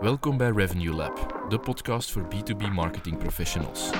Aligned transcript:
Welkom 0.00 0.36
bij 0.36 0.50
Revenue 0.50 0.94
Lab, 0.94 1.46
de 1.48 1.58
podcast 1.58 2.12
voor 2.12 2.26
B2B 2.34 2.72
marketing 2.72 3.18
professionals. 3.18 3.90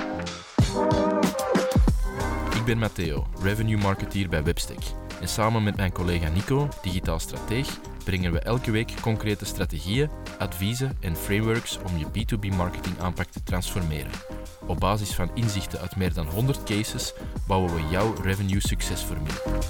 Ik 2.55 2.65
ben 2.65 2.77
Matteo, 2.77 3.27
revenue 3.41 3.77
marketeer 3.77 4.29
bij 4.29 4.43
Webstack. 4.43 4.79
En 5.21 5.27
samen 5.27 5.63
met 5.63 5.75
mijn 5.75 5.91
collega 5.91 6.29
Nico, 6.29 6.67
digitaal 6.81 7.19
strateeg, 7.19 7.79
brengen 8.03 8.31
we 8.31 8.39
elke 8.39 8.71
week 8.71 9.01
concrete 9.01 9.45
strategieën, 9.45 10.09
adviezen 10.39 10.97
en 10.99 11.15
frameworks 11.15 11.77
om 11.77 11.97
je 11.97 12.05
B2B 12.05 12.55
marketing 12.55 12.99
aanpak 12.99 13.27
te 13.27 13.43
transformeren. 13.43 14.11
Op 14.65 14.79
basis 14.79 15.15
van 15.15 15.31
inzichten 15.33 15.79
uit 15.79 15.95
meer 15.95 16.13
dan 16.13 16.27
100 16.27 16.63
cases 16.63 17.13
bouwen 17.47 17.73
we 17.75 17.87
jouw 17.89 18.13
revenue 18.21 18.59
succesformule. 18.59 19.61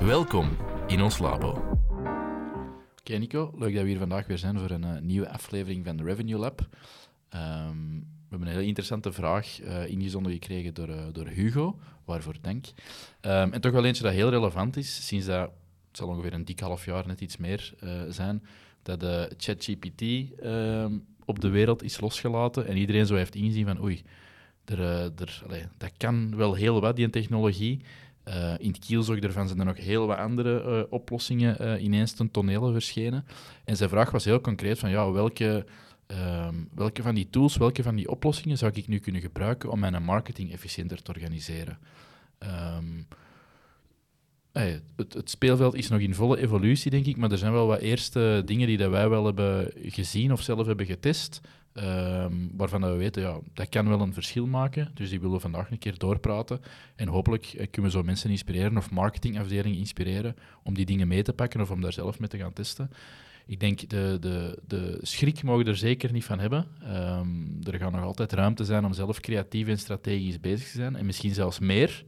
Welkom 0.00 0.56
in 0.86 1.02
ons 1.02 1.18
labo. 1.18 1.71
Oké 3.12 3.20
Nico, 3.20 3.52
leuk 3.58 3.74
dat 3.74 3.82
we 3.82 3.88
hier 3.88 3.98
vandaag 3.98 4.26
weer 4.26 4.38
zijn 4.38 4.58
voor 4.58 4.70
een 4.70 4.84
uh, 4.84 4.98
nieuwe 5.00 5.28
aflevering 5.28 5.84
van 5.84 5.96
de 5.96 6.02
Revenue 6.02 6.38
Lab. 6.38 6.60
Um, 6.60 7.98
we 7.98 8.28
hebben 8.28 8.48
een 8.48 8.54
hele 8.54 8.66
interessante 8.66 9.12
vraag 9.12 9.62
uh, 9.62 9.86
ingezonden 9.86 10.32
gekregen 10.32 10.74
door, 10.74 10.88
uh, 10.88 11.02
door 11.12 11.26
Hugo, 11.26 11.78
waarvoor 12.04 12.34
dank. 12.40 12.66
Um, 12.66 13.52
en 13.52 13.60
toch 13.60 13.72
wel 13.72 13.84
eentje 13.84 14.02
dat 14.02 14.12
heel 14.12 14.30
relevant 14.30 14.76
is, 14.76 15.06
sinds 15.06 15.26
dat, 15.26 15.50
het 15.88 15.96
zal 15.96 16.08
ongeveer 16.08 16.32
een 16.32 16.44
dik 16.44 16.60
half 16.60 16.84
jaar, 16.84 17.06
net 17.06 17.20
iets 17.20 17.36
meer 17.36 17.74
zijn, 18.08 18.42
dat 18.82 19.00
de 19.00 19.32
ChatGPT 19.36 20.02
um, 20.44 21.04
op 21.24 21.40
de 21.40 21.48
wereld 21.48 21.82
is 21.82 22.00
losgelaten 22.00 22.66
en 22.66 22.76
iedereen 22.76 23.06
zo 23.06 23.14
heeft 23.14 23.34
ingezien 23.34 23.66
van 23.66 23.82
oei, 23.82 24.02
er, 24.64 24.80
er, 24.80 25.42
dat 25.76 25.92
kan 25.96 26.36
wel 26.36 26.54
heel 26.54 26.80
wat, 26.80 26.96
die 26.96 27.10
technologie. 27.10 27.80
Uh, 28.28 28.54
in 28.58 28.68
het 28.68 28.78
kielzog 28.78 29.16
ervan 29.16 29.46
zijn 29.46 29.58
er 29.58 29.64
nog 29.64 29.76
heel 29.76 30.06
wat 30.06 30.18
andere 30.18 30.64
uh, 30.64 30.92
oplossingen 30.92 31.56
uh, 31.60 31.82
ineens 31.82 32.12
ten 32.12 32.30
tonele 32.30 32.72
verschenen. 32.72 33.24
En 33.64 33.76
zijn 33.76 33.88
vraag 33.88 34.10
was 34.10 34.24
heel 34.24 34.40
concreet 34.40 34.78
van 34.78 34.90
ja, 34.90 35.10
welke, 35.10 35.66
ehm, 36.06 36.54
welke 36.74 37.02
van 37.02 37.14
die 37.14 37.30
tools, 37.30 37.56
welke 37.56 37.82
van 37.82 37.94
die 37.96 38.10
oplossingen 38.10 38.58
zou 38.58 38.72
ik 38.74 38.88
nu 38.88 38.98
kunnen 38.98 39.20
gebruiken 39.20 39.70
om 39.70 39.78
mijn 39.78 40.02
marketing 40.02 40.52
efficiënter 40.52 41.02
te 41.02 41.10
organiseren? 41.10 41.78
Hey, 44.52 44.82
het, 44.96 45.14
het, 45.14 45.30
speelveld 45.30 45.74
is 45.74 45.88
nog 45.88 46.00
in 46.00 46.14
volle 46.14 46.38
evolutie, 46.38 46.90
denk 46.90 47.06
ik, 47.06 47.16
maar 47.16 47.30
er 47.30 47.38
zijn 47.38 47.52
wel 47.52 47.66
wat 47.66 47.80
eerste 47.80 48.42
dingen 48.44 48.66
die 48.66 48.76
dat 48.76 48.90
wij 48.90 49.08
wel 49.08 49.24
hebben 49.24 49.72
gezien 49.76 50.32
of 50.32 50.42
zelf 50.42 50.66
hebben 50.66 50.86
getest, 50.86 51.40
Um, 51.74 52.50
waarvan 52.56 52.80
we 52.80 52.96
weten, 52.96 53.22
ja, 53.22 53.38
dat 53.54 53.68
kan 53.68 53.88
wel 53.88 54.00
een 54.00 54.12
verschil 54.12 54.46
maken. 54.46 54.90
Dus 54.94 55.10
die 55.10 55.20
willen 55.20 55.34
we 55.34 55.40
vandaag 55.40 55.70
een 55.70 55.78
keer 55.78 55.98
doorpraten. 55.98 56.60
En 56.96 57.08
hopelijk 57.08 57.44
eh, 57.46 57.66
kunnen 57.70 57.90
we 57.90 57.96
zo 57.96 58.02
mensen 58.02 58.30
inspireren 58.30 58.76
of 58.76 58.90
marketingafdelingen 58.90 59.78
inspireren 59.78 60.36
om 60.62 60.74
die 60.74 60.86
dingen 60.86 61.08
mee 61.08 61.22
te 61.22 61.32
pakken 61.32 61.60
of 61.60 61.70
om 61.70 61.80
daar 61.80 61.92
zelf 61.92 62.18
mee 62.18 62.28
te 62.28 62.38
gaan 62.38 62.52
testen. 62.52 62.90
Ik 63.46 63.60
denk, 63.60 63.88
de, 63.88 64.16
de, 64.20 64.58
de 64.66 64.98
schrik 65.02 65.42
mogen 65.42 65.66
er 65.66 65.76
zeker 65.76 66.12
niet 66.12 66.24
van 66.24 66.38
hebben. 66.38 66.66
Um, 66.82 67.58
er 67.62 67.78
gaat 67.78 67.92
nog 67.92 68.02
altijd 68.02 68.32
ruimte 68.32 68.64
zijn 68.64 68.84
om 68.84 68.92
zelf 68.92 69.20
creatief 69.20 69.68
en 69.68 69.78
strategisch 69.78 70.40
bezig 70.40 70.70
te 70.70 70.76
zijn. 70.76 70.96
En 70.96 71.06
misschien 71.06 71.34
zelfs 71.34 71.58
meer. 71.58 72.04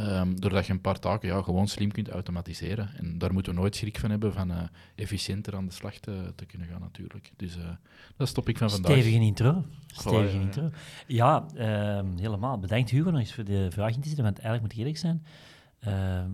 Um, 0.00 0.40
doordat 0.40 0.66
je 0.66 0.72
een 0.72 0.80
paar 0.80 0.98
taken 0.98 1.28
ja, 1.28 1.42
gewoon 1.42 1.68
slim 1.68 1.92
kunt 1.92 2.08
automatiseren. 2.08 2.90
En 2.96 3.18
daar 3.18 3.32
moeten 3.32 3.54
we 3.54 3.60
nooit 3.60 3.76
schrik 3.76 3.98
van 3.98 4.10
hebben 4.10 4.32
van 4.32 4.50
uh, 4.50 4.62
efficiënter 4.94 5.56
aan 5.56 5.66
de 5.66 5.72
slag 5.72 5.98
te, 5.98 6.32
te 6.34 6.46
kunnen 6.46 6.68
gaan, 6.68 6.80
natuurlijk. 6.80 7.32
Dus 7.36 7.56
uh, 7.56 7.62
dat 7.64 7.76
is 8.18 8.26
het 8.26 8.34
topic 8.34 8.58
van 8.58 8.70
vandaag. 8.70 8.92
Stevige 8.92 9.20
intro. 9.24 9.64
Stevige 9.86 10.38
voilà, 10.38 10.40
intro. 10.40 10.70
Ja, 11.06 11.46
ja 11.56 12.00
uh, 12.02 12.18
helemaal. 12.20 12.58
Bedankt 12.58 12.90
Hugo 12.90 13.10
nog 13.10 13.20
eens 13.20 13.34
voor 13.34 13.44
de 13.44 13.70
vraag 13.70 13.94
in 13.94 14.00
te 14.00 14.08
zetten, 14.08 14.24
want 14.24 14.38
eigenlijk 14.38 14.62
moet 14.62 14.72
ik 14.72 14.78
eerlijk 14.78 14.98
zijn, 14.98 15.24
ehm, 15.78 16.30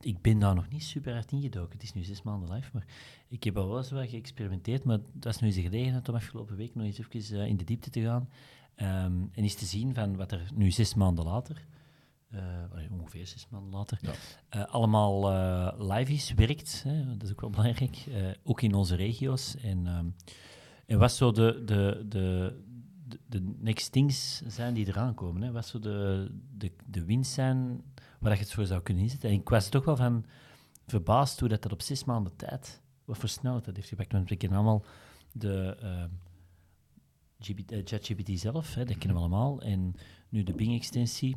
ik 0.00 0.20
ben 0.20 0.38
daar 0.38 0.54
nog 0.54 0.68
niet 0.68 0.84
super 0.84 1.12
hard 1.12 1.32
ingedoken. 1.32 1.72
Het 1.72 1.82
is 1.82 1.92
nu 1.92 2.02
zes 2.02 2.22
maanden 2.22 2.52
live, 2.52 2.70
maar 2.72 2.86
ik 3.28 3.44
heb 3.44 3.56
al 3.56 3.68
wel 3.68 3.78
eens 3.78 3.90
wat 3.90 4.08
geëxperimenteerd, 4.08 4.84
maar 4.84 4.98
dat 5.12 5.34
is 5.34 5.40
nu 5.40 5.46
eens 5.46 5.56
een 5.56 5.62
gelegenheid 5.62 6.08
om 6.08 6.14
afgelopen 6.14 6.56
week 6.56 6.74
nog 6.74 6.84
eens 6.84 6.98
even 6.98 7.40
eh, 7.40 7.48
in 7.48 7.56
de 7.56 7.64
diepte 7.64 7.90
te 7.90 8.00
gaan 8.00 8.28
um, 8.76 9.30
en 9.32 9.42
eens 9.42 9.54
te 9.54 9.64
zien 9.64 9.94
van 9.94 10.16
wat 10.16 10.32
er 10.32 10.48
nu 10.54 10.70
zes 10.70 10.94
maanden 10.94 11.24
later 11.24 11.66
uh, 12.34 12.92
ongeveer 13.00 13.26
zes 13.26 13.46
maanden 13.48 13.70
later, 13.70 13.98
ja. 14.00 14.12
uh, 14.60 14.72
allemaal 14.72 15.32
uh, 15.32 15.72
live 15.78 16.12
is, 16.12 16.32
werkt. 16.32 16.82
Hè, 16.82 17.16
dat 17.16 17.22
is 17.22 17.30
ook 17.30 17.40
wel 17.40 17.50
belangrijk, 17.60 18.06
ook 18.44 18.62
in 18.62 18.74
onze 18.74 18.94
regio's. 18.94 19.56
En, 19.56 19.86
um, 19.86 20.14
en 20.86 20.98
wat 20.98 21.12
zo 21.12 21.32
de, 21.32 21.62
de, 21.64 22.04
de, 22.08 22.56
de, 23.26 23.54
next 23.58 23.92
things 23.92 24.42
zijn 24.46 24.74
die 24.74 24.86
eraan 24.86 25.14
komen. 25.14 25.42
Hè, 25.42 25.52
wat 25.52 25.66
zo 25.66 25.78
de, 25.78 26.30
de, 26.56 26.72
de 26.86 27.04
winst 27.04 27.32
zijn 27.32 27.82
waar 28.18 28.32
je 28.32 28.38
het 28.38 28.52
voor 28.52 28.66
zou 28.66 28.82
kunnen 28.82 29.02
inzetten. 29.02 29.28
En 29.28 29.34
ik 29.34 29.48
was 29.48 29.68
toch 29.68 29.84
wel 29.84 29.96
van 29.96 30.24
verbaasd 30.86 31.40
hoe 31.40 31.48
dat, 31.48 31.62
dat 31.62 31.72
op 31.72 31.82
zes 31.82 32.04
maanden 32.04 32.36
tijd, 32.36 32.82
wat 33.04 33.18
voor 33.18 33.28
snelheid 33.28 33.64
dat 33.64 33.76
heeft 33.76 33.88
gepakt. 33.88 34.12
Want 34.12 34.28
we 34.28 34.36
kennen 34.36 34.58
allemaal 34.58 34.84
de... 35.32 35.76
ChatGPT 37.84 38.40
zelf, 38.40 38.74
hè, 38.74 38.84
dat 38.84 38.98
kennen 38.98 39.16
we 39.16 39.22
allemaal. 39.22 39.62
En 39.62 39.94
nu 40.28 40.42
de 40.42 40.54
Bing-extensie, 40.54 41.36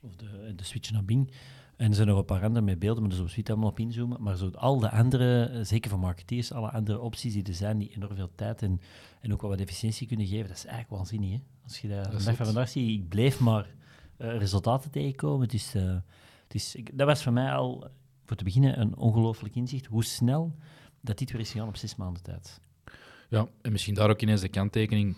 of 0.00 0.16
de, 0.16 0.52
de 0.56 0.64
switch 0.64 0.90
naar 0.90 1.04
Bing. 1.04 1.30
En 1.76 1.88
er 1.88 1.94
zijn 1.94 2.08
nog 2.08 2.18
een 2.18 2.24
paar 2.24 2.42
andere 2.42 2.64
met 2.64 2.78
beelden, 2.78 3.02
maar 3.02 3.10
daar 3.10 3.28
zullen 3.28 3.44
we 3.44 3.50
allemaal 3.50 3.70
op 3.70 3.78
inzoomen. 3.78 4.22
Maar 4.22 4.36
zo 4.36 4.50
al 4.50 4.78
de 4.78 4.90
andere, 4.90 5.44
eh, 5.44 5.60
zeker 5.64 5.90
voor 5.90 5.98
marketeers, 5.98 6.52
alle 6.52 6.70
andere 6.70 7.00
opties 7.00 7.32
die 7.32 7.42
er 7.42 7.54
zijn, 7.54 7.78
die 7.78 7.90
enorm 7.94 8.16
veel 8.16 8.30
tijd 8.34 8.62
en, 8.62 8.80
en 9.20 9.32
ook 9.32 9.40
wel 9.40 9.50
wat 9.50 9.60
efficiëntie 9.60 10.06
kunnen 10.06 10.26
geven, 10.26 10.48
dat 10.48 10.56
is 10.56 10.64
eigenlijk 10.64 10.96
waanzinnig. 10.96 11.30
Hè? 11.30 11.38
Als 11.64 11.78
je 11.78 11.88
dat 11.88 12.06
vandaag 12.06 12.36
van 12.36 12.46
vandaag 12.46 12.68
ziet, 12.68 13.00
ik 13.00 13.08
bleef 13.08 13.40
maar 13.40 13.66
uh, 14.18 14.38
resultaten 14.38 14.90
tegenkomen. 14.90 15.40
Het 15.40 15.54
is, 15.54 15.74
uh, 15.74 15.82
het 16.42 16.54
is, 16.54 16.74
ik, 16.74 16.98
dat 16.98 17.06
was 17.06 17.22
voor 17.22 17.32
mij 17.32 17.52
al, 17.52 17.90
voor 18.24 18.36
te 18.36 18.44
beginnen, 18.44 18.80
een 18.80 18.96
ongelooflijk 18.96 19.54
inzicht. 19.54 19.86
Hoe 19.86 20.04
snel 20.04 20.56
dat 21.00 21.18
dit 21.18 21.30
weer 21.30 21.40
is 21.40 21.50
gegaan 21.50 21.68
op 21.68 21.76
zes 21.76 21.96
maanden 21.96 22.22
tijd. 22.22 22.60
Ja, 23.28 23.46
en 23.62 23.72
misschien 23.72 23.94
daar 23.94 24.10
ook 24.10 24.22
ineens 24.22 24.40
de 24.40 24.48
kanttekening 24.48 25.16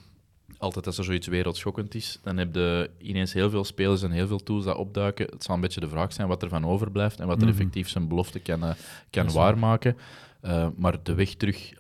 altijd 0.60 0.86
als 0.86 0.98
er 0.98 1.04
zoiets 1.04 1.26
wereldschokkend 1.26 1.94
is, 1.94 2.18
dan 2.22 2.36
heb 2.36 2.54
je 2.54 2.90
ineens 2.98 3.32
heel 3.32 3.50
veel 3.50 3.64
spelers 3.64 4.02
en 4.02 4.10
heel 4.10 4.26
veel 4.26 4.42
tools 4.42 4.64
dat 4.64 4.76
opduiken. 4.76 5.26
Het 5.30 5.44
zal 5.44 5.54
een 5.54 5.60
beetje 5.60 5.80
de 5.80 5.88
vraag 5.88 6.12
zijn 6.12 6.28
wat 6.28 6.42
er 6.42 6.48
van 6.48 6.66
overblijft 6.66 7.20
en 7.20 7.26
wat 7.26 7.36
er 7.36 7.48
mhm. 7.48 7.56
effectief 7.56 7.88
zijn 7.88 8.08
belofte 8.08 8.40
kan, 8.40 8.64
uh, 8.64 8.70
kan 9.10 9.32
waarmaken. 9.32 9.96
Uh, 10.42 10.68
maar 10.76 11.02
de 11.02 11.14
weg 11.14 11.34
terug, 11.34 11.72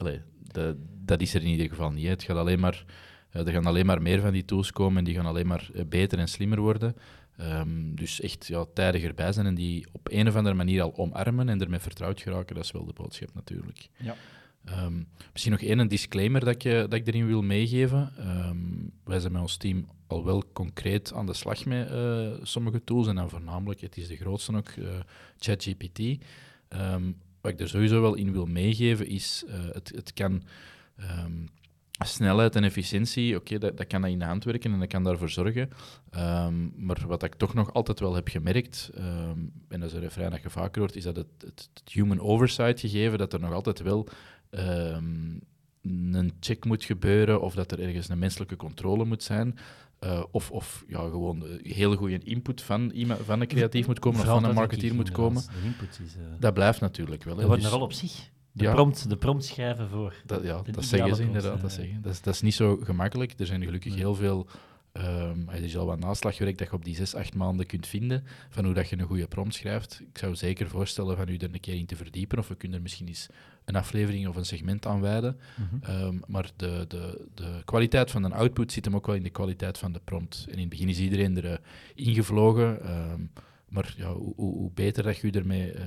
de, 0.52 0.76
dat 1.04 1.20
is 1.20 1.34
er 1.34 1.42
in 1.42 1.48
ieder 1.48 1.68
geval 1.68 1.90
niet. 1.90 2.08
Het 2.08 2.22
gaat 2.22 2.36
alleen 2.36 2.60
maar, 2.60 2.84
uh, 3.32 3.46
er 3.46 3.52
gaan 3.52 3.66
alleen 3.66 3.86
maar 3.86 4.02
meer 4.02 4.20
van 4.20 4.32
die 4.32 4.44
tools 4.44 4.72
komen 4.72 4.98
en 4.98 5.04
die 5.04 5.14
gaan 5.14 5.26
alleen 5.26 5.46
maar 5.46 5.70
beter 5.86 6.18
en 6.18 6.28
slimmer 6.28 6.60
worden. 6.60 6.96
Um, 7.40 7.94
dus 7.94 8.20
echt 8.20 8.46
ja, 8.46 8.64
tijdig 8.74 9.02
erbij 9.02 9.32
zijn 9.32 9.46
en 9.46 9.54
die 9.54 9.86
op 9.92 10.08
een 10.10 10.28
of 10.28 10.36
andere 10.36 10.54
manier 10.54 10.82
al 10.82 10.96
omarmen 10.96 11.48
en 11.48 11.60
ermee 11.60 11.78
vertrouwd 11.78 12.20
geraken, 12.20 12.54
dat 12.54 12.64
is 12.64 12.70
wel 12.70 12.84
de 12.84 12.92
boodschap 12.92 13.34
natuurlijk. 13.34 13.88
Ja. 13.96 14.14
Um, 14.64 15.08
misschien 15.32 15.52
nog 15.52 15.62
één 15.62 15.88
disclaimer 15.88 16.44
dat 16.44 16.64
ik, 16.64 16.72
dat 16.72 16.94
ik 16.94 17.06
erin 17.06 17.26
wil 17.26 17.42
meegeven. 17.42 18.12
Um, 18.46 18.92
wij 19.04 19.20
zijn 19.20 19.32
met 19.32 19.42
ons 19.42 19.56
team 19.56 19.86
al 20.06 20.24
wel 20.24 20.44
concreet 20.52 21.12
aan 21.12 21.26
de 21.26 21.34
slag 21.34 21.64
met 21.64 21.90
uh, 21.90 22.28
sommige 22.42 22.84
tools. 22.84 23.06
En 23.06 23.14
dan 23.14 23.30
voornamelijk, 23.30 23.80
het 23.80 23.96
is 23.96 24.08
de 24.08 24.16
grootste 24.16 24.56
ook, 24.56 24.70
uh, 24.70 24.88
ChatGPT. 25.38 25.98
Um, 26.68 27.16
wat 27.40 27.52
ik 27.52 27.60
er 27.60 27.68
sowieso 27.68 28.00
wel 28.00 28.14
in 28.14 28.32
wil 28.32 28.46
meegeven 28.46 29.06
is, 29.06 29.44
het, 29.72 29.92
het 29.94 30.12
kan 30.12 30.42
snelheid 32.04 32.56
en 32.56 32.64
efficiëntie, 32.64 33.36
oké, 33.36 33.58
dat, 33.58 33.76
dat 33.76 33.86
kan 33.86 34.00
dat 34.00 34.10
in 34.10 34.18
de 34.18 34.24
hand 34.24 34.44
werken 34.44 34.72
en 34.72 34.78
dat 34.78 34.88
kan 34.88 35.04
daarvoor 35.04 35.30
zorgen. 35.30 35.70
Maar 36.76 37.06
wat 37.06 37.22
ik 37.22 37.34
toch 37.34 37.54
nog 37.54 37.72
altijd 37.72 38.00
wel 38.00 38.14
heb 38.14 38.28
gemerkt, 38.28 38.90
en 39.68 39.80
dat 39.80 39.82
is 39.82 39.92
een 39.92 40.00
refrein 40.00 40.30
dat 40.30 40.42
je 40.42 40.50
vaker 40.50 40.80
hoort, 40.80 40.96
is 40.96 41.04
dat 41.04 41.16
het, 41.16 41.26
het, 41.38 41.70
het, 41.74 41.92
human 41.92 42.20
oversight 42.20 42.80
gegeven, 42.80 43.18
dat 43.18 43.32
er 43.32 43.40
nog 43.40 43.52
altijd 43.52 43.80
wel 43.80 44.08
um, 44.50 45.40
een 45.82 46.32
check 46.40 46.64
moet 46.64 46.84
gebeuren 46.84 47.40
of 47.40 47.54
dat 47.54 47.72
er 47.72 47.80
ergens 47.80 48.08
een 48.08 48.18
menselijke 48.18 48.56
controle 48.56 49.04
moet 49.04 49.22
zijn. 49.22 49.58
Uh, 50.04 50.22
of, 50.30 50.50
of 50.50 50.84
ja, 50.88 50.98
gewoon 50.98 51.44
heel 51.62 51.96
goede 51.96 52.18
input 52.18 52.62
van, 52.62 52.90
iemand, 52.90 53.20
van 53.24 53.40
een 53.40 53.46
creatief 53.46 53.86
moet 53.86 53.98
komen 53.98 54.18
Vooral 54.18 54.36
of 54.36 54.42
van 54.42 54.50
een 54.50 54.56
marketeer 54.56 54.94
moet 54.94 55.10
komen. 55.10 55.42
Is, 55.42 56.16
uh... 56.16 56.22
Dat 56.38 56.54
blijft 56.54 56.80
natuurlijk 56.80 57.24
wel. 57.24 57.36
Dat 57.36 57.44
wordt 57.44 57.62
dus... 57.62 57.70
wel 57.70 57.80
op 57.80 57.92
zich. 57.92 58.30
De, 58.52 58.64
ja. 58.64 58.72
prompt, 58.72 59.08
de 59.08 59.16
prompt 59.16 59.44
schrijven 59.44 59.88
voor. 59.88 60.14
Dat, 60.26 60.42
ja, 60.42 60.62
dat 60.70 60.84
zeggen 60.84 61.16
ze 61.16 61.22
inderdaad. 61.22 61.60
Dat, 61.60 61.72
zeggen. 61.72 62.02
Dat, 62.02 62.12
is, 62.12 62.20
dat 62.20 62.34
is 62.34 62.40
niet 62.40 62.54
zo 62.54 62.76
gemakkelijk. 62.82 63.34
Er 63.38 63.46
zijn 63.46 63.64
gelukkig 63.64 63.94
heel 63.94 64.14
veel 64.14 64.46
Um, 64.92 65.48
er 65.48 65.62
is 65.62 65.76
al 65.76 65.86
wat 65.86 65.98
naslagwerk 65.98 66.58
dat 66.58 66.66
je 66.68 66.74
op 66.74 66.84
die 66.84 66.94
zes, 66.94 67.14
acht 67.14 67.34
maanden 67.34 67.66
kunt 67.66 67.86
vinden 67.86 68.24
van 68.48 68.64
hoe 68.64 68.74
dat 68.74 68.88
je 68.88 68.98
een 68.98 69.06
goede 69.06 69.26
prompt 69.26 69.54
schrijft. 69.54 70.00
Ik 70.00 70.18
zou 70.18 70.34
zeker 70.34 70.68
voorstellen 70.68 71.16
van 71.16 71.28
u 71.28 71.36
er 71.36 71.48
een 71.52 71.60
keer 71.60 71.74
in 71.74 71.86
te 71.86 71.96
verdiepen 71.96 72.38
of 72.38 72.48
we 72.48 72.54
kunnen 72.54 72.76
er 72.76 72.82
misschien 72.82 73.06
eens 73.06 73.28
een 73.64 73.76
aflevering 73.76 74.28
of 74.28 74.36
een 74.36 74.46
segment 74.46 74.86
aan 74.86 75.00
wijden. 75.00 75.38
Mm 75.56 75.80
-hmm. 75.82 76.02
um, 76.02 76.20
maar 76.26 76.50
de, 76.56 76.84
de, 76.88 77.26
de 77.34 77.62
kwaliteit 77.64 78.10
van 78.10 78.24
een 78.24 78.32
output 78.32 78.72
zit 78.72 78.84
hem 78.84 78.94
ook 78.94 79.06
wel 79.06 79.16
in 79.16 79.22
de 79.22 79.30
kwaliteit 79.30 79.78
van 79.78 79.92
de 79.92 80.00
prompt. 80.04 80.44
En 80.48 80.54
in 80.54 80.60
het 80.60 80.68
begin 80.68 80.88
is 80.88 80.98
iedereen 80.98 81.36
er 81.36 81.44
uh, 81.44 81.56
ingevlogen, 81.94 82.90
um, 82.90 83.30
maar 83.68 83.94
ja, 83.96 84.12
hoe, 84.12 84.34
hoe, 84.36 84.70
beter 84.74 85.02
dat 85.02 85.16
je 85.16 85.30
ermee 85.30 85.74
uh, 85.74 85.80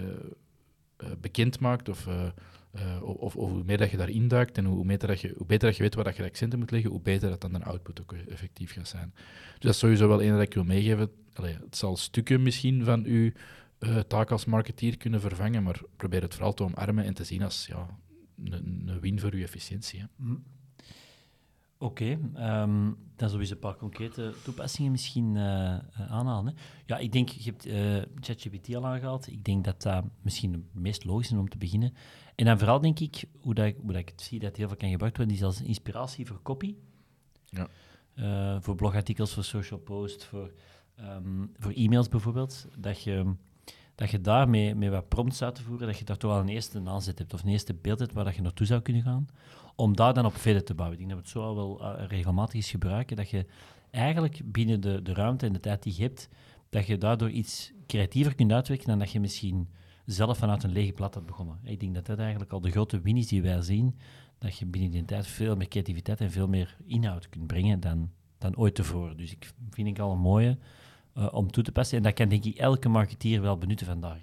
bekend 1.22 1.60
maakt 1.60 1.90
of 1.90 2.07
uh, 2.07 3.04
of, 3.04 3.18
of, 3.18 3.34
hoe 3.34 3.63
meer 3.63 3.78
dat 3.78 3.92
je 3.92 3.98
daarin 3.98 4.28
duikt 4.28 4.57
en 4.57 4.66
hoe, 4.66 4.86
beter 4.86 5.07
dat 5.07 5.22
je, 5.22 5.34
hoe 5.38 5.45
beter 5.45 5.68
dat 5.68 5.78
je 5.78 5.84
weet 5.84 5.95
waar 5.95 6.04
dat 6.04 6.16
je 6.16 6.24
accenten 6.24 6.60
moet 6.60 6.72
leggen, 6.72 6.92
hoe 6.92 7.01
beter 7.01 7.30
dat 7.30 7.42
dan 7.42 7.54
de 7.54 7.63
output 7.63 8.01
ook 8.01 8.13
effectief 8.13 8.74
gaat 8.74 8.88
zijn. 8.88 9.12
Dus 9.13 9.60
dat 9.60 9.74
is 9.74 9.80
sowieso 9.80 10.07
wel 10.07 10.22
één 10.22 10.31
dat 10.31 10.42
ik 10.42 10.54
wil 10.54 10.63
meegeven. 10.63 11.12
Het 11.34 11.78
zal 11.78 11.98
stukken 11.98 12.42
misschien 12.44 12.84
van 12.84 13.04
uw 13.06 13.31
taak 14.07 14.31
als 14.31 14.45
marketeer 14.45 14.98
kunnen 14.98 15.22
vervangen, 15.22 15.63
maar 15.63 15.81
probeer 15.95 16.22
het 16.22 16.34
vooral 16.34 16.54
te 16.54 16.63
omarmen 16.63 17.06
en 17.06 17.13
te 17.13 17.24
zien 17.24 17.44
als 17.44 17.66
ja, 17.68 17.88
een, 18.44 18.84
een 18.88 19.00
win 19.00 19.19
voor 19.19 19.38
je 19.38 19.44
efficiëntie. 19.44 20.00
Hè. 20.00 20.06
Hm. 20.18 20.36
Oké, 21.84 22.20
ehm, 22.34 22.92
dan 23.16 23.30
zullen 23.30 23.46
we 23.46 23.52
een 23.52 23.60
paar 23.60 23.76
concrete 23.76 24.34
toepassingen 24.44 24.92
misschien 24.92 25.36
uh, 25.36 25.78
aanhalen. 25.96 26.46
Hè. 26.46 26.62
Ja, 26.86 26.98
ik 26.98 27.12
denk, 27.12 27.30
je 27.30 27.50
hebt 27.50 27.68
uh, 27.68 28.02
ChatGPT 28.20 28.76
al 28.76 28.86
aangehaald. 28.86 29.28
Ik 29.28 29.44
denk 29.44 29.64
dat 29.64 29.82
dat 29.82 30.04
misschien 30.22 30.54
het 30.54 30.62
meest 30.74 31.04
logisch 31.04 31.32
is 31.32 31.38
om 31.38 31.50
te 31.50 31.58
beginnen. 31.58 31.94
En 32.36 32.46
dan 32.46 32.58
vooral 32.58 32.80
denk 32.80 33.00
ik, 33.00 33.24
hoe, 33.40 33.54
dat, 33.54 33.74
hoe 33.82 33.92
dat 33.92 34.02
ik 34.02 34.10
het 34.10 34.22
zie 34.22 34.40
dat 34.40 34.48
het 34.48 34.58
heel 34.58 34.68
veel 34.68 34.78
kan 34.78 34.90
gebruikt 34.90 35.18
worden, 35.18 35.36
is 35.36 35.44
als 35.44 35.62
inspiratie 35.62 36.26
voor 36.26 36.42
copy. 36.42 36.76
Ja. 37.46 37.68
Uh, 38.16 38.58
voor 38.62 38.76
blogartikels, 38.76 39.34
voor 39.34 39.44
social 39.44 39.80
posts, 39.80 40.26
voor, 40.26 40.54
um, 41.00 41.52
voor 41.58 41.72
e-mails 41.72 42.08
bijvoorbeeld. 42.10 42.68
Dat 42.78 43.04
je, 43.04 43.34
dat 43.96 44.10
je 44.10 44.22
daarmee 44.22 44.76
met 44.76 44.90
wat 44.90 45.08
prompts 45.08 45.42
uit 45.42 45.56
te 45.56 45.64
voeren, 45.64 45.88
dat 45.88 45.98
je 45.98 46.06
daar 46.06 46.18
toch 46.18 46.32
al 46.32 46.40
een 46.40 46.50
eerste 46.50 46.82
aanzet 46.86 47.20
hebt 47.20 47.34
of 47.34 47.44
een 47.44 47.50
eerste 47.50 47.74
beeld 47.74 48.00
hebt 48.00 48.14
waar 48.14 48.26
dat 48.26 48.36
je 48.36 48.42
naartoe 48.42 48.68
zou 48.68 48.82
kunnen 48.82 49.04
gaan 49.04 49.28
om 49.75 49.96
daar 49.96 50.14
dan 50.14 50.25
op 50.25 50.36
verder 50.36 50.64
te 50.64 50.74
bouwen. 50.74 51.00
Ik 51.00 51.08
denk 51.08 51.20
dat 51.20 51.34
we 51.34 51.40
het 51.40 51.46
zo 51.46 51.56
wel 51.56 51.81
uh, 51.81 52.08
regelmatig 52.08 52.54
eens 52.54 52.70
gebruiken, 52.70 53.16
dat 53.16 53.30
je 53.30 53.46
eigenlijk 53.92 54.42
binnen 54.46 54.81
de, 54.81 55.02
de 55.02 55.14
ruimte 55.14 55.46
en 55.46 55.54
de 55.54 55.60
tijd 55.60 55.84
die 55.84 55.94
je 55.96 56.02
hebt, 56.02 56.30
dat 56.70 56.86
je 56.86 56.98
daardoor 56.98 57.30
iets 57.30 57.72
creatiever 57.88 58.36
kunt 58.36 58.52
uitwerken 58.52 58.88
dan 58.88 59.00
dat 59.00 59.12
je 59.12 59.20
misschien 59.20 59.70
zelf 60.06 60.38
vanuit 60.38 60.64
een 60.64 60.72
lege 60.72 60.92
plat 60.92 61.14
had 61.14 61.25
begonnen. 61.25 61.60
Ik 61.64 61.80
denk 61.80 61.96
dat 61.96 62.06
dat 62.06 62.20
eigenlijk 62.20 62.52
al 62.52 62.62
de 62.62 62.72
grote 62.72 63.02
win 63.02 63.18
is 63.18 63.28
die 63.28 63.42
wij 63.42 63.62
zien, 63.62 63.96
dat 64.38 64.58
je 64.58 64.66
binnen 64.66 64.92
die 64.92 65.06
tijd 65.06 65.28
veel 65.28 65.56
meer 65.56 65.68
creativiteit 65.68 66.22
en 66.22 66.31
veel 66.31 66.48
meer 66.48 66.78
inhoud 66.86 67.30
kunt 67.30 67.48
brengen 67.48 67.80
dan, 67.80 68.12
dan 68.38 68.56
ooit 68.56 68.75
tevoren. 68.75 69.18
Dus 69.18 69.31
ik 69.31 69.54
vind 69.70 69.88
ik 69.88 70.00
al 70.00 70.12
een 70.12 70.20
mooie 70.20 70.58
uh, 71.18 71.27
om 71.31 71.51
toe 71.51 71.63
te 71.63 71.71
passen. 71.71 71.98
En 71.98 72.04
dat 72.04 72.13
kan 72.13 72.30
denk 72.30 72.45
ik 72.45 72.57
elke 72.57 72.89
marketeer 72.89 73.42
wel 73.42 73.57
benutten 73.57 73.88
vandaag. 73.88 74.19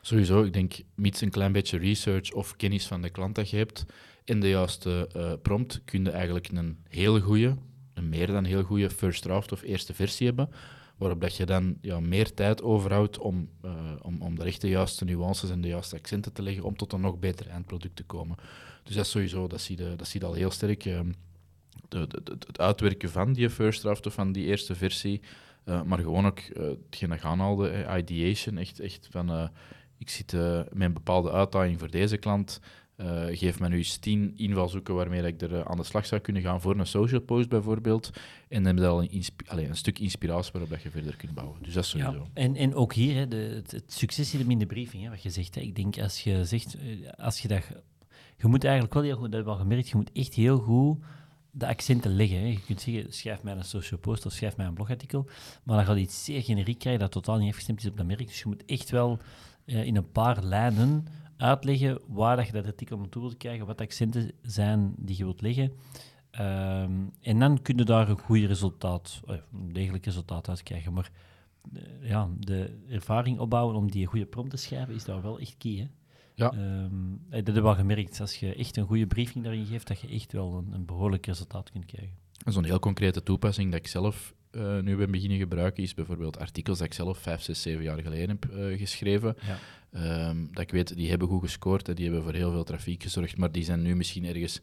Sowieso, 0.00 0.42
ik 0.42 0.52
denk, 0.52 0.74
mits 0.94 1.20
een 1.20 1.30
klein 1.30 1.52
beetje 1.52 1.78
research 1.78 2.32
of 2.32 2.56
kennis 2.56 2.86
van 2.86 3.02
de 3.02 3.10
klant 3.10 3.34
dat 3.34 3.50
je 3.50 3.56
hebt, 3.56 3.86
in 4.24 4.40
de 4.40 4.48
juiste 4.48 5.08
uh, 5.16 5.32
prompt 5.42 5.80
kun 5.84 6.04
je 6.04 6.10
eigenlijk 6.10 6.48
een 6.48 6.78
heel 6.88 7.20
goede, 7.20 7.56
een 7.94 8.08
meer 8.08 8.26
dan 8.26 8.44
heel 8.44 8.62
goede 8.62 8.90
first 8.90 9.22
draft 9.22 9.52
of 9.52 9.62
eerste 9.62 9.94
versie 9.94 10.26
hebben, 10.26 10.50
waarop 10.96 11.20
dat 11.20 11.36
je 11.36 11.46
dan 11.46 11.78
ja, 11.80 12.00
meer 12.00 12.34
tijd 12.34 12.62
overhoudt 12.62 13.18
om, 13.18 13.48
uh, 13.64 13.72
om, 14.02 14.22
om 14.22 14.38
de 14.38 14.44
echte 14.44 14.68
juiste 14.68 15.04
nuances 15.04 15.50
en 15.50 15.60
de 15.60 15.68
juiste 15.68 15.96
accenten 15.96 16.32
te 16.32 16.42
leggen 16.42 16.64
om 16.64 16.76
tot 16.76 16.92
een 16.92 17.00
nog 17.00 17.18
beter 17.18 17.48
eindproduct 17.48 17.96
te 17.96 18.04
komen. 18.04 18.36
Dus 18.82 18.94
dat 18.94 19.04
is 19.04 19.10
sowieso, 19.10 19.46
dat 19.46 19.60
zie 19.60 19.78
je, 19.78 19.96
dat 19.96 20.08
zie 20.08 20.20
je 20.20 20.26
al 20.26 20.34
heel 20.34 20.50
sterk. 20.50 20.82
De, 20.82 22.06
de, 22.06 22.22
het 22.46 22.58
uitwerken 22.58 23.10
van 23.10 23.32
die 23.32 23.50
first 23.50 23.80
draft 23.80 24.06
of 24.06 24.14
van 24.14 24.32
die 24.32 24.46
eerste 24.46 24.74
versie, 24.74 25.20
uh, 25.68 25.82
maar 25.82 25.98
gewoon 25.98 26.26
ook 26.26 26.40
hetgeen 26.88 27.08
dat 27.08 27.20
gaan 27.20 27.64
ideation, 27.98 28.58
echt, 28.58 28.80
echt 28.80 29.08
van 29.10 29.50
ik 29.98 30.10
zit 30.10 30.32
met 30.32 30.66
een 30.72 30.92
bepaalde 30.92 31.30
uitdaging 31.30 31.78
voor 31.78 31.90
deze 31.90 32.16
klant, 32.16 32.60
uh, 33.00 33.24
geef 33.38 33.60
me 33.60 33.68
nu 33.68 33.76
eens 33.76 33.96
tien 33.96 34.32
invalshoeken 34.36 34.94
waarmee 34.94 35.22
ik 35.22 35.40
er 35.40 35.52
uh, 35.52 35.60
aan 35.60 35.76
de 35.76 35.84
slag 35.84 36.06
zou 36.06 36.20
kunnen 36.20 36.42
gaan 36.42 36.60
voor 36.60 36.78
een 36.78 36.86
social 36.86 37.20
post 37.20 37.48
bijvoorbeeld. 37.48 38.10
En 38.48 38.62
dan 38.62 38.74
heb 38.74 38.84
je 38.84 38.90
al 38.90 39.02
een, 39.02 39.24
Allee, 39.46 39.66
een 39.66 39.76
stuk 39.76 39.98
inspiratie 39.98 40.52
waarop 40.52 40.70
dat 40.70 40.82
je 40.82 40.90
verder 40.90 41.16
kunt 41.16 41.34
bouwen. 41.34 41.62
Dus 41.62 41.74
dat 41.74 41.84
is 41.84 41.90
sowieso. 41.90 42.12
Ja, 42.12 42.42
en, 42.42 42.56
en 42.56 42.74
ook 42.74 42.92
hier, 42.92 43.14
hè, 43.14 43.28
de, 43.28 43.36
het, 43.36 43.70
het, 43.70 43.92
succes 43.92 44.30
zit 44.30 44.40
hem 44.40 44.50
in 44.50 44.58
de 44.58 44.66
briefing, 44.66 45.02
hè, 45.02 45.10
wat 45.10 45.22
je 45.22 45.30
zegt. 45.30 45.54
Hè. 45.54 45.60
Ik 45.60 45.76
denk, 45.76 45.98
als 45.98 46.20
je 46.20 46.44
zegt, 46.44 46.76
uh, 46.76 47.10
als 47.10 47.38
je 47.38 47.48
dat... 47.48 47.62
Je 48.36 48.46
moet 48.46 48.64
eigenlijk 48.64 48.94
wel 48.94 49.02
heel 49.02 49.16
goed, 49.16 49.24
dat 49.24 49.32
heb 49.32 49.44
je 49.44 49.50
al 49.50 49.56
gemerkt, 49.58 49.88
je 49.88 49.96
moet 49.96 50.12
echt 50.12 50.34
heel 50.34 50.58
goed 50.58 50.98
de 51.58 51.66
accenten 51.66 52.16
leggen. 52.16 52.38
Hè. 52.38 52.46
Je 52.46 52.60
kunt 52.66 52.80
zeggen, 52.80 53.12
schrijf 53.12 53.42
mij 53.42 53.56
een 53.56 53.64
social 53.64 54.00
post 54.00 54.26
of 54.26 54.32
schrijf 54.32 54.56
mij 54.56 54.66
een 54.66 54.74
blogartikel, 54.74 55.26
maar 55.62 55.76
dan 55.76 55.86
gaat 55.86 55.96
je 55.96 56.02
iets 56.02 56.24
zeer 56.24 56.42
generiek 56.42 56.78
krijgen 56.78 57.00
dat 57.00 57.12
totaal 57.12 57.38
niet 57.38 57.48
afgestemd 57.48 57.80
is 57.80 57.90
op 57.90 57.96
dat 57.96 58.06
merk. 58.06 58.26
Dus 58.26 58.38
je 58.38 58.48
moet 58.48 58.64
echt 58.64 58.90
wel 58.90 59.18
in 59.64 59.96
een 59.96 60.12
paar 60.12 60.42
lijnen 60.42 61.06
uitleggen 61.36 62.00
waar 62.06 62.36
dat 62.36 62.46
je 62.46 62.52
dat 62.52 62.66
artikel 62.66 62.98
naartoe 62.98 63.22
wilt 63.22 63.36
krijgen, 63.36 63.66
wat 63.66 63.78
de 63.78 63.84
accenten 63.84 64.32
zijn 64.42 64.94
die 64.96 65.16
je 65.16 65.24
wilt 65.24 65.40
leggen. 65.40 65.72
Um, 66.40 67.12
en 67.20 67.38
dan 67.38 67.62
kun 67.62 67.76
je 67.76 67.84
daar 67.84 68.08
een 68.08 68.18
goed 68.18 68.38
resultaat, 68.38 69.20
een 69.26 69.72
degelijk 69.72 70.04
resultaat 70.04 70.48
uit 70.48 70.62
krijgen. 70.62 70.92
Maar 70.92 71.10
uh, 71.72 72.08
ja, 72.08 72.28
de 72.38 72.78
ervaring 72.88 73.38
opbouwen 73.38 73.76
om 73.76 73.90
die 73.90 74.06
goede 74.06 74.26
prompt 74.26 74.50
te 74.50 74.56
schrijven, 74.56 74.94
is 74.94 75.04
daar 75.04 75.22
wel 75.22 75.38
echt 75.38 75.56
key. 75.58 75.72
Hè? 75.72 75.88
Ja. 76.38 76.52
Um, 76.52 77.20
dat 77.28 77.34
hebben 77.34 77.54
we 77.54 77.60
wel 77.60 77.74
gemerkt. 77.74 78.20
Als 78.20 78.36
je 78.36 78.54
echt 78.54 78.76
een 78.76 78.86
goede 78.86 79.06
briefing 79.06 79.44
daarin 79.44 79.66
geeft, 79.66 79.86
dat 79.86 80.00
je 80.00 80.08
echt 80.08 80.32
wel 80.32 80.54
een, 80.56 80.72
een 80.72 80.84
behoorlijk 80.84 81.26
resultaat 81.26 81.70
kunt 81.70 81.84
krijgen. 81.84 82.16
Zo'n 82.44 82.64
heel 82.64 82.78
concrete 82.78 83.22
toepassing 83.22 83.70
dat 83.70 83.80
ik 83.80 83.86
zelf 83.86 84.34
uh, 84.52 84.78
nu 84.78 84.96
ben 84.96 85.10
beginnen 85.10 85.38
gebruiken, 85.38 85.82
is 85.82 85.94
bijvoorbeeld 85.94 86.38
artikels 86.38 86.78
dat 86.78 86.86
ik 86.86 86.92
zelf 86.92 87.18
vijf, 87.18 87.42
zes, 87.42 87.62
zeven 87.62 87.82
jaar 87.82 88.00
geleden 88.00 88.28
heb 88.28 88.50
uh, 88.52 88.78
geschreven. 88.78 89.36
Ja. 89.92 90.28
Um, 90.28 90.48
dat 90.52 90.62
ik 90.62 90.70
weet, 90.70 90.96
die 90.96 91.08
hebben 91.10 91.28
goed 91.28 91.42
gescoord 91.42 91.88
en 91.88 91.94
die 91.94 92.04
hebben 92.04 92.22
voor 92.22 92.32
heel 92.32 92.50
veel 92.50 92.64
trafiek 92.64 93.02
gezorgd, 93.02 93.36
maar 93.36 93.52
die 93.52 93.64
zijn 93.64 93.82
nu 93.82 93.96
misschien 93.96 94.24
ergens 94.24 94.60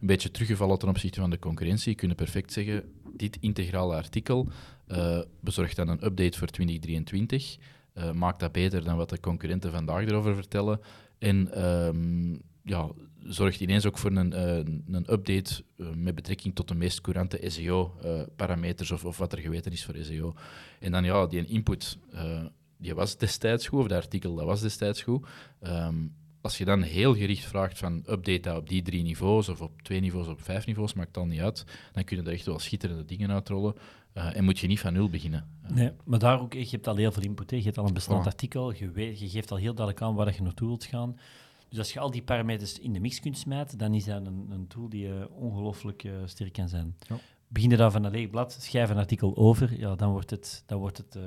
een 0.00 0.06
beetje 0.06 0.30
teruggevallen 0.30 0.78
ten 0.78 0.88
opzichte 0.88 1.20
van 1.20 1.30
de 1.30 1.38
concurrentie. 1.38 1.90
Je 1.90 1.96
kunt 1.96 2.16
perfect 2.16 2.52
zeggen, 2.52 2.84
dit 3.16 3.38
integrale 3.40 3.94
artikel 3.94 4.48
uh, 4.88 5.20
bezorgt 5.40 5.76
dan 5.76 5.88
een 5.88 6.04
update 6.04 6.38
voor 6.38 6.48
2023, 6.48 7.56
maakt 8.14 8.40
dat 8.40 8.52
beter 8.52 8.84
dan 8.84 8.96
wat 8.96 9.08
de 9.10 9.20
concurrenten 9.20 9.70
vandaag 9.70 10.04
erover 10.04 10.34
vertellen. 10.34 10.80
En 11.24 11.64
um, 11.64 12.42
ja, 12.62 12.90
zorgt 13.22 13.60
ineens 13.60 13.86
ook 13.86 13.98
voor 13.98 14.10
een, 14.10 14.32
uh, 14.32 14.56
een 14.96 15.12
update 15.12 15.64
uh, 15.76 15.88
met 15.94 16.14
betrekking 16.14 16.54
tot 16.54 16.68
de 16.68 16.74
meest 16.74 17.00
courante 17.00 17.38
SEO-parameters 17.42 18.90
of, 18.90 19.04
of 19.04 19.18
wat 19.18 19.32
er 19.32 19.38
geweten 19.38 19.72
is 19.72 19.84
voor 19.84 19.94
SEO. 20.00 20.34
En 20.80 20.92
dan 20.92 21.04
ja, 21.04 21.26
die 21.26 21.46
input, 21.46 21.98
die 22.78 22.94
was 22.94 23.16
destijds 23.16 23.66
goed, 23.68 23.80
of 23.80 23.86
dat 23.86 24.02
artikel 24.02 24.34
dat 24.34 24.46
was 24.46 24.60
destijds 24.60 25.02
goed. 25.02 25.26
Um, 25.62 26.14
als 26.44 26.58
je 26.58 26.64
dan 26.64 26.82
heel 26.82 27.14
gericht 27.14 27.44
vraagt 27.44 27.78
van 27.78 28.04
update 28.08 28.40
dat 28.40 28.56
op 28.56 28.68
die 28.68 28.82
drie 28.82 29.02
niveaus, 29.02 29.48
of 29.48 29.60
op 29.60 29.82
twee 29.82 30.00
niveaus, 30.00 30.26
of 30.26 30.32
op 30.32 30.42
vijf 30.42 30.66
niveaus, 30.66 30.94
maakt 30.94 31.14
dan 31.14 31.28
niet 31.28 31.40
uit, 31.40 31.64
dan 31.92 32.04
kun 32.04 32.16
je 32.16 32.22
er 32.22 32.32
echt 32.32 32.46
wel 32.46 32.58
schitterende 32.58 33.04
dingen 33.04 33.30
uitrollen. 33.30 33.74
En 34.14 34.44
moet 34.44 34.58
je 34.58 34.66
niet 34.66 34.80
van 34.80 34.92
nul 34.92 35.08
beginnen. 35.08 35.48
Nee, 35.68 35.92
maar 36.04 36.18
daar 36.18 36.40
ook, 36.40 36.52
je 36.52 36.68
hebt 36.70 36.86
al 36.86 36.96
heel 36.96 37.12
veel 37.12 37.22
input. 37.22 37.50
Hè. 37.50 37.56
Je 37.56 37.62
hebt 37.62 37.78
al 37.78 37.86
een 37.86 37.94
bestand 37.94 38.26
artikel, 38.26 38.74
je, 38.74 38.90
weet, 38.90 39.20
je 39.20 39.28
geeft 39.28 39.50
al 39.50 39.56
heel 39.56 39.74
duidelijk 39.74 40.06
aan 40.06 40.14
waar 40.14 40.34
je 40.34 40.42
naartoe 40.42 40.68
wilt 40.68 40.84
gaan. 40.84 41.18
Dus 41.68 41.78
als 41.78 41.92
je 41.92 42.00
al 42.00 42.10
die 42.10 42.22
parameters 42.22 42.78
in 42.78 42.92
de 42.92 43.00
mix 43.00 43.20
kunt 43.20 43.38
smijten, 43.38 43.78
dan 43.78 43.94
is 43.94 44.04
dat 44.04 44.26
een, 44.26 44.46
een 44.50 44.66
tool 44.66 44.88
die 44.88 45.06
uh, 45.06 45.24
ongelooflijk 45.30 46.08
sterk 46.24 46.52
kan 46.52 46.68
zijn. 46.68 46.96
Ja. 46.98 47.16
Begin 47.48 47.70
je 47.70 47.76
dan 47.76 47.92
van 47.92 48.04
een 48.04 48.10
leeg 48.10 48.30
blad, 48.30 48.52
schrijf 48.52 48.90
een 48.90 48.96
artikel 48.96 49.36
over, 49.36 49.78
ja, 49.78 49.94
dan 49.94 50.10
wordt 50.10 50.30
het, 50.30 50.62
dan 50.66 50.78
wordt 50.78 50.96
het 50.96 51.18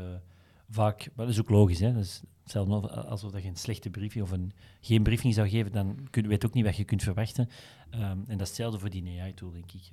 vaak... 0.70 1.10
Maar 1.16 1.26
dat 1.26 1.34
is 1.34 1.42
ook 1.42 1.50
logisch, 1.50 1.80
hè. 1.80 1.94
Dus 1.94 2.22
hetzelfde 2.44 2.90
alsof 2.90 3.42
je 3.42 3.48
een 3.48 3.56
slechte 3.56 3.90
briefing 3.90 4.24
of 4.24 4.32
een, 4.32 4.52
geen 4.82 5.04
briefing 5.04 5.34
zou 5.34 5.50
geven, 5.50 5.72
dan 5.72 6.08
kun, 6.10 6.28
weet 6.28 6.46
ook 6.46 6.54
niet 6.54 6.66
wat 6.66 6.76
je 6.76 6.84
kunt 6.84 7.04
verwachten. 7.04 7.50
Um, 7.92 8.00
en 8.02 8.24
dat 8.26 8.42
is 8.42 8.48
hetzelfde 8.48 8.80
voor 8.80 8.90
die 8.90 9.22
AI-tool, 9.22 9.52
denk 9.52 9.72
ik. 9.72 9.90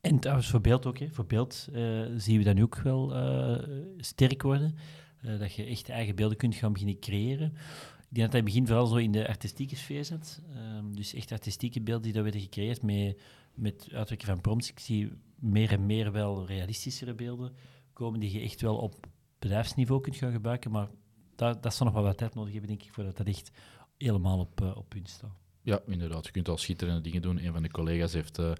En 0.00 0.18
trouwens, 0.18 0.48
voor 0.48 0.60
beeld 0.60 0.86
ook. 0.86 0.98
Hè. 0.98 1.08
Beeld 1.26 1.68
zien 2.16 2.38
we 2.38 2.44
dan 2.44 2.60
ook 2.60 2.76
wel 2.76 3.12
sterk 3.96 4.42
worden. 4.42 4.74
dat 5.38 5.52
je 5.52 5.64
echt 5.64 5.88
eigen 5.88 6.14
beelden 6.14 6.36
kunt 6.36 6.54
gaan 6.54 6.72
beginnen 6.72 6.98
creëren. 6.98 7.52
Ik 8.10 8.16
denk 8.16 8.32
dat 8.32 8.32
hij 8.32 8.42
begin 8.42 8.66
vooral 8.66 8.86
zo 8.86 8.96
in 8.96 9.12
de 9.12 9.28
artistieke 9.28 9.76
sfeer 9.76 10.04
zit. 10.04 10.42
Um, 10.76 10.96
dus 10.96 11.14
echt 11.14 11.32
artistieke 11.32 11.80
beelden 11.80 12.02
die 12.02 12.12
daar 12.12 12.22
werden 12.22 12.40
gecreëerd 12.40 12.82
met, 12.82 13.20
met 13.54 13.88
uitwerken 13.92 14.26
van 14.26 14.40
prompts. 14.40 14.70
Ik 14.70 14.78
zie 14.78 15.12
meer 15.34 15.72
en 15.72 15.86
meer 15.86 16.12
wel 16.12 16.46
realistischere 16.46 17.14
beelden 17.14 17.52
komen 17.92 18.20
die 18.20 18.32
je 18.32 18.40
echt 18.40 18.60
wel 18.60 18.76
op 18.76 19.06
bedrijfsniveau 19.38 20.00
kunt 20.00 20.16
gaan 20.16 20.32
gebruiken. 20.32 20.70
Maar 20.70 20.88
dat, 21.34 21.62
dat 21.62 21.74
zal 21.74 21.86
nog 21.86 21.94
wel 21.94 22.04
wat 22.04 22.18
tijd 22.18 22.34
nodig 22.34 22.52
hebben, 22.52 22.70
denk 22.70 22.82
ik, 22.82 22.92
voordat 22.92 23.16
dat 23.16 23.26
echt 23.26 23.50
helemaal 23.98 24.38
op, 24.38 24.60
op 24.76 24.88
punt 24.88 25.08
staat. 25.08 25.39
Ja, 25.62 25.80
inderdaad. 25.86 26.26
Je 26.26 26.32
kunt 26.32 26.48
al 26.48 26.58
schitterende 26.58 27.00
dingen 27.00 27.22
doen. 27.22 27.44
Een 27.44 27.52
van 27.52 27.62
de 27.62 27.70
collega's 27.70 28.12
heeft 28.12 28.38
uh, 28.38 28.52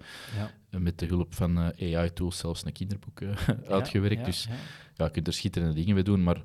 ja. 0.69 0.79
met 0.79 0.99
de 0.99 1.05
hulp 1.05 1.33
van 1.33 1.57
uh, 1.79 1.97
AI-tools 1.97 2.37
zelfs 2.37 2.65
een 2.65 2.71
kinderboek 2.71 3.21
uitgewerkt. 3.67 4.19
Ja, 4.19 4.25
dus 4.25 4.47
ja, 4.95 5.05
je 5.05 5.11
kunt 5.11 5.27
er 5.27 5.33
schitterende 5.33 5.75
dingen 5.75 5.93
mee 5.93 6.03
doen. 6.03 6.23
Maar 6.23 6.43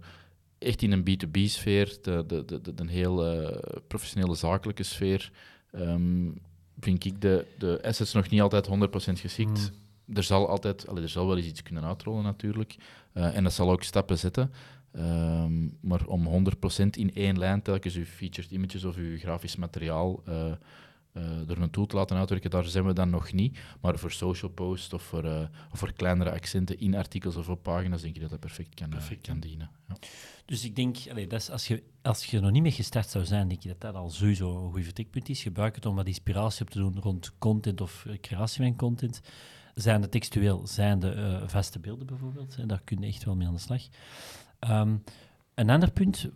echt 0.58 0.82
in 0.82 0.92
een 0.92 1.00
B2B-sfeer, 1.00 1.98
de, 2.02 2.24
de, 2.26 2.44
de, 2.44 2.60
de, 2.60 2.72
een 2.76 2.88
heel 2.88 3.16
professionele 3.86 4.34
zakelijke 4.34 4.82
sfeer, 4.82 5.32
um, 5.72 6.40
vind 6.80 7.04
ik 7.04 7.20
de, 7.20 7.46
de 7.58 7.78
assets 7.82 8.12
nog 8.12 8.28
niet 8.28 8.40
altijd 8.40 8.68
100% 8.68 8.70
geschikt. 9.12 9.72
Mm. 10.04 10.16
Er 10.16 10.22
zal 10.22 10.48
altijd, 10.48 10.88
allee, 10.88 11.02
er 11.02 11.08
zal 11.08 11.26
wel 11.26 11.36
eens 11.36 11.46
iets 11.46 11.62
kunnen 11.62 11.84
uitrollen 11.84 12.22
natuurlijk, 12.22 12.76
en 13.12 13.42
dat 13.44 13.52
zal 13.52 13.70
ook 13.70 13.82
stappen 13.82 14.18
zetten. 14.18 14.52
Um, 14.98 15.78
maar 15.80 16.06
om 16.06 16.48
100% 16.84 16.86
in 16.90 17.14
één 17.14 17.38
lijn 17.38 17.62
telkens 17.62 17.94
uw 17.94 18.04
featured 18.04 18.50
images 18.50 18.84
of 18.84 18.96
uw 18.96 19.18
grafisch 19.18 19.56
materiaal 19.56 20.22
uh, 20.28 20.52
uh, 21.16 21.22
door 21.46 21.56
een 21.56 21.70
tool 21.70 21.86
te 21.86 21.96
laten 21.96 22.16
uitwerken, 22.16 22.50
daar 22.50 22.64
zijn 22.64 22.86
we 22.86 22.92
dan 22.92 23.10
nog 23.10 23.32
niet. 23.32 23.58
Maar 23.80 23.98
voor 23.98 24.12
social 24.12 24.50
posts 24.50 24.92
of 24.92 25.02
voor, 25.02 25.24
uh, 25.24 25.40
of 25.72 25.78
voor 25.78 25.92
kleinere 25.92 26.30
accenten 26.30 26.80
in 26.80 26.94
artikels 26.94 27.36
of 27.36 27.48
op 27.48 27.62
pagina's, 27.62 28.02
denk 28.02 28.14
ik 28.14 28.20
dat 28.20 28.30
dat 28.30 28.40
perfect 28.40 28.74
kan, 28.74 28.88
perfect, 28.88 29.26
kan 29.26 29.40
dienen. 29.40 29.70
Ja. 29.88 29.96
Dus 30.44 30.64
ik 30.64 30.76
denk, 30.76 30.96
allee, 31.10 31.26
dat 31.26 31.40
is, 31.40 31.50
als, 31.50 31.66
je, 31.66 31.82
als 32.02 32.24
je 32.24 32.40
nog 32.40 32.50
niet 32.50 32.62
mee 32.62 32.72
gestart 32.72 33.08
zou 33.08 33.24
zijn, 33.24 33.48
denk 33.48 33.62
je 33.62 33.68
dat 33.68 33.80
dat 33.80 33.94
al 33.94 34.10
sowieso 34.10 34.64
een 34.64 34.72
goed 34.72 34.84
vertrekpunt 34.84 35.28
is. 35.28 35.42
Gebruik 35.42 35.74
het 35.74 35.86
om 35.86 35.94
wat 35.94 36.06
inspiratie 36.06 36.64
op 36.64 36.70
te 36.70 36.78
doen 36.78 37.00
rond 37.00 37.32
content 37.38 37.80
of 37.80 38.06
creatie 38.20 38.62
van 38.62 38.76
content. 38.76 39.20
Zijn 39.74 40.00
de 40.00 40.08
textueel, 40.08 40.66
zijn 40.66 40.98
de 40.98 41.42
vaste 41.46 41.78
beelden 41.78 42.06
bijvoorbeeld. 42.06 42.56
Hè, 42.56 42.66
daar 42.66 42.82
kun 42.84 43.00
je 43.00 43.06
echt 43.06 43.24
wel 43.24 43.36
mee 43.36 43.46
aan 43.46 43.54
de 43.54 43.60
slag. 43.60 43.82
Um, 44.70 45.02
een 45.54 45.70
ander 45.70 45.90
punt 45.90 46.30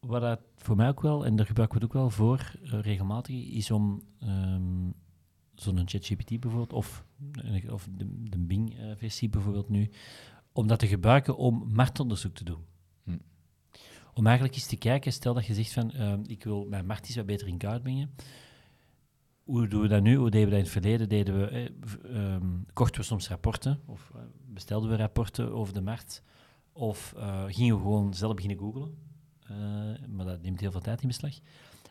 wat 0.00 0.20
dat 0.20 0.40
voor 0.56 0.76
mij 0.76 0.88
ook 0.88 1.00
wel, 1.00 1.26
en 1.26 1.36
daar 1.36 1.46
gebruik 1.46 1.68
ik 1.68 1.74
het 1.74 1.84
ook 1.84 1.92
wel 1.92 2.10
voor 2.10 2.52
uh, 2.62 2.80
regelmatig, 2.80 3.50
is 3.50 3.70
om 3.70 4.02
um, 4.24 4.94
zo'n 5.54 5.88
ChatGPT 5.88 6.40
bijvoorbeeld, 6.40 6.72
of, 6.72 7.04
of 7.70 7.88
de, 7.96 8.28
de 8.30 8.38
Bing-versie 8.38 9.28
bijvoorbeeld 9.28 9.68
nu, 9.68 9.90
om 10.52 10.66
dat 10.66 10.78
te 10.78 10.86
gebruiken 10.86 11.36
om 11.36 11.68
marktonderzoek 11.72 12.34
te 12.34 12.44
doen. 12.44 12.64
Hm. 13.04 13.18
Om 14.14 14.26
eigenlijk 14.26 14.56
eens 14.56 14.66
te 14.66 14.76
kijken, 14.76 15.12
stel 15.12 15.34
dat 15.34 15.46
je 15.46 15.54
zegt 15.54 15.72
van, 15.72 15.92
uh, 15.94 16.14
ik 16.26 16.44
wil 16.44 16.66
mijn 16.68 16.86
markt 16.86 17.06
iets 17.06 17.16
wat 17.16 17.26
beter 17.26 17.48
in 17.48 17.58
kaart 17.58 17.82
brengen. 17.82 18.10
Hoe 19.44 19.68
doen 19.68 19.80
we 19.80 19.88
dat 19.88 20.02
nu? 20.02 20.16
Hoe 20.16 20.30
deden 20.30 20.48
we 20.48 20.50
dat 20.50 20.58
in 20.58 20.64
het 20.64 20.72
verleden? 20.72 21.08
Deden 21.08 21.38
we, 21.38 21.46
eh, 21.46 22.34
um, 22.34 22.66
kochten 22.72 23.00
we 23.00 23.06
soms 23.06 23.28
rapporten, 23.28 23.80
of 23.86 24.12
bestelden 24.46 24.90
we 24.90 24.96
rapporten 24.96 25.52
over 25.52 25.74
de 25.74 25.80
markt, 25.80 26.22
of 26.72 27.14
uh, 27.16 27.44
gingen 27.46 27.74
we 27.74 27.82
gewoon 27.82 28.14
zelf 28.14 28.34
beginnen 28.34 28.58
googlen. 28.58 28.98
maar 30.08 30.26
dat 30.26 30.42
neemt 30.42 30.60
heel 30.60 30.70
veel 30.70 30.80
tijd 30.80 31.02
in 31.02 31.08
beslag. 31.08 31.34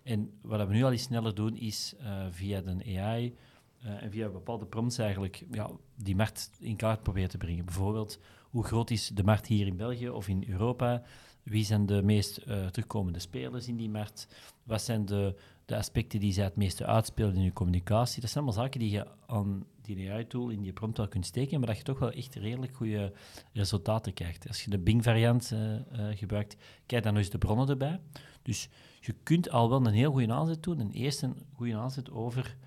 En 0.03 0.31
wat 0.41 0.67
we 0.67 0.73
nu 0.73 0.83
al 0.83 0.91
eens 0.91 1.01
sneller 1.01 1.35
doen, 1.35 1.55
is 1.55 1.95
via 2.29 2.61
de 2.61 2.99
AI 2.99 3.35
en 3.81 4.11
via 4.11 4.29
bepaalde 4.29 4.65
prompts 4.65 4.97
eigenlijk 4.97 5.45
ja, 5.51 5.69
die 5.95 6.15
markt 6.15 6.51
in 6.59 6.75
kaart 6.75 7.03
proberen 7.03 7.29
te 7.29 7.37
brengen. 7.37 7.65
Bijvoorbeeld, 7.65 8.19
hoe 8.49 8.63
groot 8.63 8.89
is 8.89 9.07
de 9.07 9.23
markt 9.23 9.47
hier 9.47 9.67
in 9.67 9.75
België 9.75 10.09
of 10.09 10.27
in 10.27 10.43
Europa? 10.47 11.03
Wie 11.43 11.65
zijn 11.65 11.85
de 11.85 12.03
meest 12.03 12.41
terugkomende 12.71 13.19
spelers 13.19 13.67
in 13.67 13.75
die 13.75 13.89
markt? 13.89 14.27
Wat 14.63 14.81
zijn 14.81 15.05
de, 15.05 15.35
de 15.69 15.77
aspecten 15.77 16.19
die 16.19 16.33
zij 16.33 16.43
het 16.43 16.55
meeste 16.55 16.85
uitspelen 16.85 17.35
in 17.35 17.43
je 17.43 17.53
communicatie? 17.53 18.21
Dat 18.21 18.29
zijn 18.29 18.43
allemaal 18.43 18.63
zaken 18.63 18.79
die 18.79 18.89
je 18.89 19.07
aan 19.27 19.65
die 19.81 20.11
AI-tool 20.11 20.49
in 20.49 20.63
je 20.63 20.73
prompt 20.73 20.97
wel 20.97 21.07
kunt 21.07 21.25
steken, 21.25 21.59
maar 21.59 21.67
dat 21.67 21.77
je 21.77 21.83
toch 21.83 21.99
wel 21.99 22.11
echt 22.11 22.35
redelijk 22.35 22.75
goede 22.75 23.13
resultaten 23.53 24.13
krijgt. 24.13 24.47
Als 24.47 24.63
je 24.63 24.69
de 24.69 24.77
Bing-variant 24.79 25.51
uh, 25.53 25.79
gebruikt, 26.17 26.55
kijk 26.85 27.03
dan 27.03 27.17
eens 27.17 27.29
de 27.29 27.37
bronnen 27.37 27.69
erbij. 27.69 27.99
Dus 28.41 28.69
je 28.99 29.15
kunt 29.23 29.49
al 29.49 29.69
wel 29.69 29.85
een 29.85 29.93
heel 29.93 30.11
goede 30.11 30.33
aanzet 30.33 30.63
doen. 30.63 30.79
Een 30.79 30.91
eerste 30.91 31.33
goede 31.55 31.75
aanzet 31.75 32.11
over 32.11 32.57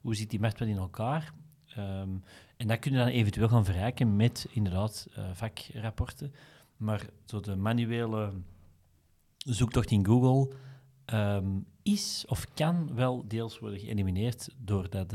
hoe 0.00 0.14
zit 0.14 0.30
die 0.30 0.40
markt 0.40 0.58
wel 0.58 0.68
in 0.68 0.76
elkaar. 0.76 1.32
Um, 1.78 2.22
en 2.56 2.66
dat 2.66 2.78
kun 2.78 2.92
je 2.92 2.98
dan 2.98 3.06
eventueel 3.06 3.48
gaan 3.48 3.64
verrijken 3.64 4.16
met 4.16 4.46
inderdaad 4.50 5.06
uh, 5.18 5.24
vakrapporten. 5.32 6.32
Maar 6.76 7.06
zo 7.24 7.40
de 7.40 7.56
manuele 7.56 8.32
zoektocht 9.36 9.90
in 9.90 10.06
Google 10.06 10.54
um, 11.12 11.66
is 11.82 12.24
of 12.28 12.46
kan 12.54 12.94
wel 12.94 13.24
deels 13.28 13.58
worden 13.58 13.80
geëlimineerd 13.80 14.48
door 14.58 14.90
dat, 14.90 15.10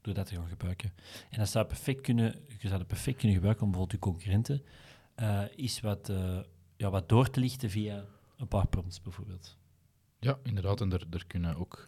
dat 0.00 0.26
te 0.26 0.34
gaan 0.34 0.48
gebruiken. 0.48 0.92
En 1.30 1.38
dat 1.38 1.48
zou 1.48 1.66
perfect 1.66 2.00
kunnen, 2.00 2.34
je 2.58 2.68
zou 2.68 2.78
het 2.78 2.86
perfect 2.86 3.16
kunnen 3.16 3.36
gebruiken 3.36 3.64
om 3.64 3.70
bijvoorbeeld 3.70 4.00
je 4.00 4.10
concurrenten 4.10 4.62
uh, 5.20 5.42
is 5.54 5.80
wat, 5.80 6.08
uh, 6.08 6.38
ja, 6.76 6.90
wat 6.90 7.08
door 7.08 7.30
te 7.30 7.40
lichten 7.40 7.70
via 7.70 8.04
een 8.36 8.48
paar 8.48 8.66
prompts 8.66 9.00
bijvoorbeeld. 9.02 9.56
Ja, 10.20 10.38
inderdaad. 10.42 10.80
En 10.80 10.92
er, 10.92 11.06
er 11.10 11.26
kunnen 11.26 11.56
ook 11.56 11.86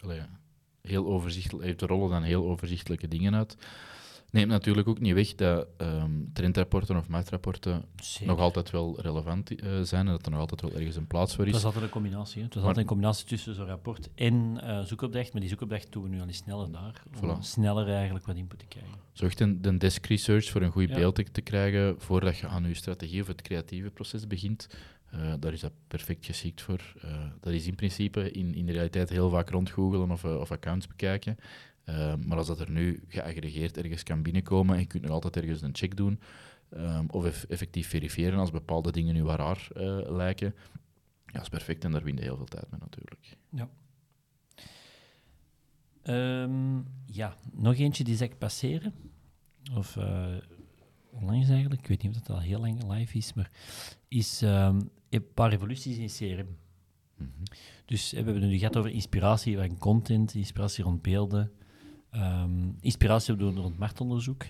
heel 0.81 1.05
overzichtelijk, 1.05 1.65
heeft 1.65 1.79
de 1.79 1.85
rollen 1.85 2.09
dan 2.09 2.23
heel 2.23 2.45
overzichtelijke 2.45 3.07
dingen 3.07 3.35
uit 3.35 3.57
neemt 4.33 4.49
natuurlijk 4.49 4.87
ook 4.87 4.99
niet 4.99 5.13
weg 5.13 5.35
dat 5.35 5.67
um, 5.77 6.29
trendrapporten 6.33 6.97
of 6.97 7.07
marktrapporten 7.07 7.85
nog 8.25 8.39
altijd 8.39 8.71
wel 8.71 9.01
relevant 9.01 9.63
uh, 9.63 9.81
zijn 9.81 10.05
en 10.05 10.11
dat 10.11 10.25
er 10.25 10.31
nog 10.31 10.39
altijd 10.39 10.61
wel 10.61 10.71
ergens 10.73 10.95
een 10.95 11.07
plaats 11.07 11.35
voor 11.35 11.45
is. 11.45 11.51
Dat 11.51 11.59
is 11.59 11.65
altijd 11.65 11.83
een 11.83 11.89
combinatie. 11.89 12.37
Hè? 12.37 12.43
Het 12.45 12.55
is 12.55 12.61
altijd 12.61 12.77
een 12.77 12.85
combinatie 12.85 13.25
tussen 13.25 13.55
zo'n 13.55 13.65
rapport 13.65 14.09
en 14.15 14.59
uh, 14.63 14.79
zoekopdracht, 14.79 15.31
maar 15.31 15.41
die 15.41 15.49
zoekopdracht 15.49 15.91
doen 15.91 16.03
we 16.03 16.09
nu 16.09 16.19
al 16.19 16.27
eens 16.27 16.37
sneller 16.37 16.71
daar, 16.71 17.03
om 17.21 17.41
sneller 17.41 17.87
eigenlijk 17.89 18.25
wat 18.25 18.35
input 18.35 18.59
te 18.59 18.65
krijgen. 18.65 18.93
Zorg 19.11 19.35
de, 19.35 19.59
de 19.59 19.77
desk 19.77 20.05
research 20.05 20.49
voor 20.49 20.61
een 20.61 20.71
goed 20.71 20.89
ja. 20.89 20.95
beeld 20.95 21.33
te 21.33 21.41
krijgen 21.41 21.95
voordat 21.97 22.37
je 22.37 22.47
aan 22.47 22.67
je 22.67 22.73
strategie 22.73 23.21
of 23.21 23.27
het 23.27 23.41
creatieve 23.41 23.89
proces 23.89 24.27
begint. 24.27 24.67
Uh, 25.15 25.33
daar 25.39 25.53
is 25.53 25.59
dat 25.59 25.71
perfect 25.87 26.25
geschikt 26.25 26.61
voor. 26.61 26.93
dat 27.39 27.53
is 27.53 27.67
in 27.67 27.75
principe 27.75 28.31
in, 28.31 28.55
in 28.55 28.65
de 28.65 28.71
realiteit 28.71 29.09
heel 29.09 29.29
vaak 29.29 29.49
rondgoogelen 29.49 30.11
of, 30.11 30.23
of 30.23 30.51
accounts 30.51 30.87
bekijken. 30.87 31.37
Uh, 31.89 32.13
maar 32.15 32.37
als 32.37 32.47
dat 32.47 32.59
er 32.59 32.71
nu 32.71 33.03
geaggregeerd 33.07 33.77
ergens 33.77 34.03
kan 34.03 34.21
binnenkomen 34.21 34.75
en 34.75 34.81
je 34.81 34.87
kunt 34.87 35.03
nog 35.03 35.11
altijd 35.11 35.37
ergens 35.37 35.61
een 35.61 35.75
check 35.75 35.97
doen, 35.97 36.19
um, 36.71 37.09
of 37.09 37.25
eff 37.25 37.43
effectief 37.43 37.87
verifiëren 37.87 38.39
als 38.39 38.51
bepaalde 38.51 38.91
dingen 38.91 39.13
nu 39.13 39.23
waar 39.23 39.37
raar 39.37 39.67
uh, 39.77 40.11
lijken, 40.11 40.53
ja, 41.25 41.31
dat 41.31 41.41
is 41.41 41.49
perfect 41.49 41.83
en 41.83 41.91
daar 41.91 42.03
win 42.03 42.15
je 42.15 42.21
heel 42.21 42.37
veel 42.37 42.45
tijd 42.45 42.71
mee 42.71 42.79
natuurlijk. 42.79 43.37
Ja. 43.49 43.69
Um, 46.05 46.85
ja, 47.05 47.37
nog 47.51 47.75
eentje 47.75 48.03
die 48.03 48.15
zeg 48.15 48.29
ik 48.29 48.37
passeren. 48.37 48.93
Of 49.75 49.95
uh, 49.95 50.35
onlangs 51.09 51.49
eigenlijk, 51.49 51.81
ik 51.81 51.87
weet 51.87 52.03
niet 52.03 52.15
of 52.15 52.21
dat 52.21 52.35
al 52.35 52.41
heel 52.41 52.59
lang 52.59 52.91
live 52.93 53.17
is, 53.17 53.33
maar 53.33 53.51
is 54.07 54.41
um, 54.41 54.89
een 55.09 55.33
paar 55.33 55.49
revoluties 55.49 55.97
in 55.97 56.35
CRM. 56.35 56.57
Mm 57.17 57.31
-hmm. 57.35 57.43
Dus 57.85 58.09
we 58.09 58.15
hebben 58.15 58.33
het 58.35 58.43
nu 58.43 58.57
gehad 58.57 58.77
over 58.77 58.91
inspiratie 58.91 59.57
van 59.57 59.77
content, 59.77 60.33
inspiratie 60.33 60.83
rond 60.83 61.01
beelden, 61.01 61.51
Um, 62.15 62.77
inspiratie 62.79 63.33
opdoen 63.33 63.59
rond 63.59 63.77
marktonderzoek. 63.77 64.45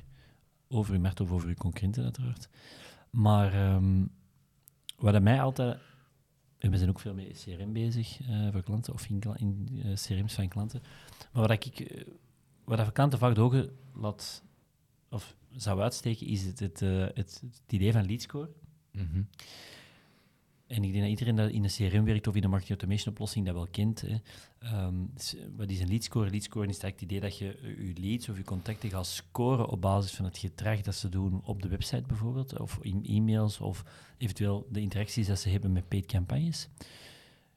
Over 0.68 0.94
uw 0.94 1.00
markt 1.00 1.20
of 1.20 1.32
over 1.32 1.48
uw 1.48 1.54
concurrenten, 1.54 2.04
uiteraard. 2.04 2.50
Maar 3.10 3.76
um, 3.76 4.12
wat 4.98 5.22
mij 5.22 5.42
altijd... 5.42 5.78
We 6.58 6.78
zijn 6.78 6.90
ook 6.90 7.00
veel 7.00 7.14
met 7.14 7.46
CRM 7.46 7.74
bezig 7.74 8.20
uh, 8.22 8.52
voor 8.52 8.64
klanten, 8.64 8.94
of 8.94 9.08
in, 9.08 9.68
uh, 9.72 9.94
CRM's 9.94 10.34
van 10.34 10.48
klanten. 10.48 10.82
Maar 11.32 11.48
wat 11.48 11.52
ik... 11.52 11.80
Uh, 11.80 12.02
wat 12.64 12.80
ik 12.80 12.94
klanten 12.94 13.20
vaak 13.20 13.36
de 13.36 13.42
ogen 13.42 13.70
laat... 13.94 14.44
Of 15.10 15.36
zou 15.52 15.82
uitsteken, 15.82 16.28
is 16.28 16.46
het, 16.46 16.60
het, 16.60 16.80
het, 16.80 17.44
het 17.52 17.62
idee 17.68 17.92
van 17.92 18.06
leadscore. 18.06 18.50
-hmm. 18.92 19.28
En 20.74 20.84
ik 20.84 20.92
denk 20.92 21.02
dat 21.02 21.10
iedereen 21.10 21.36
dat 21.36 21.50
in 21.50 21.64
een 21.64 21.70
CRM 21.70 22.06
werkt 22.06 22.28
of 22.28 22.36
in 22.36 22.44
een 22.44 22.50
marketing 22.50 22.80
automation 22.80 23.14
oplossing 23.14 23.46
dat 23.46 23.56
wel 23.56 23.68
kent. 23.72 24.02
Hè. 24.02 24.16
Um, 24.86 25.14
wat 25.56 25.70
is 25.70 25.80
een 25.80 25.88
lead 25.88 26.04
score? 26.04 26.30
Lead 26.30 26.44
score 26.44 26.68
is 26.68 26.82
het 26.82 27.02
idee 27.02 27.20
dat 27.20 27.38
je 27.38 27.58
eh, 27.58 27.88
je 27.88 27.94
leads 28.02 28.30
of 28.30 28.38
je 28.38 28.44
contacten 28.44 28.90
gaat 28.90 29.06
scoren 29.06 29.68
op 29.68 29.82
basis 29.82 30.12
van 30.12 30.26
het 30.26 30.38
gedrag 30.38 30.82
dat 30.82 30.96
ze 30.96 31.10
doen 31.10 31.42
op 31.44 31.62
de 31.62 31.68
website 31.68 32.04
bijvoorbeeld, 32.08 32.60
of 32.60 32.80
in 32.82 33.06
e-mails, 33.06 33.60
of 33.60 33.84
eventueel 34.18 34.68
de 34.72 34.82
interacties 34.82 35.28
dat 35.28 35.40
ze 35.40 35.50
hebben 35.50 35.72
met 35.72 35.88
paid 35.88 36.06
campagnes. 36.06 36.70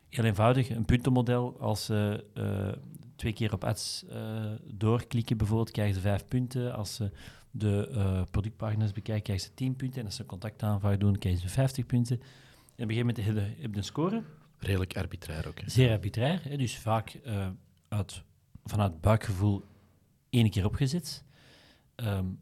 Heel 0.08 0.25
eenvoudig, 0.25 0.70
een 0.70 0.85
puntenmodel. 0.85 1.56
Als 1.61 1.85
ze 1.85 2.25
uh, 2.35 2.73
twee 3.16 3.32
keer 3.32 3.52
op 3.52 3.64
ads 3.64 4.04
uh, 4.12 4.52
doorklikken 4.64 5.37
bijvoorbeeld, 5.37 5.70
krijgen 5.70 5.94
ze 5.94 6.00
vijf 6.00 6.25
punten. 6.26 6.75
Als 6.75 6.94
ze 6.94 7.11
de 7.50 7.88
uh, 7.92 8.23
productpagina's 8.30 8.92
bekijken, 8.92 9.23
krijgen 9.23 9.46
ze 9.46 9.54
tien 9.54 9.76
punten. 9.76 10.00
En 10.00 10.06
als 10.06 10.14
ze 10.14 10.23
een 10.23 10.28
contactaanvraag 10.28 10.96
doen, 10.96 11.18
krijgen 11.18 11.40
ze 11.40 11.49
vijftig 11.49 11.87
punten. 11.87 12.20
Op 12.76 12.83
een 12.83 12.95
gegeven 12.95 13.25
moment 13.25 13.61
heb 13.61 13.71
je 13.73 13.76
een 13.78 13.85
score. 13.85 14.23
Redelijk 14.59 14.97
arbitrair 14.97 15.49
ook. 15.49 15.61
Hè? 15.61 15.71
Zeer 15.71 15.90
arbitrair. 15.90 16.40
Hè? 16.42 16.56
Dus 16.56 16.78
vaak 16.78 17.18
uh, 17.26 17.49
uit, 17.88 18.23
vanuit 18.64 19.00
buikgevoel 19.00 19.64
één 20.30 20.50
keer 20.50 20.64
opgezet. 20.64 21.25
Um, 21.97 22.38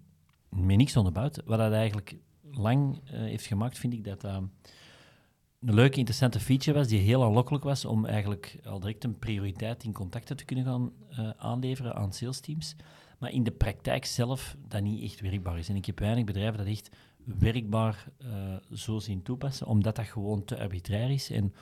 met 0.49 0.77
niks 0.77 0.97
onderbouwd. 0.97 1.43
Wat 1.45 1.59
dat 1.59 1.73
eigenlijk 1.73 2.17
lang 2.51 3.01
uh, 3.05 3.11
heeft 3.11 3.47
gemaakt, 3.47 3.79
vind 3.79 3.93
ik 3.93 4.05
dat 4.05 4.21
dat 4.21 4.35
een 4.35 5.75
leuke, 5.75 5.97
interessante 5.99 6.41
feature 6.41 6.79
was, 6.79 6.89
die 6.89 7.01
heel 7.01 7.25
aanlokkelijk 7.25 7.65
was 7.65 7.85
om 7.85 8.07
eigenlijk 8.07 8.59
al 8.65 8.81
direct 8.81 9.05
een 9.05 9.19
prioriteit 9.19 9.85
in 9.85 9.93
contacten 9.93 10.37
te 10.37 10.45
kunnen 10.45 10.65
gaan 10.65 10.93
uh, 11.11 11.31
aanleveren 11.37 11.95
aan 11.95 12.13
sales 12.13 12.41
teams. 12.41 12.77
Maar 13.19 13.31
in 13.31 13.45
de 13.45 13.51
praktijk 13.51 14.05
zelf 14.05 14.57
dat 14.69 14.83
niet 14.83 15.03
echt 15.03 15.21
werkbaar 15.21 15.59
is. 15.59 15.69
En 15.69 15.77
ik 15.77 15.87
heb 15.87 15.99
weinig 15.99 16.25
bedrijven 16.25 16.59
dat 16.59 16.67
echt 16.67 16.91
werkbaar 17.25 18.09
uh, 18.19 18.57
zo 18.73 18.99
zien 18.99 19.23
toepassen, 19.23 19.67
omdat 19.67 19.97
dat 19.97 20.07
gewoon 20.07 20.45
te 20.45 20.59
arbitrair 20.59 21.11
is 21.11 21.31
en 21.31 21.55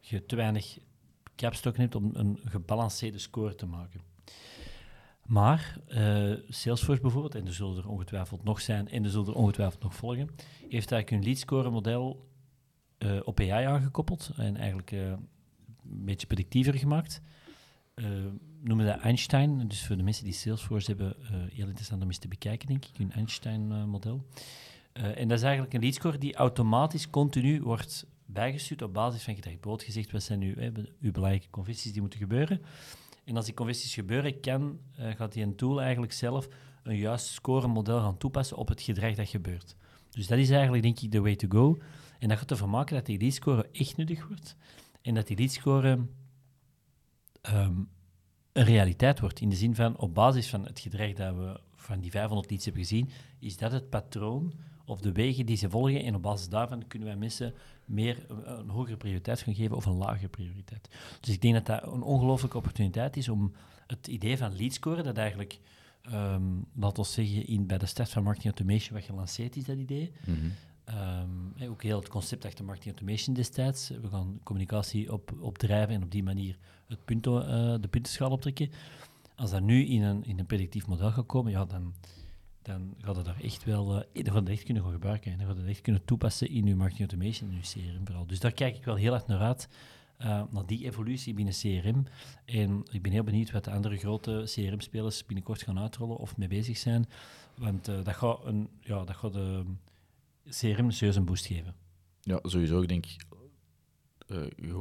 je 0.00 0.26
te 0.26 0.36
weinig 0.36 0.78
capstokken 1.36 1.82
hebt 1.82 1.94
om 1.94 2.10
een 2.12 2.38
gebalanceerde 2.44 3.18
score 3.18 3.54
te 3.54 3.66
maken. 3.66 4.00
Maar 5.26 5.78
uh, 5.88 6.34
Salesforce 6.48 7.00
bijvoorbeeld, 7.00 7.34
en 7.34 7.46
er 7.46 7.54
zullen 7.54 7.76
er 7.76 7.88
ongetwijfeld 7.88 8.44
nog 8.44 8.60
zijn 8.60 8.88
en 8.88 9.04
er 9.04 9.10
zullen 9.10 9.26
er 9.26 9.34
ongetwijfeld 9.34 9.82
nog 9.82 9.94
volgen, 9.94 10.30
heeft 10.68 10.92
eigenlijk 10.92 11.10
een 11.10 11.22
lead 11.22 11.38
score 11.38 11.70
model 11.70 12.28
uh, 12.98 13.20
op 13.24 13.40
AI 13.40 13.64
aangekoppeld 13.64 14.30
en 14.36 14.56
eigenlijk 14.56 14.90
een 14.90 15.28
beetje 15.82 16.26
predictiever 16.26 16.74
gemaakt. 16.74 17.22
noemen 18.60 18.86
dat 18.86 18.98
Einstein, 19.00 19.68
dus 19.68 19.86
voor 19.86 19.96
de 19.96 20.02
mensen 20.02 20.24
die 20.24 20.32
Salesforce 20.32 20.90
hebben, 20.90 21.16
heel 21.52 21.66
interessant 21.66 22.02
om 22.02 22.08
eens 22.08 22.18
te 22.18 22.28
bekijken, 22.28 22.68
denk 22.68 22.84
ik, 22.84 22.98
een 22.98 23.12
Einstein-model. 23.12 24.26
Uh, 24.98 25.18
en 25.18 25.28
dat 25.28 25.38
is 25.38 25.44
eigenlijk 25.44 25.74
een 25.74 25.80
leadscore 25.80 26.18
die 26.18 26.34
automatisch 26.34 27.10
continu 27.10 27.60
wordt 27.62 28.06
bijgestuurd 28.26 28.82
op 28.82 28.94
basis 28.94 29.22
van 29.22 29.34
gedrag. 29.34 29.52
Bijvoorbeeld 29.52 29.86
gezegd, 29.86 30.10
wat 30.10 30.22
zijn 30.22 30.38
nu 30.38 30.72
uw 31.00 31.12
belangrijke 31.12 31.50
conversies 31.50 31.92
die 31.92 32.00
moeten 32.00 32.18
gebeuren. 32.18 32.62
En 33.24 33.36
als 33.36 33.44
die 33.44 33.54
conversies 33.54 33.94
gebeuren, 33.94 34.40
kan, 34.40 34.78
uh, 34.98 35.14
gaat 35.14 35.32
die 35.32 35.42
een 35.42 35.56
tool 35.56 35.80
eigenlijk 35.80 36.12
zelf 36.12 36.48
een 36.82 36.96
juist 36.96 37.26
scoremodel 37.26 38.00
gaan 38.00 38.18
toepassen 38.18 38.56
op 38.56 38.68
het 38.68 38.82
gedrag 38.82 39.14
dat 39.14 39.28
gebeurt. 39.28 39.76
Dus 40.10 40.26
dat 40.26 40.38
is 40.38 40.50
eigenlijk, 40.50 40.82
denk 40.82 41.00
ik, 41.00 41.12
de 41.12 41.20
way 41.20 41.36
to 41.36 41.48
go. 41.48 41.78
En 42.18 42.28
dat 42.28 42.38
gaat 42.38 42.50
ervoor 42.50 42.68
maken 42.68 42.96
dat 42.96 43.06
die 43.06 43.18
leadscore 43.18 43.68
echt 43.72 43.96
nuttig 43.96 44.26
wordt. 44.26 44.56
En 45.02 45.14
dat 45.14 45.26
die 45.26 45.36
leadscore 45.36 46.06
um, 47.52 47.88
een 48.52 48.64
realiteit 48.64 49.20
wordt. 49.20 49.40
In 49.40 49.48
de 49.48 49.56
zin 49.56 49.74
van, 49.74 49.98
op 49.98 50.14
basis 50.14 50.48
van 50.48 50.64
het 50.64 50.80
gedrag 50.80 51.12
dat 51.12 51.34
we 51.34 51.60
van 51.74 52.00
die 52.00 52.10
500 52.10 52.50
leads 52.50 52.64
hebben 52.64 52.82
gezien, 52.82 53.10
is 53.38 53.56
dat 53.56 53.72
het 53.72 53.90
patroon 53.90 54.52
of 54.88 55.00
de 55.00 55.12
wegen 55.12 55.46
die 55.46 55.56
ze 55.56 55.70
volgen. 55.70 56.04
En 56.04 56.14
op 56.14 56.22
basis 56.22 56.48
daarvan 56.48 56.86
kunnen 56.86 57.08
wij 57.08 57.16
mensen 57.16 57.54
meer 57.84 58.24
een, 58.28 58.58
een 58.58 58.68
hogere 58.68 58.96
prioriteit 58.96 59.40
gaan 59.40 59.54
geven 59.54 59.76
of 59.76 59.86
een 59.86 59.96
lagere 59.96 60.28
prioriteit. 60.28 60.88
Dus 61.20 61.34
ik 61.34 61.40
denk 61.40 61.54
dat 61.54 61.66
dat 61.66 61.92
een 61.92 62.02
ongelooflijke 62.02 62.56
opportuniteit 62.56 63.16
is 63.16 63.28
om 63.28 63.52
het 63.86 64.06
idee 64.06 64.38
van 64.38 64.56
lead 64.56 64.72
scoren, 64.72 65.04
dat 65.04 65.16
eigenlijk, 65.16 65.58
um, 66.12 66.64
laten 66.74 67.02
we 67.02 67.08
zeggen, 67.08 67.46
in, 67.46 67.66
bij 67.66 67.78
de 67.78 67.86
start 67.86 68.10
van 68.10 68.22
marketing 68.22 68.54
automation 68.54 68.98
wat 68.98 69.08
gelanceerd 69.08 69.56
is, 69.56 69.64
dat 69.64 69.76
idee. 69.76 70.12
Mhm. 70.24 70.36
Um, 71.60 71.70
ook 71.70 71.82
heel 71.82 71.98
het 71.98 72.08
concept 72.08 72.44
achter 72.44 72.64
marketing 72.64 72.94
automation 72.94 73.34
destijds. 73.34 73.88
We 73.88 74.08
gaan 74.08 74.40
communicatie 74.42 75.12
op, 75.12 75.32
opdrijven 75.40 75.94
en 75.94 76.02
op 76.02 76.10
die 76.10 76.22
manier 76.22 76.58
het 76.86 77.04
punto, 77.04 77.40
uh, 77.40 77.46
de 77.80 77.88
puntenschaal 77.90 78.30
optrekken. 78.30 78.70
Als 79.36 79.50
dat 79.50 79.62
nu 79.62 79.86
in 79.86 80.02
een, 80.02 80.24
in 80.24 80.38
een 80.38 80.46
predictief 80.46 80.86
model 80.86 81.10
gaat 81.10 81.26
komen, 81.26 81.52
ja, 81.52 81.64
dan, 81.64 81.94
dan 82.68 82.94
gaat 83.00 83.16
het 83.16 83.24
daar 83.24 83.40
echt 83.40 83.64
wel 83.64 83.96
uh, 83.96 84.24
dan 84.24 84.34
gaat 84.34 84.48
echt 84.48 84.62
kunnen 84.62 84.82
gaan 84.82 84.92
gebruiken. 84.92 85.32
En 85.32 85.38
dan 85.38 85.46
gaat 85.46 85.56
het 85.56 85.66
echt 85.66 85.80
kunnen 85.80 86.04
toepassen 86.04 86.50
in 86.50 86.66
uw 86.66 86.76
marketing 86.76 87.10
automation 87.10 87.50
en 87.50 87.56
uw 87.56 87.62
CRM 87.62 88.06
vooral. 88.06 88.26
Dus 88.26 88.40
daar 88.40 88.52
kijk 88.52 88.76
ik 88.76 88.84
wel 88.84 88.94
heel 88.94 89.14
erg 89.14 89.26
naar 89.26 89.40
uit, 89.40 89.68
uh, 90.20 90.42
naar 90.50 90.66
die 90.66 90.84
evolutie 90.84 91.34
binnen 91.34 91.54
CRM. 91.54 92.06
En 92.44 92.82
ik 92.90 93.02
ben 93.02 93.12
heel 93.12 93.22
benieuwd 93.22 93.50
wat 93.50 93.64
de 93.64 93.70
andere 93.70 93.96
grote 93.96 94.42
CRM-spelers 94.44 95.26
binnenkort 95.26 95.62
gaan 95.62 95.78
uitrollen 95.78 96.16
of 96.16 96.36
mee 96.36 96.48
bezig 96.48 96.76
zijn. 96.76 97.06
Want 97.56 97.88
uh, 97.88 98.04
dat 98.04 98.14
gaat, 98.14 98.44
een, 98.44 98.68
ja, 98.80 99.04
dat 99.04 99.16
gaat 99.16 99.36
uh, 99.36 99.60
CRM 100.48 100.90
een 101.00 101.24
boost 101.24 101.46
geven. 101.46 101.74
Ja, 102.20 102.38
sowieso. 102.42 102.82
Ik 102.82 102.88
denk 102.88 103.06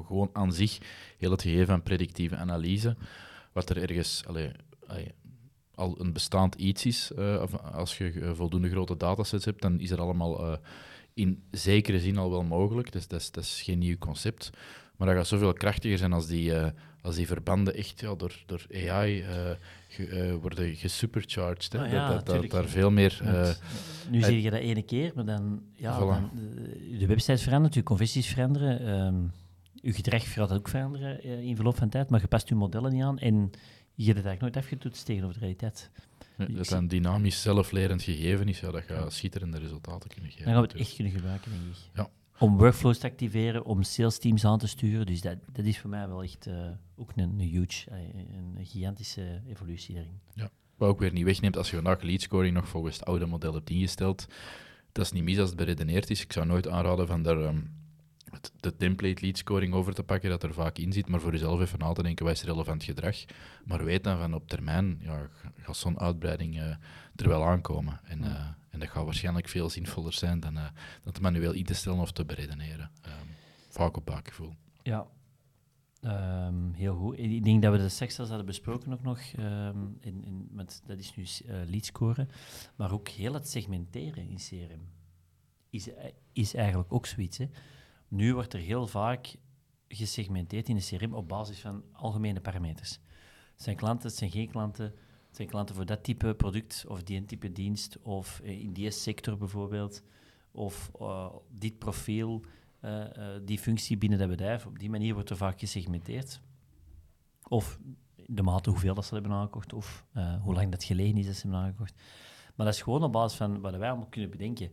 gewoon 0.05 0.29
aan 0.33 0.53
zich 0.53 0.77
heel 1.17 1.31
het 1.31 1.41
gegeven 1.41 1.67
van 1.67 1.83
predictieve 1.83 2.35
analyse, 2.35 2.95
wat 3.51 3.69
er 3.69 3.89
ergens... 3.89 4.23
al 5.77 5.95
een 5.99 6.13
bestaand 6.13 6.55
iets 6.55 6.85
is, 6.85 7.11
uh, 7.17 7.43
als 7.73 7.97
je 7.97 8.11
uh, 8.13 8.31
voldoende 8.33 8.69
grote 8.69 8.97
datasets 8.97 9.45
hebt, 9.45 9.61
dan 9.61 9.79
is 9.79 9.91
er 9.91 10.01
allemaal 10.01 10.49
uh, 10.49 10.57
in 11.13 11.43
zekere 11.51 11.99
zin 11.99 12.17
al 12.17 12.29
wel 12.29 12.43
mogelijk. 12.43 12.91
Dus 12.91 13.07
dat 13.07 13.19
is, 13.19 13.31
dat 13.31 13.43
is 13.43 13.61
geen 13.61 13.79
nieuw 13.79 13.97
concept. 13.97 14.49
Maar 14.95 15.07
dat 15.07 15.17
gaat 15.17 15.27
zoveel 15.27 15.53
krachtiger 15.53 15.97
zijn 15.97 16.13
als 16.13 16.27
die, 16.27 16.53
als 17.01 17.15
die 17.15 17.27
verbanden 17.27 17.75
echt 17.75 17.99
ja, 17.99 18.15
door, 18.15 18.43
door 18.45 18.65
AI 18.73 19.23
ge, 19.87 20.37
worden 20.41 20.75
gesupercharged. 20.75 21.73
Hè. 21.73 21.79
Ah, 21.79 21.91
ja, 21.91 22.09
dat, 22.09 22.25
dat, 22.25 22.41
dat, 22.41 22.51
daar 22.51 22.65
veel 22.65 22.91
meer... 22.91 23.21
nu 24.09 24.21
zie 24.21 24.41
je 24.41 24.49
dat 24.49 24.59
ene 24.59 24.81
keer, 24.81 25.11
maar 25.15 25.25
dan... 25.25 25.61
Ja, 25.75 25.95
voilà. 25.95 25.99
dan, 25.99 26.29
de 26.99 27.05
website 27.07 27.43
verandert, 27.43 27.73
je 27.73 27.83
conversies 27.83 28.27
veranderen, 28.27 29.33
je 29.73 29.93
gedrag 29.93 30.33
gaat 30.33 30.51
ook 30.51 30.67
veranderen 30.67 31.23
in 31.23 31.55
verloop 31.55 31.77
van 31.77 31.89
tijd, 31.89 32.09
maar 32.09 32.21
je 32.21 32.27
past 32.27 32.49
je 32.49 32.55
modellen 32.55 32.93
niet 32.93 33.03
aan 33.03 33.19
en 33.19 33.51
je 33.97 34.05
hebt 34.05 34.17
het 34.17 34.27
eigenlijk 34.27 34.41
nooit 34.41 34.65
afgetoetst 34.65 35.05
tegenover 35.05 35.33
de 35.33 35.39
realiteit. 35.39 35.89
Dat 36.37 36.71
een 36.71 36.87
dynamisch 36.87 37.41
zelflerend 37.41 38.01
gegeven 38.01 38.47
is, 38.47 38.59
ja, 38.59 38.71
dat 38.71 38.83
gaat 38.83 39.13
schitterende 39.13 39.57
resultaten 39.57 40.09
kunnen 40.09 40.31
geven. 40.31 40.45
Dan 40.45 40.53
gaan 40.53 40.63
we 40.63 40.67
het 40.67 40.77
echt 40.77 40.95
kunnen 40.95 41.13
gebruiken, 41.13 41.51
denk 41.51 41.63
ik. 41.63 41.89
Ja. 41.93 42.09
Om 42.39 42.57
workflows 42.57 42.97
te 42.97 43.07
activeren, 43.07 43.65
om 43.65 43.83
sales 43.83 44.17
teams 44.17 44.45
aan 44.45 44.59
te 44.59 44.67
sturen. 44.67 45.05
Dus 45.05 45.21
dat, 45.21 45.37
dat 45.51 45.65
is 45.65 45.79
voor 45.79 45.89
mij 45.89 46.07
wel 46.07 46.23
echt 46.23 46.47
uh, 46.47 46.69
ook 46.95 47.11
een, 47.15 47.23
een 47.23 47.39
huge, 47.39 47.91
een 48.57 48.65
gigantische 48.65 49.41
evolutie 49.47 49.95
daarin. 49.95 50.19
Ja. 50.33 50.49
Wat 50.75 50.89
ook 50.89 50.99
weer 50.99 51.11
niet 51.11 51.23
wegneemt, 51.23 51.57
als 51.57 51.69
je 51.69 51.75
vandaag 51.75 52.01
lead 52.01 52.21
scoring 52.21 52.53
nog 52.53 52.67
volgens 52.67 52.95
het 52.95 53.05
oude 53.05 53.25
model 53.25 53.53
hebt 53.53 53.69
ingesteld, 53.69 54.27
dat 54.91 55.05
is 55.05 55.11
niet 55.11 55.23
mis 55.23 55.39
als 55.39 55.49
het 55.49 55.57
beredeneerd 55.57 56.09
is. 56.09 56.21
Ik 56.21 56.33
zou 56.33 56.45
nooit 56.45 56.67
aanraden 56.67 57.07
van 57.07 57.23
daar 57.23 57.37
um, 57.37 57.73
de 58.59 58.75
template 58.75 59.21
lead 59.21 59.37
scoring 59.37 59.73
over 59.73 59.93
te 59.93 60.03
pakken, 60.03 60.29
dat 60.29 60.43
er 60.43 60.53
vaak 60.53 60.77
in 60.77 60.93
zit, 60.93 61.07
maar 61.07 61.19
voor 61.19 61.31
jezelf 61.31 61.59
even 61.59 61.79
na 61.79 61.93
te 61.93 62.03
denken, 62.03 62.25
wat 62.25 62.33
is 62.33 62.43
relevant 62.43 62.83
gedrag? 62.83 63.15
Maar 63.65 63.83
weet 63.83 64.03
dan 64.03 64.17
van 64.17 64.33
op 64.33 64.47
termijn, 64.47 64.99
ja, 65.01 65.29
gaat 65.55 65.77
zo'n 65.77 65.99
uitbreiding 65.99 66.55
uh, 66.55 66.63
er 67.15 67.27
wel 67.27 67.43
aankomen. 67.43 67.99
En, 68.03 68.23
uh, 68.23 68.47
en 68.69 68.79
dat 68.79 68.89
gaat 68.89 69.05
waarschijnlijk 69.05 69.47
veel 69.47 69.69
zinvoller 69.69 70.13
zijn 70.13 70.39
dan 70.39 70.57
uh, 70.57 70.65
dat 71.03 71.21
manueel 71.21 71.51
in 71.51 71.65
te 71.65 71.73
stellen 71.73 71.99
of 71.99 72.11
te 72.11 72.25
beredeneren. 72.25 72.91
Um, 73.05 73.11
vaak 73.69 73.97
op 73.97 74.05
buikgevoel. 74.05 74.53
Ja, 74.83 75.07
um, 76.01 76.73
heel 76.73 76.95
goed. 76.95 77.17
Ik 77.17 77.43
denk 77.43 77.61
dat 77.61 77.71
we 77.71 77.77
de 77.77 77.89
sextels 77.89 78.27
hadden 78.27 78.45
besproken 78.45 78.93
ook 78.93 79.03
nog, 79.03 79.19
um, 79.39 79.97
in, 79.99 80.23
in, 80.23 80.47
met, 80.51 80.81
dat 80.85 80.99
is 80.99 81.15
nu 81.15 81.25
lead 81.65 81.85
scoren, 81.85 82.29
maar 82.75 82.91
ook 82.91 83.07
heel 83.07 83.33
het 83.33 83.49
segmenteren 83.49 84.29
in 84.29 84.35
CRM 84.35 84.81
is, 85.69 85.89
is 86.33 86.53
eigenlijk 86.53 86.93
ook 86.93 87.05
zoiets, 87.05 87.37
hè. 87.37 87.49
Nu 88.07 88.33
wordt 88.33 88.53
er 88.53 88.59
heel 88.59 88.87
vaak 88.87 89.35
gesegmenteerd 89.87 90.69
in 90.69 90.75
de 90.75 90.97
CRM 90.97 91.13
op 91.13 91.27
basis 91.27 91.59
van 91.59 91.83
algemene 91.91 92.41
parameters. 92.41 92.91
Het 93.53 93.63
zijn 93.63 93.75
klanten, 93.75 94.07
het 94.07 94.17
zijn 94.17 94.31
geen 94.31 94.49
klanten, 94.49 94.85
het 95.27 95.35
zijn 95.35 95.47
klanten 95.47 95.75
voor 95.75 95.85
dat 95.85 96.03
type 96.03 96.35
product 96.35 96.85
of 96.87 97.03
die 97.03 97.25
type 97.25 97.51
dienst 97.51 97.99
of 97.99 98.39
in 98.39 98.73
die 98.73 98.91
sector 98.91 99.37
bijvoorbeeld 99.37 100.03
of 100.51 100.91
uh, 101.01 101.29
dit 101.49 101.77
profiel, 101.77 102.41
uh, 102.81 103.05
die 103.45 103.59
functie 103.59 103.97
binnen 103.97 104.19
dat 104.19 104.29
bedrijf. 104.29 104.65
Op 104.65 104.79
die 104.79 104.89
manier 104.89 105.13
wordt 105.13 105.29
er 105.29 105.37
vaak 105.37 105.59
gesegmenteerd. 105.59 106.41
Of 107.47 107.79
de 108.25 108.43
mate 108.43 108.69
hoeveel 108.69 108.93
dat 108.93 109.05
ze 109.05 109.13
hebben 109.13 109.31
aangekocht 109.31 109.73
of 109.73 110.05
hoe 110.41 110.53
lang 110.53 110.71
dat 110.71 110.83
geleden 110.83 111.17
is 111.17 111.25
dat 111.25 111.35
ze 111.35 111.41
hebben 111.41 111.59
aangekocht. 111.59 111.93
Maar 112.55 112.65
dat 112.65 112.75
is 112.75 112.81
gewoon 112.81 113.03
op 113.03 113.11
basis 113.11 113.37
van 113.37 113.61
wat 113.61 113.75
wij 113.75 113.89
allemaal 113.89 114.07
kunnen 114.07 114.29
bedenken. 114.29 114.71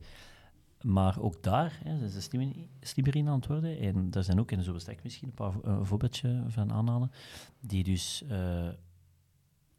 Maar 0.85 1.21
ook 1.21 1.43
daar 1.43 1.81
hè, 1.85 1.99
zijn 1.99 2.11
ze 2.11 2.23
slimmer, 2.23 2.57
slimmer 2.81 3.17
in 3.17 3.29
aan 3.29 3.43
worden. 3.49 3.79
En 3.79 4.11
daar 4.11 4.25
zijn 4.25 4.41
ook, 4.41 4.51
en 4.51 4.63
zo 4.63 4.73
bestek 4.73 5.03
misschien 5.03 5.29
een 5.29 5.35
paar 5.35 5.53
een 5.63 5.87
voorbeeldje 5.87 6.45
van 6.49 6.73
aanhalen, 6.73 7.11
die 7.61 7.85
dus 7.85 8.23
uh, 8.31 8.69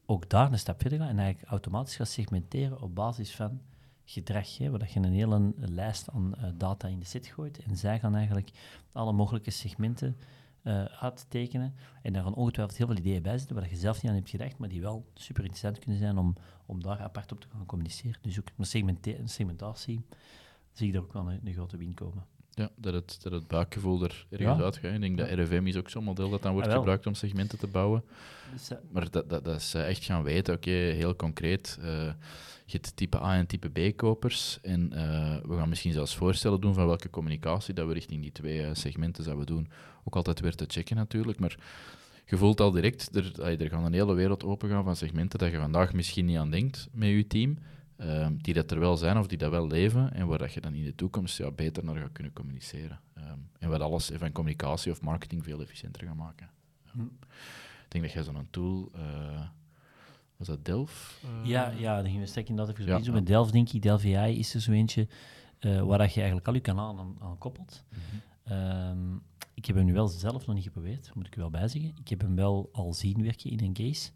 ook 0.06 0.30
daar 0.30 0.52
een 0.52 0.60
stap 0.60 0.82
verder 0.82 1.00
gaan 1.00 1.08
en 1.08 1.20
eigenlijk 1.20 1.52
automatisch 1.52 1.96
gaat 1.96 2.08
segmenteren 2.08 2.82
op 2.82 2.96
basis 2.96 3.36
van 3.36 3.62
gedrag. 4.04 4.58
Hè, 4.58 4.70
waar 4.70 4.90
je 4.94 5.00
een 5.00 5.14
hele 5.14 5.54
lijst 5.56 6.10
aan 6.10 6.34
uh, 6.38 6.46
data 6.56 6.88
in 6.88 7.00
de 7.00 7.06
set 7.06 7.28
gooit. 7.28 7.64
En 7.64 7.78
zij 7.78 8.00
gaan 8.00 8.16
eigenlijk 8.16 8.52
alle 8.92 9.14
mogelijke 9.14 9.52
segmenten 9.52 10.18
uh, 10.64 10.86
uittekenen. 10.86 11.76
En 12.02 12.14
daar 12.14 12.24
gaan 12.24 12.36
ongetwijfeld 12.36 12.78
heel 12.78 12.88
veel 12.88 12.98
ideeën 12.98 13.22
bij 13.22 13.38
zitten 13.38 13.56
waar 13.56 13.70
je 13.70 13.76
zelf 13.76 14.02
niet 14.02 14.12
aan 14.12 14.18
hebt 14.18 14.30
gedacht, 14.30 14.58
maar 14.58 14.70
die 14.70 14.82
wel 14.82 15.06
super 15.14 15.44
interessant 15.44 15.80
kunnen 15.80 16.00
zijn 16.00 16.18
om, 16.18 16.36
om 16.66 16.84
daar 16.84 17.00
apart 17.00 17.32
op 17.32 17.40
te 17.40 17.48
gaan 17.52 17.66
communiceren. 17.66 18.20
Dus 18.22 18.40
ook 18.40 18.48
een 18.58 19.28
segmentatie 19.28 20.06
zie 20.78 20.88
ik 20.88 20.94
daar 20.94 21.02
ook 21.02 21.14
wel 21.14 21.30
een, 21.30 21.40
een 21.44 21.54
grote 21.54 21.78
win 21.78 21.94
komen. 21.94 22.26
Ja, 22.52 22.70
dat 22.76 22.94
het, 22.94 23.18
dat 23.22 23.32
het 23.32 23.48
buikgevoel 23.48 24.04
er 24.04 24.26
ergens 24.30 24.58
ja. 24.58 24.64
uitgaat. 24.64 24.94
Ik 24.94 25.02
denk 25.02 25.18
dat 25.18 25.30
RFM 25.30 25.68
is 25.68 25.76
ook 25.76 25.90
zo'n 25.90 26.04
model 26.04 26.30
dat 26.30 26.42
dan 26.42 26.54
wordt 26.54 26.68
ah, 26.68 26.76
gebruikt 26.76 27.08
om 27.08 27.14
segmenten 27.14 27.60
te 27.60 27.68
bouwen. 27.68 28.04
Dus, 28.54 28.72
uh, 28.72 28.78
maar 28.92 29.10
dat, 29.10 29.30
dat, 29.30 29.46
dat 29.46 29.60
is 29.60 29.74
echt 29.74 30.04
gaan 30.04 30.24
weten, 30.24 30.54
oké, 30.54 30.70
okay, 30.70 30.92
heel 30.92 31.16
concreet. 31.16 31.78
Uh, 31.82 31.86
je 32.66 32.72
hebt 32.72 32.96
type 32.96 33.22
A 33.22 33.36
en 33.36 33.48
type 33.48 33.70
B 33.70 33.98
kopers. 33.98 34.60
En 34.62 34.92
uh, 34.94 35.38
we 35.44 35.56
gaan 35.56 35.70
misschien 35.70 35.94
zelfs 35.94 36.16
voorstellen 36.16 36.62
doen 36.62 36.74
van 36.74 36.86
welke 36.86 37.10
communicatie 37.10 37.74
dat 37.74 37.88
we 37.88 37.94
richting 37.94 38.22
die 38.22 38.32
twee 38.32 38.76
segmenten 38.76 39.24
zouden 39.24 39.46
doen. 39.46 39.70
Ook 40.04 40.16
altijd 40.16 40.40
weer 40.40 40.56
te 40.56 40.66
checken 40.68 40.96
natuurlijk, 40.96 41.40
maar 41.40 41.58
je 42.26 42.38
voelt 42.38 42.62
al 42.62 42.72
direct, 42.72 43.16
er, 43.16 43.42
er 43.42 43.70
gaat 43.70 43.86
een 43.86 43.94
hele 43.94 44.14
wereld 44.14 44.44
opengaan 44.44 44.84
van 44.84 44.96
segmenten 44.96 45.40
dat 45.40 45.52
je 45.52 45.58
vandaag 45.58 45.94
misschien 45.94 46.26
niet 46.26 46.38
aan 46.38 46.52
denkt 46.52 46.88
met 46.92 47.10
je 47.10 47.28
team. 47.28 47.58
Um, 47.98 48.42
die 48.42 48.54
dat 48.54 48.72
er 48.72 48.80
wel 48.80 48.98
zijn 48.98 49.18
of 49.18 49.28
die 49.28 49.38
dat 49.38 49.50
wel 49.50 49.68
leven 49.68 50.14
en 50.14 50.28
waar 50.28 50.38
dat 50.38 50.54
je 50.54 50.62
dan 50.62 50.74
in 50.74 50.84
de 50.84 50.96
toekomst 50.96 51.38
ja, 51.38 51.52
beter 51.52 51.84
naar 51.84 51.96
gaat 51.96 52.12
kunnen 52.12 52.34
communiceren. 52.34 53.00
Um, 53.18 53.50
en 53.60 53.70
wat 53.70 53.82
alles 53.82 54.12
van 54.14 54.32
communicatie 54.32 54.92
of 54.92 55.02
marketing 55.02 55.44
veel 55.44 55.62
efficiënter 55.62 56.08
gaat 56.08 56.16
maken. 56.16 56.50
Um, 56.96 57.02
hm. 57.02 57.26
Ik 57.84 57.88
denk 57.88 58.04
dat 58.04 58.14
jij 58.14 58.24
zo'n 58.24 58.48
tool, 58.50 58.92
uh, 58.96 59.42
was 60.38 60.48
dat 60.48 60.66
Delf? 60.66 61.22
Uh, 61.26 61.50
ja, 61.50 61.70
ja, 61.70 61.96
dan 61.96 62.06
gingen 62.06 62.22
we 62.22 62.28
stekken 62.28 62.56
dat 62.56 62.70
even 62.70 62.86
ja, 62.86 63.02
zo. 63.02 63.12
Met 63.12 63.28
Delf, 63.28 63.52
denk 63.52 63.70
ik, 63.70 63.82
Delf 63.82 64.06
AI 64.06 64.40
is 64.40 64.54
er 64.54 64.62
zo 64.62 64.72
eentje 64.72 65.08
uh, 65.60 65.82
waar 65.82 65.98
dat 65.98 66.10
je 66.10 66.18
eigenlijk 66.18 66.48
al 66.48 66.54
je 66.54 66.60
kanalen 66.60 67.00
aan, 67.00 67.16
aan 67.20 67.38
koppelt. 67.38 67.84
Mm 67.90 68.00
-hmm. 68.44 69.22
ik 69.54 69.66
heb 69.66 69.76
hem 69.76 69.86
nu 69.86 69.94
wel 69.94 70.08
zelf 70.08 70.46
nog 70.46 70.56
niet 70.56 70.64
geprobeerd, 70.64 71.12
moet 71.14 71.28
ik 71.28 71.36
wel 71.36 71.50
bijzeggen. 71.50 71.94
Ik 72.00 72.08
heb 72.08 72.22
hem 72.22 72.36
wel 72.36 72.70
al 72.72 72.94
zien 72.94 73.24
werken 73.24 73.52
in 73.52 73.60
een 73.64 73.74
case. 73.74 74.12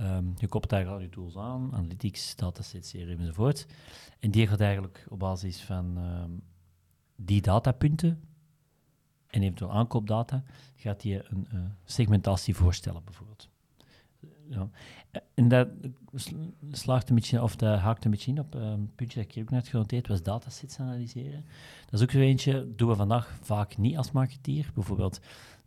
Um, 0.00 0.34
je 0.36 0.48
koppelt 0.48 0.72
eigenlijk 0.72 1.02
al 1.02 1.08
je 1.08 1.14
tools 1.14 1.36
aan, 1.36 1.74
analytics, 1.74 2.36
datasets, 2.36 2.90
CRM 2.90 3.20
enzovoort. 3.20 3.66
En 4.18 4.30
die 4.30 4.46
gaat 4.46 4.60
eigenlijk 4.60 5.06
op 5.08 5.18
basis 5.18 5.60
van 5.60 5.96
um, 5.96 6.42
die 7.16 7.42
datapunten 7.42 8.20
en 9.26 9.42
eventueel 9.42 9.72
aankoopdata, 9.72 10.42
gaat 10.76 11.00
die 11.00 11.28
een 11.28 11.48
uh, 11.54 11.60
segmentatie 11.84 12.54
voorstellen, 12.54 13.04
bijvoorbeeld. 13.04 13.48
Ja. 14.48 14.68
En 15.34 15.48
dat 15.48 15.68
slaagt 16.70 17.08
een 17.08 17.14
beetje, 17.14 17.42
of 17.42 17.56
dat 17.56 17.78
haakt 17.78 18.04
een 18.04 18.10
beetje 18.10 18.30
in 18.30 18.38
op 18.38 18.54
een 18.54 18.92
puntje 18.94 19.18
dat 19.18 19.28
ik 19.28 19.34
hier 19.34 19.44
ook 19.44 19.50
net 19.50 19.68
genoteerd 19.68 20.08
was 20.08 20.22
datasets 20.22 20.78
analyseren. 20.78 21.44
Dat 21.84 22.00
is 22.00 22.02
ook 22.02 22.10
zo 22.10 22.18
eentje, 22.18 22.74
doen 22.76 22.88
we 22.88 22.94
vandaag 22.94 23.38
vaak 23.42 23.76
niet 23.76 23.96
als 23.96 24.10
marketeer. 24.10 24.70
Bijvoorbeeld 24.74 25.20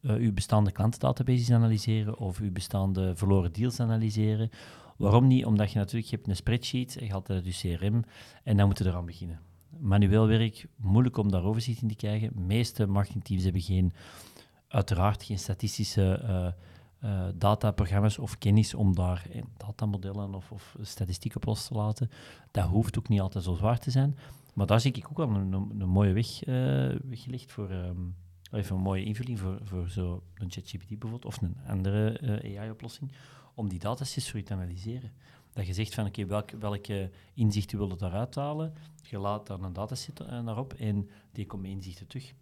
uh, 0.08 0.16
uw 0.16 0.34
bestaande 0.34 0.72
klantendatabases 0.72 1.52
analyseren 1.52 2.18
of 2.18 2.40
uw 2.40 2.52
bestaande 2.52 3.16
verloren 3.16 3.54
deals 3.54 3.80
analyseren. 3.80 4.50
Waarom 4.98 5.28
niet? 5.28 5.46
Omdat 5.46 5.72
je 5.72 5.78
natuurlijk 5.78 6.10
je 6.10 6.16
hebt 6.16 6.28
een 6.28 6.36
spreadsheet, 6.36 6.94
je 6.94 7.06
gaat 7.06 7.30
uit 7.30 7.46
je 7.46 7.76
CRM 7.78 8.04
en 8.44 8.58
dan 8.58 8.68
moet 8.68 8.78
je 8.78 8.86
eraan 8.86 9.06
beginnen. 9.06 9.40
Manueel 9.80 10.28
werk, 10.28 10.68
moeilijk 10.76 11.18
om 11.18 11.32
daar 11.32 11.44
overzicht 11.44 11.82
in 11.82 11.88
te 11.88 11.96
krijgen. 11.96 12.30
De 12.34 12.42
meeste 12.42 12.88
marketingteams 12.88 13.44
hebben 13.44 13.62
geen, 13.62 13.94
uiteraard 14.68 15.24
geen 15.24 15.40
statistische 15.40 16.22
uh, 17.04 17.26
dataprogramma's 17.36 18.18
of 18.18 18.38
kennis 18.38 18.74
om 18.74 18.96
daar 18.96 19.28
datamodellen 19.58 20.36
of, 20.36 20.52
of 20.52 20.76
statistiek 20.82 21.36
op 21.36 21.46
los 21.46 21.68
te 21.68 21.74
laten. 21.74 22.10
Dat 22.52 22.66
hoeft 22.66 22.98
ook 22.98 23.08
niet 23.08 23.22
altijd 23.22 23.44
zo 23.44 23.54
zwaar 23.54 23.80
te 23.80 23.92
zijn. 23.92 24.18
Maar 24.54 24.66
daar 24.66 24.80
zie 24.80 24.92
ik 24.92 25.08
ook 25.10 25.18
wel 25.18 25.30
een, 25.30 25.88
mooie 25.88 26.14
weg 26.14 26.48
uh, 26.48 26.56
weggelegd 27.04 27.52
voor... 27.52 27.72
Um, 27.72 28.16
even 28.52 28.76
een 28.76 28.82
mooie 28.82 29.04
invulling 29.04 29.40
voor, 29.40 29.60
voor 29.64 29.90
zo 29.90 30.24
een 30.34 30.52
ChatGPT 30.52 30.88
bijvoorbeeld, 30.88 31.26
of 31.26 31.42
een 31.42 31.58
andere 31.68 32.20
AI-oplossing, 32.44 33.12
om 33.56 33.70
die 33.70 33.80
datasets 33.80 34.30
voor 34.30 34.40
je 34.40 34.46
te 34.46 34.54
analyseren. 34.54 35.12
Dat 35.54 35.68
je 35.68 35.74
zegt 35.74 35.94
van, 35.94 36.06
oké, 36.06 36.26
welk, 36.26 36.52
welke 36.52 37.12
inzichten 37.34 37.78
wil 37.78 37.90
je 37.90 37.96
daaruit 37.96 38.36
halen? 38.36 38.74
Je 39.02 39.18
laat 39.18 39.48
daar 39.48 39.60
een 39.60 39.74
dataset 39.74 40.20
naar 40.20 40.58
op 40.58 40.74
en 40.74 41.10
die 41.32 41.46
komt 41.46 41.62
met 41.62 41.72
inzichten 41.72 42.08
terug 42.08 42.34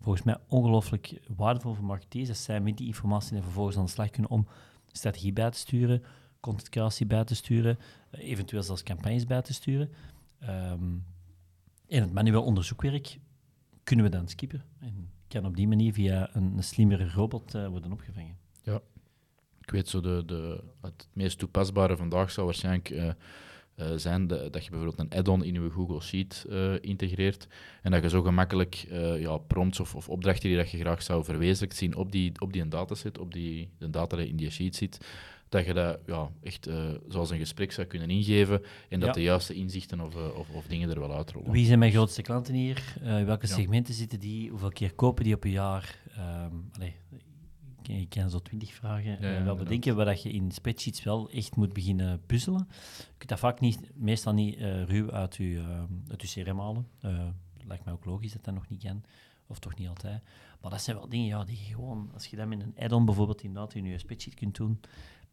volgens 0.00 0.24
mij 0.24 0.36
ongelooflijk 0.48 1.20
waardevol 1.36 1.74
voor 1.74 1.84
marketeers. 1.84 2.28
Dat 2.28 2.36
zij 2.36 2.60
met 2.60 2.76
die 2.76 2.86
informatie 2.86 3.36
en 3.36 3.42
vervolgens 3.42 3.76
aan 3.76 3.84
de 3.84 3.90
slag 3.90 4.10
kunnen 4.10 4.30
om 4.30 4.46
strategie 4.92 5.32
bij 5.32 5.50
te 5.50 5.58
sturen, 5.58 6.02
content 6.40 6.68
creatie 6.68 7.06
bij 7.06 7.24
te 7.24 7.34
sturen, 7.34 7.78
eh, 8.10 8.28
eventueel 8.28 8.62
zelfs 8.62 8.82
campagnes 8.82 9.26
bij 9.26 9.42
te 9.42 9.52
sturen. 9.52 9.90
Um, 10.42 11.04
en 11.88 12.00
het 12.02 12.12
manueel 12.12 12.42
onderzoekwerk 12.42 13.18
kunnen 13.82 14.04
we 14.04 14.10
dan 14.10 14.28
skippen. 14.28 14.64
En 14.78 15.10
kan 15.28 15.46
op 15.46 15.56
die 15.56 15.68
manier 15.68 15.92
via 15.92 16.30
een, 16.32 16.52
een 16.56 16.64
slimmere 16.64 17.10
robot 17.10 17.54
uh, 17.54 17.66
worden 17.66 17.92
opgevangen. 17.92 18.36
Ja, 18.62 18.80
ik 19.60 19.70
weet 19.70 19.88
zo, 19.88 20.00
de, 20.00 20.22
de, 20.26 20.64
het 20.80 21.08
meest 21.12 21.38
toepasbare 21.38 21.96
vandaag 21.96 22.30
zou 22.30 22.46
waarschijnlijk 22.46 22.90
uh, 22.90 23.10
uh, 23.80 23.86
zijn 23.96 24.26
de, 24.26 24.48
dat 24.50 24.64
je 24.64 24.70
bijvoorbeeld 24.70 24.98
een 24.98 25.18
add-on 25.18 25.44
in 25.44 25.54
je 25.54 25.70
Google 25.70 26.00
Sheet 26.00 26.46
uh, 26.48 26.74
integreert 26.80 27.46
en 27.82 27.90
dat 27.90 28.02
je 28.02 28.08
zo 28.08 28.22
gemakkelijk 28.22 28.86
uh, 28.90 29.20
ja, 29.20 29.36
prompts 29.36 29.80
of, 29.80 29.94
of, 29.94 30.08
opdrachten 30.08 30.48
die 30.48 30.58
dat 30.58 30.70
je 30.70 30.78
graag 30.78 31.02
zou 31.02 31.24
verwezenlijkt 31.24 31.76
zien 31.76 31.96
op 31.96 32.12
die, 32.12 32.32
op 32.40 32.52
die 32.52 32.68
dataset, 32.68 33.18
op 33.18 33.32
die 33.32 33.70
de 33.78 33.90
data 33.90 34.16
die 34.16 34.28
in 34.28 34.36
die 34.36 34.50
sheet 34.50 34.76
zit, 34.76 35.06
dat 35.48 35.66
je 35.66 35.74
dat 35.74 35.98
ja, 36.06 36.30
echt 36.42 36.68
zoals 37.08 37.30
een 37.30 37.38
gesprek 37.38 37.72
zou 37.72 37.86
kunnen 37.86 38.10
ingeven 38.10 38.62
en 38.88 39.00
dat 39.00 39.14
de 39.14 39.22
juiste 39.22 39.54
inzichten 39.54 40.00
of, 40.00 40.14
of, 40.14 40.50
of, 40.50 40.66
dingen 40.66 40.90
er 40.90 41.00
wel 41.00 41.14
uitrollen. 41.14 41.50
Wie 41.50 41.66
zijn 41.66 41.78
mijn 41.78 41.92
grootste 41.92 42.22
klanten 42.22 42.54
hier? 42.54 42.94
welke 43.02 43.46
segmenten 43.46 43.94
zitten 43.94 44.20
die? 44.20 44.50
Hoeveel 44.50 44.72
keer 44.72 44.94
kopen 44.94 45.24
die 45.24 45.34
op 45.34 45.44
een 45.44 45.50
jaar? 45.50 45.98
Um, 46.18 46.70
allee, 46.72 46.94
je 47.96 48.08
kan 48.08 48.30
zo 48.30 48.38
twintig 48.38 48.74
vragen 48.74 49.18
ja, 49.20 49.44
wel 49.44 49.56
bedenken, 49.56 49.96
waar 49.96 50.04
dat 50.04 50.22
je 50.22 50.30
in 50.30 50.50
spreadsheets 50.50 51.02
wel 51.02 51.30
echt 51.30 51.56
moet 51.56 51.72
beginnen 51.72 52.20
puzzelen. 52.26 52.66
Je 52.96 53.14
kunt 53.16 53.28
dat 53.28 53.38
vaak 53.38 53.60
niet, 53.60 53.80
meestal 53.94 54.32
niet 54.32 54.58
uh, 54.58 54.82
ruw 54.84 55.10
uit 55.10 55.36
je, 55.36 55.44
uh, 55.44 55.82
uit 56.08 56.30
je 56.30 56.42
CRM 56.42 56.58
halen. 56.58 56.86
Uh, 57.04 57.28
lijkt 57.66 57.84
mij 57.84 57.94
ook 57.94 58.04
logisch 58.04 58.32
dat 58.32 58.44
dat 58.44 58.54
nog 58.54 58.68
niet 58.68 58.82
kan, 58.82 59.04
of 59.46 59.58
toch 59.58 59.76
niet 59.76 59.88
altijd. 59.88 60.22
Maar 60.60 60.70
dat 60.70 60.82
zijn 60.82 60.96
wel 60.96 61.08
dingen 61.08 61.26
ja, 61.26 61.44
die 61.44 61.56
gewoon, 61.56 62.10
als 62.14 62.26
je 62.26 62.36
dat 62.36 62.46
met 62.46 62.60
een 62.60 62.74
add-on 62.78 63.04
bijvoorbeeld 63.04 63.42
inderdaad 63.42 63.74
in 63.74 63.84
je 63.84 63.98
spreadsheet 63.98 64.34
kunt 64.34 64.56
doen, 64.56 64.80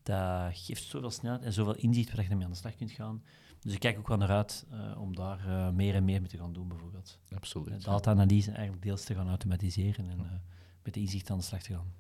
dat 0.05 0.57
geeft 0.57 0.83
zoveel 0.83 1.11
snelheid 1.11 1.43
en 1.43 1.53
zoveel 1.53 1.75
inzicht 1.75 2.15
waar 2.15 2.23
je 2.23 2.29
ermee 2.29 2.45
aan 2.45 2.51
de 2.51 2.57
slag 2.57 2.75
kunt 2.75 2.91
gaan. 2.91 3.23
Dus 3.61 3.73
ik 3.73 3.79
kijk 3.79 3.97
ook 3.97 4.07
wel 4.07 4.17
naar 4.17 4.29
uit 4.29 4.65
om 4.97 5.15
daar 5.15 5.73
meer 5.73 5.95
en 5.95 6.05
meer 6.05 6.21
mee 6.21 6.29
te 6.29 6.37
gaan 6.37 6.53
doen, 6.53 6.67
bijvoorbeeld. 6.67 7.19
Absoluut. 7.35 7.83
Data-analyse 7.83 8.51
eigenlijk 8.51 8.83
deels 8.83 9.03
te 9.03 9.15
gaan 9.15 9.27
automatiseren 9.27 10.09
en 10.09 10.41
met 10.83 10.93
de 10.93 10.99
inzicht 10.99 11.29
aan 11.29 11.37
de 11.37 11.43
slag 11.43 11.61
te 11.61 11.73
gaan. 11.73 11.93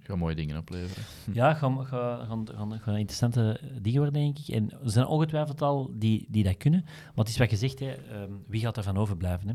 Ga 0.00 0.16
mooie 0.16 0.34
dingen 0.34 0.56
opleveren. 0.56 1.04
Ja, 1.32 1.54
gaan, 1.54 1.86
gaan, 1.86 2.46
gaan, 2.46 2.80
gaan, 2.80 2.96
interessante 2.96 3.60
dingen 3.80 4.00
worden, 4.00 4.20
denk 4.22 4.38
ik. 4.38 4.48
En 4.48 4.70
er 4.70 4.90
zijn 4.90 5.06
ongetwijfeld 5.06 5.62
al 5.62 5.90
die, 5.94 6.26
die 6.30 6.44
dat 6.44 6.56
kunnen. 6.56 6.82
Maar 6.84 7.24
het 7.24 7.28
is 7.28 7.38
wat 7.38 7.48
gezegd, 7.48 7.78
hè, 7.78 7.92
ehm, 7.92 8.32
wie 8.46 8.60
gaat 8.60 8.76
ervan 8.76 8.96
overblijven? 8.96 9.48
Hè? 9.48 9.54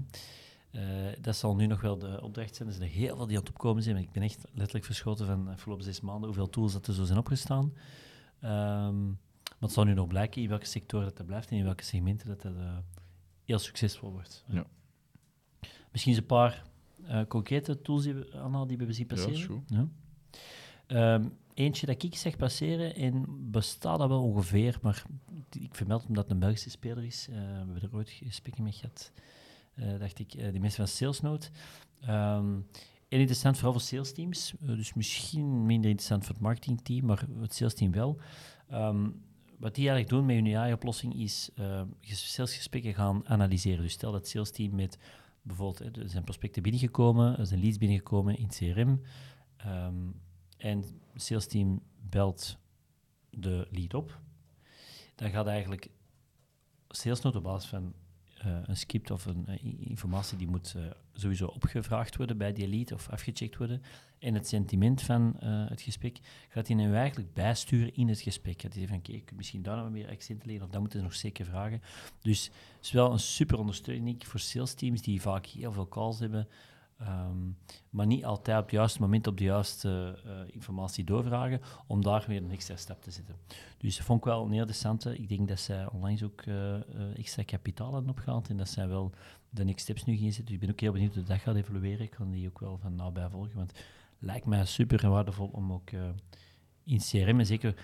Uh, 0.71 0.81
dat 1.21 1.35
zal 1.35 1.55
nu 1.55 1.65
nog 1.65 1.81
wel 1.81 1.97
de 1.97 2.21
opdracht 2.21 2.55
zijn. 2.55 2.67
Er 2.67 2.73
zijn 2.73 2.89
er 2.89 2.95
heel 2.95 3.15
veel 3.15 3.27
die 3.27 3.37
aan 3.37 3.43
het 3.43 3.51
opkomen 3.51 3.83
zijn. 3.83 3.97
ik 3.97 4.11
ben 4.11 4.23
echt 4.23 4.45
letterlijk 4.53 4.85
verschoten 4.85 5.25
van 5.25 5.45
de 5.45 5.51
afgelopen 5.51 5.83
zes 5.83 6.01
maanden 6.01 6.25
hoeveel 6.25 6.49
tools 6.49 6.73
dat 6.73 6.87
er 6.87 6.93
zo 6.93 7.03
zijn 7.03 7.17
opgestaan. 7.17 7.73
Um, 8.43 9.19
maar 9.45 9.69
het 9.69 9.71
zal 9.71 9.83
nu 9.83 9.93
nog 9.93 10.07
blijken 10.07 10.41
in 10.41 10.49
welke 10.49 10.65
sectoren 10.65 11.05
dat, 11.05 11.17
dat 11.17 11.25
blijft 11.25 11.49
en 11.49 11.57
in 11.57 11.63
welke 11.63 11.83
segmenten 11.83 12.27
dat, 12.27 12.41
dat 12.41 12.53
uh, 12.53 12.77
heel 13.43 13.59
succesvol 13.59 14.11
wordt. 14.11 14.45
Ja. 14.47 14.65
Misschien 15.91 16.13
eens 16.13 16.21
een 16.21 16.27
paar 16.27 16.63
uh, 17.03 17.21
concrete 17.27 17.81
tools 17.81 18.03
die 18.03 18.13
we, 18.13 18.37
Anna, 18.37 18.65
die 18.65 18.77
we 18.77 18.93
zien 18.93 19.07
passeren. 19.07 19.63
Ja, 19.67 19.87
Um, 20.87 21.37
eentje 21.53 21.85
dat 21.85 22.03
ik 22.03 22.15
zeg 22.15 22.37
passeren 22.37 22.95
en 22.95 23.25
bestaat 23.51 23.99
dat 23.99 24.07
wel 24.07 24.23
ongeveer, 24.23 24.79
maar 24.81 25.03
ik 25.49 25.75
vermeld 25.75 26.05
omdat 26.05 26.23
het 26.23 26.33
een 26.33 26.39
Belgische 26.39 26.69
speler 26.69 27.03
is. 27.03 27.27
We 27.27 27.33
hebben 27.33 27.81
er 27.81 27.95
ooit 27.95 28.09
gesprekken 28.09 28.63
mee 28.63 28.71
gehad, 28.71 29.11
dacht 29.99 30.19
ik, 30.19 30.33
uh, 30.33 30.51
die 30.51 30.59
mensen 30.59 30.87
van 30.87 30.95
SalesNote. 30.95 31.49
En 32.01 33.19
interessant 33.19 33.55
vooral 33.55 33.73
voor 33.73 33.81
sales 33.81 34.13
teams, 34.13 34.53
dus 34.59 34.93
misschien 34.93 35.65
minder 35.65 35.89
interessant 35.89 36.25
voor 36.25 36.33
het 36.33 36.43
marketingteam, 36.43 37.05
maar 37.05 37.25
het 37.39 37.53
sales 37.53 37.73
team 37.73 37.91
wel. 37.91 38.19
Um, 38.71 39.23
wat 39.57 39.75
die 39.75 39.89
eigenlijk 39.89 40.09
doen 40.09 40.25
met 40.25 40.35
hun 40.35 40.55
AI-oplossing 40.55 41.15
is 41.15 41.49
salesgesprekken 42.01 42.93
gaan 42.93 43.27
analyseren. 43.27 43.81
Dus 43.81 43.93
stel 43.93 44.11
dat 44.11 44.21
het 44.21 44.29
sales 44.29 44.51
team 44.51 44.75
met 44.75 44.97
bijvoorbeeld, 45.41 45.97
er 45.97 46.09
zijn 46.09 46.23
prospecten 46.23 46.61
binnengekomen, 46.61 47.37
er 47.37 47.45
zijn 47.45 47.59
leads 47.59 47.77
binnengekomen 47.77 48.37
in 48.37 48.47
CRM. 48.47 49.01
Um, 49.65 50.21
en 50.57 50.77
het 51.13 51.23
sales 51.23 51.47
belt 52.09 52.57
de 53.29 53.67
lead 53.71 53.93
op. 53.93 54.19
Dan 55.15 55.29
gaat 55.29 55.47
eigenlijk 55.47 55.89
salesnote 56.87 57.37
op 57.37 57.43
basis 57.43 57.69
van 57.69 57.93
uh, 58.45 58.57
een 58.63 58.77
script 58.77 59.11
of 59.11 59.25
een 59.25 59.45
uh, 59.47 59.73
informatie 59.79 60.37
die 60.37 60.47
moet 60.47 60.73
uh, 60.77 60.83
sowieso 61.13 61.45
opgevraagd 61.45 62.15
worden 62.15 62.37
bij 62.37 62.53
die 62.53 62.67
lead 62.67 62.91
of 62.91 63.09
afgecheckt 63.09 63.57
worden. 63.57 63.81
En 64.19 64.33
het 64.33 64.47
sentiment 64.47 65.01
van 65.01 65.35
het 65.39 65.81
gesprek 65.81 66.19
gaat 66.49 66.67
hij 66.67 66.75
nu 66.75 66.95
eigenlijk 66.95 67.33
bijsturen 67.33 67.95
in 67.95 68.07
het 68.07 68.19
gesprek. 68.19 68.61
Gaat 68.61 68.73
hij 68.73 68.87
van, 68.87 69.01
kijk, 69.01 69.31
misschien 69.35 69.61
daar 69.61 69.77
nog 69.77 69.89
meer 69.89 70.09
accenten 70.09 70.47
leggen 70.47 70.65
of 70.65 70.71
dat 70.71 70.81
moeten 70.81 70.99
ze 70.99 71.05
nog 71.05 71.15
zeker 71.15 71.45
vragen. 71.45 71.81
Dus 72.21 72.45
het 72.45 72.85
is 72.85 72.91
wel 72.91 73.11
een 73.11 73.19
super 73.19 73.57
ondersteuning 73.57 74.27
voor 74.27 74.39
sales 74.39 74.73
teams 74.73 75.01
die 75.01 75.21
vaak 75.21 75.45
heel 75.45 75.71
veel 75.71 75.87
calls 75.87 76.19
hebben 76.19 76.47
Um, 77.07 77.57
maar 77.89 78.05
niet 78.05 78.25
altijd 78.25 78.57
op 78.57 78.63
het 78.63 78.71
juiste 78.71 79.01
moment 79.01 79.27
op 79.27 79.37
de 79.37 79.43
juiste 79.43 80.19
uh, 80.25 80.31
informatie 80.47 81.03
doorvragen, 81.03 81.61
om 81.87 82.01
daar 82.01 82.25
weer 82.27 82.43
een 82.43 82.51
extra 82.51 82.75
stap 82.75 83.01
te 83.01 83.11
zetten. 83.11 83.35
Dus 83.77 83.97
dat 83.97 84.05
vond 84.05 84.19
ik 84.19 84.25
wel 84.25 84.45
een 84.45 84.53
interessante. 84.53 85.17
Ik 85.17 85.29
denk 85.29 85.47
dat 85.47 85.59
zij 85.59 85.89
onlangs 85.89 86.23
ook 86.23 86.45
uh, 86.45 86.75
extra 87.15 87.43
kapitaal 87.43 87.93
hebben 87.93 88.11
opgehaald 88.11 88.49
en 88.49 88.57
dat 88.57 88.69
zij 88.69 88.87
wel 88.87 89.11
de 89.49 89.63
next 89.63 89.81
steps 89.81 90.03
nu 90.03 90.15
gaan 90.15 90.31
zetten. 90.31 90.45
Dus 90.45 90.53
ik 90.53 90.59
ben 90.59 90.69
ook 90.69 90.79
heel 90.79 90.91
benieuwd 90.91 91.13
hoe 91.13 91.23
dat 91.23 91.39
gaat 91.39 91.55
evolueren. 91.55 92.05
Ik 92.05 92.11
kan 92.11 92.31
die 92.31 92.47
ook 92.47 92.59
wel 92.59 92.77
van 92.77 92.95
nabij 92.95 93.29
volgen, 93.29 93.55
want 93.55 93.71
het 93.71 93.85
lijkt 94.19 94.45
mij 94.45 94.65
super 94.65 95.09
waardevol 95.09 95.49
om 95.51 95.71
ook 95.71 95.89
in 96.83 96.97
CRM, 96.97 97.39
en 97.39 97.45
zeker 97.45 97.75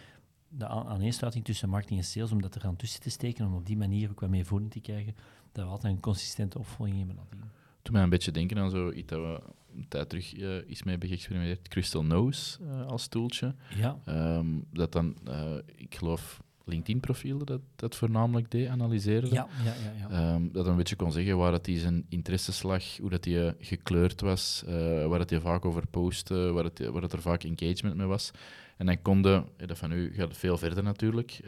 de 0.49 0.67
aaneensluiting 0.67 1.45
tussen 1.45 1.69
marketing 1.69 1.99
en 1.99 2.05
sales, 2.05 2.31
om 2.31 2.41
dat 2.41 2.55
er 2.55 2.65
aan 2.65 2.75
tussen 2.75 3.01
te 3.01 3.09
steken, 3.09 3.45
om 3.45 3.55
op 3.55 3.65
die 3.65 3.77
manier 3.77 4.09
ook 4.09 4.19
wat 4.19 4.29
meer 4.29 4.45
voeding 4.45 4.71
te 4.71 4.79
krijgen, 4.79 5.15
dat 5.51 5.65
we 5.65 5.71
altijd 5.71 5.93
een 5.93 5.99
consistente 5.99 6.59
opvolging 6.59 6.97
hebben 6.97 7.15
nadien 7.15 7.51
toen 7.87 7.95
mij 7.95 8.05
een 8.05 8.09
beetje 8.09 8.31
denken 8.31 8.57
aan 8.57 8.69
zo 8.69 8.91
iets 8.91 9.07
dat 9.07 9.19
we 9.19 9.39
een 9.75 9.85
tijd 9.87 10.09
terug 10.09 10.35
uh, 10.35 10.55
is 10.55 10.83
mee 10.83 10.91
hebben 10.91 11.09
geëxperimenteerd. 11.09 11.67
Crystal 11.67 12.03
Nose 12.03 12.59
uh, 12.61 12.85
als 12.85 13.07
tooltje. 13.07 13.55
Ja. 13.75 13.97
Um, 14.37 14.65
dat 14.73 14.91
dan, 14.91 15.15
uh, 15.27 15.55
ik 15.75 15.95
geloof, 15.95 16.41
LinkedIn-profielen 16.65 17.45
dat, 17.45 17.61
dat 17.75 17.95
voornamelijk 17.95 18.51
deed, 18.51 18.67
analyseren. 18.67 19.29
Ja, 19.29 19.47
ja, 19.63 19.73
ja. 19.73 20.09
ja. 20.09 20.33
Um, 20.33 20.51
dat 20.51 20.67
een 20.67 20.75
beetje 20.75 20.95
kon 20.95 21.11
zeggen 21.11 21.37
waar 21.37 21.51
dat 21.51 21.65
hij 21.65 21.79
zijn 21.79 22.05
interesseslag, 22.09 22.97
hoe 22.97 23.09
dat 23.09 23.25
hij 23.25 23.55
gekleurd 23.59 24.21
was, 24.21 24.63
waar 25.07 25.19
dat 25.19 25.29
hij 25.29 25.39
vaak 25.39 25.65
over 25.65 25.87
postte, 25.87 26.51
waar, 26.51 26.63
het, 26.63 26.87
waar 26.87 27.01
dat 27.01 27.13
er 27.13 27.21
vaak 27.21 27.43
engagement 27.43 27.95
mee 27.95 28.07
was. 28.07 28.31
En 28.77 28.85
dan 28.85 29.01
konden, 29.01 29.45
dat 29.57 29.77
van 29.77 29.91
u 29.91 30.13
gaat 30.13 30.37
veel 30.37 30.57
verder 30.57 30.83
natuurlijk, 30.83 31.39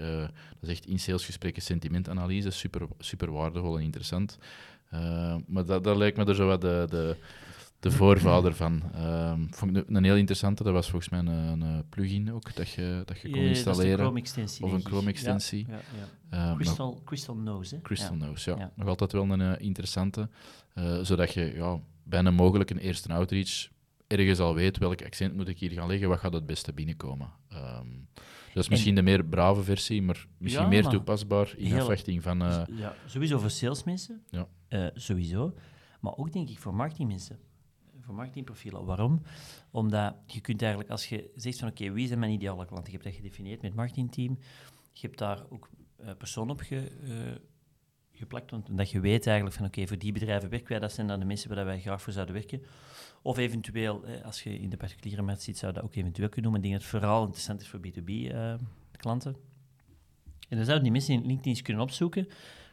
dat 0.59 0.61
is 0.61 0.69
echt 0.69 0.85
in 0.85 0.99
salesgesprekken 0.99 1.61
sentimentanalyse, 1.61 2.49
super, 2.49 2.87
super 2.99 3.31
waardevol 3.31 3.77
en 3.77 3.83
interessant. 3.83 4.37
Uh, 4.93 5.35
maar 5.47 5.65
dat, 5.65 5.83
dat 5.83 5.97
lijkt 5.97 6.17
me 6.17 6.25
er 6.25 6.35
zo 6.35 6.47
wat 6.47 6.61
de, 6.61 6.85
de, 6.89 7.15
de 7.79 7.91
voorvader 7.91 8.55
van. 8.55 8.83
Uh, 8.95 9.33
vond 9.49 9.77
ik 9.77 9.83
een 9.87 10.03
heel 10.03 10.15
interessante, 10.15 10.63
dat 10.63 10.73
was 10.73 10.89
volgens 10.89 11.11
mij 11.11 11.19
een, 11.19 11.61
een 11.61 11.89
plugin 11.89 12.33
ook, 12.33 12.55
dat 12.55 12.69
je, 12.69 13.01
dat 13.05 13.19
je 13.19 13.29
kon 13.29 13.41
installeren. 13.41 13.97
Chrome 13.97 14.19
extensie, 14.19 14.65
of 14.65 14.71
een 14.71 14.85
Chrome-extensie. 14.85 15.65
Ja, 15.67 15.79
ja, 16.31 16.49
uh, 16.51 16.55
Crystal, 16.55 17.01
Crystal 17.05 17.35
Nose, 17.35 17.75
hè? 17.75 17.81
Crystal 17.81 18.15
Nose, 18.15 18.55
ja. 18.57 18.71
Nog 18.75 18.87
altijd 18.87 19.11
wel 19.11 19.29
een 19.29 19.39
uh, 19.39 19.51
interessante, 19.57 20.29
zodat 21.01 21.33
je 21.33 21.53
ja, 21.55 21.79
bijna 22.03 22.31
mogelijk 22.31 22.69
een 22.69 22.77
eerste 22.77 23.13
outreach 23.13 23.69
ergens 24.07 24.39
al 24.39 24.53
weet 24.53 24.77
welk 24.77 25.03
accent 25.03 25.35
moet 25.35 25.47
ik 25.47 25.59
hier 25.59 25.71
gaan 25.71 25.87
leggen, 25.87 26.09
wat 26.09 26.19
gaat 26.19 26.33
het 26.33 26.45
beste 26.45 26.73
binnenkomen. 26.73 27.29
Um, 27.53 28.07
dat 28.53 28.63
is 28.63 28.69
misschien 28.69 28.95
de 28.95 29.01
meer 29.01 29.25
brave 29.25 29.63
versie, 29.63 30.01
maar 30.01 30.25
misschien 30.37 30.67
meer 30.67 30.87
toepasbaar 30.87 31.53
in 31.57 31.65
heel, 31.65 31.79
afwachting 31.79 32.23
van... 32.23 32.37
Ja, 32.69 32.95
sowieso 33.05 33.39
voor 33.39 33.49
salesmensen. 33.49 34.23
Ja. 34.29 34.47
Uh, 34.69 34.87
sowieso. 34.93 35.53
Maar 35.99 36.17
ook 36.17 36.31
denk 36.31 36.49
ik 36.49 36.59
voor 36.59 36.73
marketingmensen. 36.73 37.39
Voor 37.99 38.13
marketingprofielen. 38.13 38.85
Waarom? 38.85 39.21
Omdat 39.71 40.15
je 40.25 40.41
kunt 40.41 40.61
eigenlijk, 40.61 40.91
als 40.91 41.09
je 41.09 41.31
zegt 41.35 41.59
van 41.59 41.67
oké, 41.67 41.91
wie 41.91 42.07
zijn 42.07 42.19
mijn 42.19 42.31
ideale 42.31 42.65
klanten? 42.65 42.91
Je 42.91 42.97
hebt 42.97 43.03
dat 43.03 43.13
gedefinieerd 43.13 43.61
met 43.61 43.71
het 43.71 43.79
marketingteam. 43.79 44.37
Je 44.93 45.07
hebt 45.07 45.17
daar 45.17 45.43
ook 45.49 45.69
uh, 46.01 46.09
persoon 46.17 46.49
op 46.49 46.59
ge, 46.59 46.91
geplakt, 48.11 48.53
omdat 48.69 48.89
je 48.89 48.99
weet 48.99 49.27
eigenlijk 49.27 49.57
van 49.57 49.65
oké, 49.65 49.87
voor 49.87 49.97
die 49.97 50.11
bedrijven 50.11 50.49
werken 50.49 50.69
wij, 50.69 50.79
dat 50.79 50.91
zijn 50.91 51.07
dan 51.07 51.19
de 51.19 51.25
mensen 51.25 51.55
waar 51.55 51.65
wij 51.65 51.79
graag 51.79 52.01
voor 52.01 52.13
zouden 52.13 52.35
werken. 52.35 52.61
Of 53.21 53.37
eventueel, 53.37 54.05
als 54.23 54.43
je 54.43 54.59
in 54.59 54.69
de 54.69 54.77
particuliere 54.77 55.21
markt 55.21 55.41
ziet, 55.41 55.57
zou 55.57 55.73
dat 55.73 55.83
ook 55.83 55.95
eventueel 55.95 56.29
kunnen. 56.29 56.51
Maar 56.51 56.59
ik 56.59 56.65
denk 56.65 56.81
dat 56.81 56.91
het 56.91 57.01
vooral 57.01 57.21
interessant 57.21 57.61
is 57.61 57.67
voor 57.67 57.79
B2B-klanten. 57.79 59.31
Eh, 59.33 59.39
en 60.49 60.57
dan 60.57 60.65
zouden 60.65 60.83
die 60.83 60.91
mensen 60.91 61.13
in 61.13 61.25
LinkedIn 61.25 61.61
kunnen 61.61 61.83
opzoeken. 61.83 62.27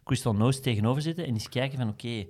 Crystal 0.07 0.35
Nose 0.35 0.61
tegenover 0.61 1.03
zitten 1.03 1.27
en 1.27 1.33
eens 1.33 1.49
kijken 1.49 1.79
van 1.79 1.89
oké, 1.89 2.27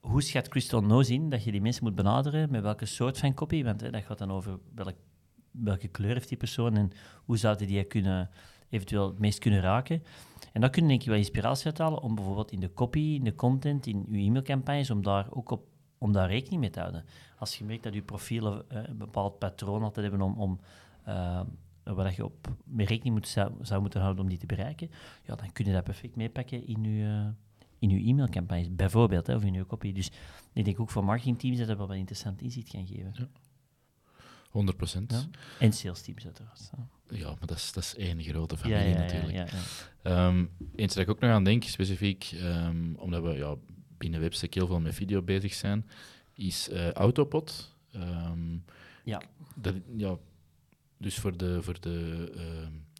hoe 0.00 0.22
schat 0.22 0.48
Crystal 0.48 0.82
Nose 0.82 1.12
in 1.12 1.30
dat 1.30 1.44
je 1.44 1.50
die 1.50 1.60
mensen 1.60 1.84
moet 1.84 1.94
benaderen, 1.94 2.50
met 2.50 2.62
welke 2.62 2.86
soort 2.86 3.18
van 3.18 3.34
copy, 3.34 3.64
want 3.64 3.80
hè, 3.80 3.90
dat 3.90 4.02
gaat 4.02 4.18
dan 4.18 4.30
over 4.30 4.58
welk, 4.74 4.96
welke 5.50 5.88
kleur 5.88 6.12
heeft 6.12 6.28
die 6.28 6.38
persoon 6.38 6.76
en 6.76 6.90
hoe 7.24 7.36
zouden 7.36 7.66
die 7.66 7.84
kunnen, 7.84 8.30
eventueel 8.68 9.06
het 9.06 9.18
meest 9.18 9.38
kunnen 9.38 9.60
raken. 9.60 10.02
En 10.52 10.60
dan 10.60 10.70
kun 10.70 10.82
je 10.82 10.88
denk 10.88 11.00
ik 11.00 11.08
wel 11.08 11.16
inspiratie 11.16 11.66
uithalen 11.66 12.02
om 12.02 12.14
bijvoorbeeld 12.14 12.52
in 12.52 12.60
de 12.60 12.72
copy, 12.72 13.14
in 13.14 13.24
de 13.24 13.34
content, 13.34 13.86
in 13.86 14.06
je 14.08 14.18
e-mailcampagnes, 14.18 14.90
om 14.90 15.02
daar 15.02 15.26
ook 15.30 15.50
op 15.50 15.66
om 15.98 16.12
daar 16.12 16.28
rekening 16.28 16.60
mee 16.60 16.70
te 16.70 16.80
houden. 16.80 17.04
Als 17.38 17.58
je 17.58 17.64
merkt 17.64 17.82
dat 17.82 17.94
je 17.94 18.02
profielen 18.02 18.64
uh, 18.72 18.78
een 18.82 18.98
bepaald 18.98 19.38
patroon 19.38 19.82
altijd 19.82 20.06
hebben 20.10 20.26
om, 20.26 20.38
om 20.38 20.60
uh, 21.08 21.40
waar 21.84 22.12
je 22.16 22.24
op 22.24 22.56
mee 22.64 22.86
rekening 22.86 23.14
moet, 23.14 23.28
zou, 23.28 23.52
zou, 23.60 23.80
moeten 23.80 24.00
houden 24.00 24.22
om 24.22 24.28
die 24.28 24.38
te 24.38 24.46
bereiken, 24.46 24.90
ja, 25.22 25.34
dan 25.34 25.52
kun 25.52 25.64
je 25.64 25.72
dat 25.72 25.84
perfect 25.84 26.16
meepakken 26.16 26.66
in 26.66 26.84
je, 26.84 27.32
in 27.78 27.88
je 27.88 28.08
e-mailcampagnes, 28.10 28.74
bijvoorbeeld, 28.74 29.26
hè, 29.26 29.34
of 29.34 29.44
in 29.44 29.52
je 29.52 29.66
copy. 29.66 29.92
Dus 29.92 30.10
ik 30.52 30.64
denk 30.64 30.80
ook 30.80 30.90
voor 30.90 31.04
marketingteams 31.04 31.58
dat 31.58 31.66
dat 31.66 31.76
wel 31.76 31.86
wat 31.86 31.96
interessant 31.96 32.40
inzicht 32.40 32.70
kan 32.70 32.86
geven. 32.86 33.12
Ja. 33.14 33.28
100 34.54 34.76
procent. 34.76 35.12
Ja. 35.12 35.24
En 35.58 35.72
sales 35.72 36.02
teams 36.02 36.24
uiteraard. 36.24 36.70
Ja, 37.08 37.28
maar 37.28 37.46
dat 37.46 37.56
is, 37.56 37.72
dat 37.72 37.82
is 37.82 37.94
één 37.94 38.22
grote 38.22 38.56
familie 38.56 38.88
ja, 38.88 38.98
natuurlijk. 38.98 39.52
Um, 40.02 40.50
eens 40.74 40.94
dat 40.94 41.02
ik 41.02 41.10
ook 41.10 41.20
nog 41.20 41.30
aan 41.30 41.44
denk, 41.44 41.64
specifiek, 41.64 42.32
um, 42.42 42.94
omdat 42.98 43.22
we 43.22 43.32
ja, 43.32 43.54
binnen 43.98 44.20
Webstack 44.20 44.54
heel 44.54 44.66
veel 44.66 44.80
met 44.80 44.94
video 44.94 45.22
bezig 45.22 45.54
zijn, 45.54 45.86
is 46.34 46.68
uh, 46.68 46.90
Autopod. 46.92 47.76
Um, 47.94 48.64
ja. 49.04 49.22
Dat, 49.54 49.74
ja. 49.96 50.16
Dus 51.04 51.18
voor 51.18 51.36
de, 51.36 51.62
voor 51.62 51.80
de 51.80 52.28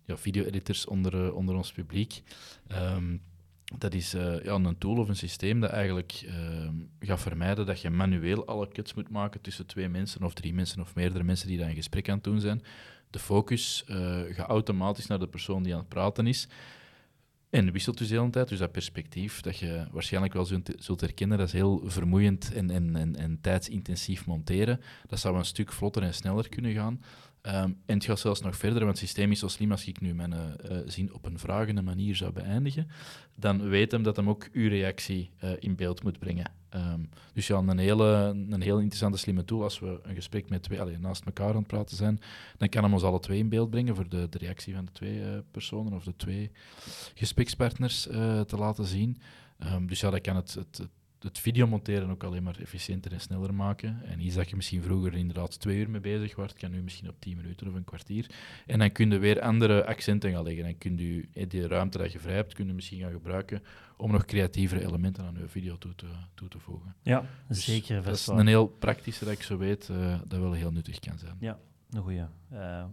ja, 0.05 0.17
video-editors 0.17 0.87
onder, 0.87 1.15
uh, 1.15 1.35
onder 1.35 1.55
ons 1.55 1.73
publiek. 1.73 2.23
dat 3.79 3.95
is 3.95 4.15
uh, 4.15 4.45
ja, 4.45 4.55
een 4.55 4.79
tool 4.79 4.97
of 4.97 5.09
een 5.09 5.17
systeem 5.17 5.61
dat 5.61 5.71
eigenlijk 5.71 6.29
gaat 7.01 7.21
vermijden 7.21 7.67
dat 7.67 7.81
je 7.81 7.91
manueel 7.91 8.47
alle 8.47 8.69
cuts 8.69 8.95
moet 8.95 9.11
maken 9.11 9.41
tussen 9.41 9.67
twee 9.67 9.89
mensen 9.89 10.23
of 10.23 10.35
drie 10.35 10.55
mensen 10.55 10.81
of 10.81 10.95
meerdere 10.95 11.25
mensen 11.25 11.49
die 11.49 11.59
daar 11.59 11.69
een 11.69 11.75
gesprek 11.75 12.09
aan 12.09 12.15
het 12.15 12.25
doen 12.25 12.41
zijn 12.41 12.63
de 13.15 13.21
focus 13.21 13.85
uh, 13.89 14.21
gaat 14.29 14.49
automatisch 14.49 15.07
naar 15.07 15.19
de 15.19 15.29
persoon 15.29 15.63
die 15.63 15.73
aan 15.73 15.79
het 15.79 15.89
praten 15.89 16.27
is. 16.27 16.49
En 17.51 17.73
wisselt 17.73 17.99
dus 17.99 18.09
de 18.09 18.15
hele 18.15 18.31
tijd. 18.31 18.49
Dus 18.49 18.59
dat 18.59 18.73
perspectief 18.73 19.41
dat 19.41 19.59
je 19.59 19.87
waarschijnlijk 19.91 20.35
wel 20.35 20.45
zult, 20.45 20.71
zult 20.79 21.01
herkennen, 21.01 21.39
dat 21.39 21.47
is 21.47 21.53
heel 21.53 21.83
vermoeiend 21.85 22.53
en, 22.53 22.71
en, 22.71 22.97
en, 22.97 23.17
en 23.17 23.39
tijdsintensief 23.41 24.27
monteren. 24.27 24.81
Dat 25.07 25.19
zou 25.19 25.37
een 25.37 25.45
stuk 25.45 25.73
vlotter 25.73 26.03
en 26.03 26.15
sneller 26.15 26.49
kunnen 26.49 26.73
gaan. 26.73 27.03
Um, 27.47 27.53
en 27.87 27.95
het 27.95 28.05
gaat 28.05 28.19
zelfs 28.19 28.41
nog 28.41 28.57
verder, 28.57 28.79
want 28.79 28.91
het 28.91 28.99
systeem 28.99 29.31
is 29.31 29.39
zo 29.39 29.49
slim 29.49 29.71
als 29.71 29.87
ik 29.87 30.01
nu 30.01 30.15
mijn 30.15 30.33
uh, 30.33 30.79
zin 30.87 31.15
op 31.15 31.27
een 31.27 31.39
vragende 31.39 31.83
manier 31.83 32.17
zou 32.17 32.33
beëindigen, 32.33 32.89
dan 33.37 33.69
weet 33.69 33.91
hem 33.93 34.03
dat 34.03 34.17
hem 34.17 34.29
ook 34.29 34.49
uw 34.53 34.69
reactie 34.69 35.31
uh, 35.45 35.51
in 35.59 35.77
beeld 35.77 36.03
moet 36.03 36.19
brengen. 36.19 36.51
Um, 36.75 37.09
dus 37.33 37.47
ja, 37.47 37.57
een 37.57 37.79
hele, 37.79 38.05
een 38.51 38.63
heel 38.63 38.79
interessante 38.79 39.19
slimme 39.19 39.45
tool. 39.45 39.63
Als 39.63 39.79
we 39.79 40.01
een 40.03 40.15
gesprek 40.15 40.49
met 40.49 40.63
twee, 40.63 40.81
allez, 40.81 40.99
naast 40.99 41.25
elkaar 41.25 41.49
aan 41.49 41.57
het 41.57 41.67
praten 41.67 41.97
zijn, 41.97 42.21
dan 42.57 42.69
kan 42.69 42.83
hem 42.83 42.93
ons 42.93 43.03
alle 43.03 43.21
twee 43.21 43.39
in 43.39 43.49
beeld 43.49 43.71
brengen 43.71 43.95
voor 43.95 44.09
de, 44.09 44.29
de 44.29 44.39
reactie 44.39 44.75
van 44.75 44.85
de 44.85 44.93
twee 44.93 45.43
personen 45.51 45.93
of 45.93 46.05
de 46.05 46.17
twee 46.17 46.51
gesprekspartners 47.15 48.03
te 48.47 48.57
laten 48.57 48.85
zien. 48.85 49.21
Um, 49.73 49.87
dus 49.87 50.01
ja, 50.01 50.11
dat 50.11 50.21
kan 50.21 50.37
het, 50.37 50.55
het 50.55 50.89
videomonteren 51.33 52.11
ook 52.11 52.25
alleen 52.25 52.43
maar 52.43 52.59
efficiënter 52.61 53.13
en 53.13 53.21
sneller 53.21 53.55
maken. 53.55 54.03
En 54.05 54.21
iets 54.21 54.35
dat 54.35 54.51
je 54.51 54.57
misschien 54.57 54.83
vroeger 54.83 55.15
inderdaad 55.15 55.61
twee 55.61 55.79
uur 55.79 55.91
mee 55.91 56.01
bezig 56.01 56.37
was, 56.37 56.53
kan 56.53 56.71
nu 56.71 56.83
misschien 56.83 57.09
op 57.09 57.21
tien 57.21 57.37
minuten 57.37 57.69
of 57.69 57.75
een 57.75 57.85
kwartier. 57.85 58.31
En 58.67 58.79
dan 58.79 58.93
kun 58.93 59.11
je 59.11 59.19
weer 59.19 59.41
andere 59.41 59.87
accenten 59.87 60.33
gaan 60.33 60.45
leggen. 60.45 60.65
En 60.65 60.79
kun 60.79 60.97
je 60.97 61.29
eh, 61.33 61.49
die 61.49 61.67
ruimte 61.67 61.99
dat 61.99 62.13
je 62.13 62.19
vrij 62.19 62.35
hebt, 62.35 62.55
kun 62.55 62.67
je 62.67 62.73
misschien 62.73 63.01
gaan 63.01 63.13
gebruiken 63.13 63.63
om 63.97 64.11
nog 64.11 64.25
creatievere 64.25 64.87
elementen 64.87 65.25
aan 65.25 65.37
je 65.41 65.49
video 65.49 65.79
toe 65.79 65.95
te, 65.95 66.07
toe 66.35 66.49
te 66.49 66.59
voegen. 66.59 66.95
Ja, 67.03 67.25
dus 67.49 67.65
zeker. 67.65 68.03
Dat 68.03 68.15
is 68.15 68.27
een 68.27 68.47
heel 68.47 68.67
praktische, 68.67 69.25
dat 69.25 69.35
ik 69.35 69.43
zo 69.43 69.59
weet, 69.59 69.89
uh, 69.89 70.21
dat 70.27 70.41
wel 70.41 70.53
heel 70.53 70.73
nuttig 70.73 70.99
kan 70.99 71.19
zijn. 71.19 71.37
Ja, 71.41 71.59
een 71.91 72.03
goeie. 72.03 72.25
Uh, 72.53 72.85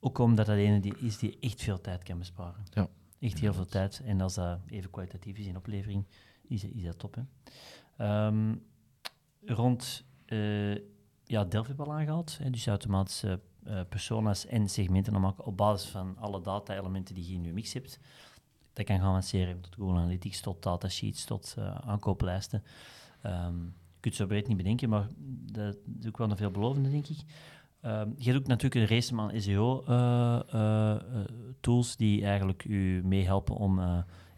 ook 0.00 0.18
omdat 0.18 0.46
dat 0.46 0.56
ene 0.56 0.80
die 0.80 0.94
is 0.98 1.18
die 1.18 1.36
echt 1.40 1.62
veel 1.62 1.80
tijd 1.80 2.02
kan 2.02 2.18
besparen. 2.18 2.64
Ja. 2.70 2.88
Echt 3.18 3.38
heel 3.38 3.54
veel 3.54 3.66
tijd. 3.66 4.02
En 4.04 4.20
als 4.20 4.34
dat 4.34 4.58
even 4.68 4.90
kwalitatief 4.90 5.38
is 5.38 5.46
in 5.46 5.56
oplevering, 5.56 6.04
is, 6.48 6.64
is 6.64 6.82
dat 6.82 6.98
top. 6.98 7.16
Hè? 7.16 8.26
Um, 8.26 8.62
rond 9.44 10.04
uh, 10.26 10.74
ja, 11.24 11.44
Delphi 11.44 11.72
al 11.76 11.92
aangehaald, 11.92 12.38
dus 12.50 12.66
automatische 12.66 13.40
uh, 13.66 13.80
personas 13.88 14.46
en 14.46 14.68
segmenten 14.68 15.20
maken 15.20 15.44
op 15.44 15.56
basis 15.56 15.90
van 15.90 16.16
alle 16.18 16.40
data-elementen 16.40 17.14
die 17.14 17.28
je 17.28 17.34
in 17.34 17.44
je 17.44 17.52
mix 17.52 17.72
hebt. 17.72 17.98
Dat 18.72 18.84
kan 18.84 19.00
gaan 19.00 19.22
van 19.22 19.60
tot 19.60 19.74
Google 19.74 19.98
Analytics, 19.98 20.40
tot 20.40 20.62
datasheets, 20.62 21.24
tot 21.24 21.54
uh, 21.58 21.74
aankooplijsten. 21.74 22.62
Um, 23.26 23.64
je 23.64 24.00
kunt 24.00 24.14
het 24.14 24.14
zo 24.14 24.26
breed 24.26 24.48
niet 24.48 24.56
bedenken, 24.56 24.88
maar 24.88 25.08
dat 25.52 25.76
is 26.00 26.06
ook 26.06 26.18
wel 26.18 26.30
een 26.30 26.36
veelbelovende, 26.36 26.90
denk 26.90 27.06
ik. 27.06 27.18
Um, 27.82 28.14
je 28.18 28.30
hebt 28.30 28.36
ook 28.42 28.46
natuurlijk 28.46 28.74
een 28.74 28.86
race 28.96 29.16
aan 29.16 29.40
SEO-tools 30.50 31.96
die 31.96 32.24
eigenlijk 32.24 32.64
u 32.64 33.02
meehelpen 33.04 33.56
om 33.56 33.80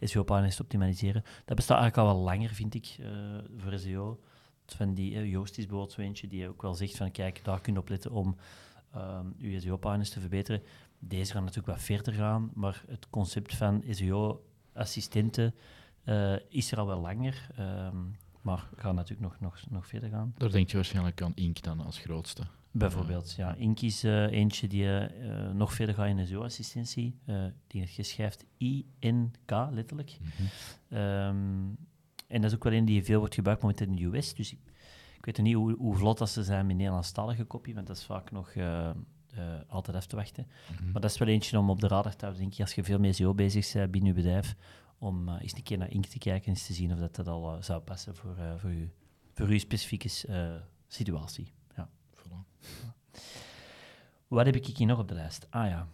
SEO-pagina's 0.07 0.55
te 0.55 0.61
optimaliseren. 0.61 1.23
Dat 1.45 1.55
bestaat 1.55 1.79
eigenlijk 1.79 2.07
al 2.07 2.15
wel 2.15 2.23
langer, 2.23 2.49
vind 2.49 2.73
ik, 2.73 2.97
uh, 2.99 3.07
voor 3.57 3.79
SEO. 3.79 4.19
Van 4.65 4.93
die, 4.93 5.11
uh, 5.13 5.31
Joost 5.31 5.57
is 5.57 5.65
bijvoorbeeld 5.65 5.91
zo 5.91 6.01
eentje 6.01 6.27
die 6.27 6.47
ook 6.47 6.61
wel 6.61 6.73
zegt 6.73 6.97
van 6.97 7.11
kijk, 7.11 7.43
daar 7.43 7.61
kun 7.61 7.73
je 7.73 7.79
op 7.79 7.89
letten 7.89 8.11
om 8.11 8.35
um, 8.95 9.33
je 9.37 9.59
SEO-pagina's 9.59 10.09
te 10.09 10.19
verbeteren. 10.19 10.61
Deze 10.99 11.31
gaan 11.31 11.43
natuurlijk 11.43 11.77
wat 11.77 11.85
verder 11.85 12.13
gaan, 12.13 12.51
maar 12.53 12.83
het 12.87 13.09
concept 13.09 13.55
van 13.55 13.83
SEO-assistenten 13.89 15.53
uh, 16.05 16.35
is 16.49 16.71
er 16.71 16.77
al 16.77 16.87
wel 16.87 16.99
langer. 16.99 17.47
Um, 17.59 18.15
maar 18.45 18.69
gaan 18.75 18.95
natuurlijk 18.95 19.21
nog, 19.21 19.39
nog, 19.39 19.59
nog 19.69 19.87
verder 19.87 20.09
gaan. 20.09 20.33
Daar 20.37 20.51
denk 20.51 20.69
je 20.69 20.75
waarschijnlijk 20.75 21.21
aan 21.21 21.31
Ink 21.35 21.61
dan 21.61 21.79
als 21.79 21.99
grootste. 21.99 22.43
Bijvoorbeeld, 22.77 23.33
ja. 23.37 23.55
Ink 23.55 23.79
is 23.79 24.03
uh, 24.03 24.31
eentje 24.31 24.67
die 24.67 24.83
uh, 24.83 25.51
nog 25.53 25.73
verder 25.73 25.95
gaat 25.95 26.07
in 26.07 26.27
SEO-assistentie. 26.27 27.19
Uh, 27.25 27.45
die 27.67 27.87
je 27.95 28.03
schrijft 28.03 28.45
I-N-K, 28.61 29.51
letterlijk. 29.71 30.17
Mm 30.21 30.27
-hmm. 30.37 30.97
um, 30.97 31.77
en 32.27 32.41
dat 32.41 32.51
is 32.51 32.55
ook 32.55 32.63
wel 32.63 32.73
een 32.73 32.85
die 32.85 33.03
veel 33.03 33.19
wordt 33.19 33.33
gebruikt 33.33 33.61
momenteel 33.61 33.87
in 33.87 33.95
de 33.95 34.17
US. 34.17 34.33
Dus 34.33 34.51
ik, 34.51 34.59
ik 35.17 35.25
weet 35.25 35.37
niet 35.37 35.55
hoe, 35.55 35.75
hoe 35.77 35.95
vlot 35.95 36.17
dat 36.17 36.29
ze 36.29 36.43
zijn 36.43 36.65
met 36.65 36.75
Nederlandstalige 36.75 37.43
kopie, 37.43 37.73
want 37.73 37.87
dat 37.87 37.97
is 37.97 38.05
vaak 38.05 38.31
nog 38.31 38.53
altijd 39.67 39.97
af 39.97 40.05
te 40.05 40.15
wachten. 40.15 40.47
Mm 40.47 40.77
-hmm. 40.77 40.91
Maar 40.91 41.01
dat 41.01 41.11
is 41.11 41.17
wel 41.17 41.27
eentje 41.27 41.59
om 41.59 41.69
op 41.69 41.79
de 41.79 41.87
radar 41.87 42.15
te 42.15 42.25
houden, 42.25 42.41
denk 42.41 42.53
ik, 42.53 42.59
als 42.59 42.75
je 42.75 42.83
veel 42.83 42.99
met 42.99 43.15
SEO 43.15 43.33
bezig 43.33 43.73
bent 43.73 43.91
binnen 43.91 44.09
je 44.09 44.21
bedrijf, 44.21 44.55
om 44.97 45.29
eens 45.29 45.53
een 45.53 45.63
keer 45.63 45.77
naar 45.77 45.91
Ink 45.91 46.05
te 46.05 46.17
kijken 46.17 46.45
en 46.45 46.51
eens 46.51 46.65
te 46.65 46.73
zien 46.73 46.91
of 46.91 46.99
dat, 46.99 47.15
dat 47.15 47.27
al 47.27 47.57
zou 47.63 47.81
passen 47.81 48.15
voor, 48.15 48.35
voor, 48.57 48.71
u, 48.71 48.91
voor 49.33 49.47
uw 49.47 49.59
specifieke 49.59 50.09
situatie. 50.87 51.53
Wat 54.27 54.45
heb 54.45 54.55
ik 54.55 54.65
hier 54.77 54.87
nog 54.87 54.99
op 54.99 55.07
de 55.07 55.13
lijst? 55.13 55.47
Ah 55.49 55.67
ja, 55.67 55.87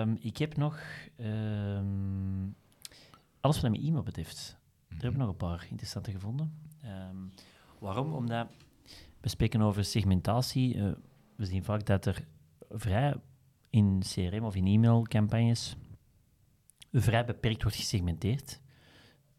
um, 0.00 0.16
ik 0.20 0.36
heb 0.36 0.56
nog 0.56 0.80
um, 1.16 2.56
alles 3.40 3.60
wat 3.60 3.70
mijn 3.70 3.82
e-mail 3.82 4.02
betreft. 4.02 4.56
Daar 4.88 5.00
heb 5.00 5.12
ik 5.12 5.16
nog 5.16 5.28
een 5.28 5.36
paar 5.36 5.66
interessante 5.70 6.10
gevonden. 6.10 6.68
Um, 6.84 7.32
waarom? 7.78 8.12
Omdat 8.12 8.48
we 9.20 9.28
spreken 9.28 9.60
over 9.60 9.84
segmentatie. 9.84 10.74
Uh, 10.74 10.92
we 11.36 11.46
zien 11.46 11.64
vaak 11.64 11.86
dat 11.86 12.06
er 12.06 12.26
vrij 12.70 13.14
in 13.70 14.02
CRM 14.04 14.44
of 14.44 14.54
in 14.54 14.66
e-mailcampagnes 14.66 15.76
vrij 16.92 17.24
beperkt 17.24 17.62
wordt 17.62 17.76
gesegmenteerd. 17.76 18.60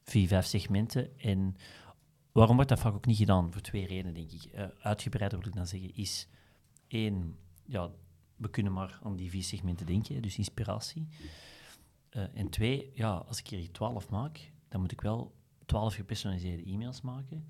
Vier, 0.03 0.27
vijf 0.27 0.45
segmenten. 0.45 1.19
En 1.19 1.55
waarom 2.31 2.55
wordt 2.55 2.69
dat 2.69 2.79
vaak 2.79 2.93
ook 2.93 3.05
niet 3.05 3.17
gedaan? 3.17 3.51
Voor 3.51 3.61
twee 3.61 3.85
redenen, 3.85 4.13
denk 4.13 4.31
ik. 4.31 4.51
Uh, 4.55 4.65
uitgebreider 4.79 5.39
wil 5.39 5.47
ik 5.47 5.55
dan 5.55 5.67
zeggen, 5.67 5.95
is 5.95 6.27
één, 6.87 7.37
ja, 7.65 7.89
we 8.35 8.49
kunnen 8.49 8.73
maar 8.73 8.99
aan 9.03 9.15
die 9.15 9.29
vier 9.29 9.43
segmenten 9.43 9.85
denken, 9.85 10.21
dus 10.21 10.37
inspiratie. 10.37 11.07
Uh, 12.11 12.23
en 12.33 12.49
twee, 12.49 12.91
ja, 12.93 13.15
als 13.27 13.39
ik 13.39 13.47
hier 13.47 13.71
twaalf 13.71 14.09
maak, 14.09 14.51
dan 14.67 14.81
moet 14.81 14.91
ik 14.91 15.01
wel 15.01 15.35
twaalf 15.65 15.95
gepersonaliseerde 15.95 16.63
e-mails 16.63 17.01
maken. 17.01 17.47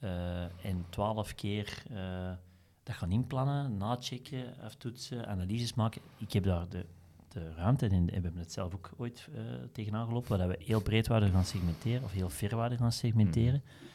Uh, 0.00 0.64
en 0.64 0.84
twaalf 0.88 1.34
keer 1.34 1.82
uh, 1.90 2.32
dat 2.82 2.94
gaan 2.94 3.10
inplannen, 3.10 3.76
nachecken, 3.76 4.58
aftoetsen, 4.60 5.26
analyses 5.26 5.74
maken. 5.74 6.02
Ik 6.18 6.32
heb 6.32 6.44
daar 6.44 6.68
de, 6.68 6.86
de 7.28 7.54
ruimte 7.54 7.86
en 7.86 8.04
we 8.04 8.12
hebben 8.12 8.36
het 8.36 8.52
zelf 8.52 8.74
ook 8.74 8.90
ooit 8.96 9.28
tegenaan 9.72 10.06
gelopen, 10.06 10.38
waar 10.38 10.48
we 10.48 10.56
heel 10.58 10.82
breedwaardig 10.82 11.30
gaan 11.30 11.44
segmenteren 11.44 12.02
of 12.02 12.12
heel 12.12 12.30
verwaardig 12.30 12.78
gaan 12.78 12.92
segmenteren. 12.92 13.62
Mm 13.64 13.90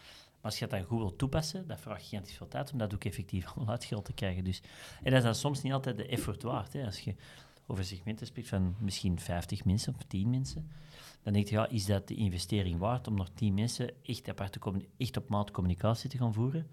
als 0.48 0.60
je 0.60 0.68
dat 0.68 0.80
dan 0.80 0.88
goed 0.88 0.98
wilt 0.98 1.18
toepassen, 1.18 1.68
dat 1.68 1.80
vraagt 1.80 2.04
gigantisch 2.04 2.38
veel 2.38 2.48
tijd 2.48 2.72
om 2.72 2.78
dat 2.78 2.94
ook 2.94 3.04
effectief 3.04 3.46
allemaal 3.56 3.74
uitgeld 3.74 4.06
te 4.06 4.14
krijgen. 4.14 4.44
Dus, 4.44 4.62
en 5.04 5.12
dat 5.12 5.14
is 5.14 5.24
dan 5.24 5.36
soms 5.36 5.62
niet 5.62 5.74
altijd 5.74 5.98
de 5.98 6.08
effort 6.08 6.44
waard. 6.44 6.74
Hè. 6.74 6.86
Als 6.86 7.00
je 7.00 7.16
over 7.68 7.86
segmenten 7.86 8.28
spreekt 8.28 8.48
van 8.48 8.76
misschien 8.80 9.20
50 9.20 9.66
mensen 9.66 9.96
of 9.96 10.04
10 10.04 10.30
mensen, 10.30 10.72
dan 11.24 11.34
denk 11.34 11.48
je, 11.48 11.56
ja, 11.56 11.68
is 11.70 11.86
dat 11.86 12.08
de 12.08 12.16
investering 12.16 12.80
waard 12.80 13.08
om 13.08 13.16
nog 13.16 13.30
10 13.34 13.54
mensen 13.54 13.90
echt, 14.04 14.30
apart 14.30 14.58
echt 14.98 15.18
op 15.18 15.30
maat 15.30 15.52
communicatie 15.52 16.10
te 16.10 16.18
gaan 16.18 16.34
voeren? 16.34 16.68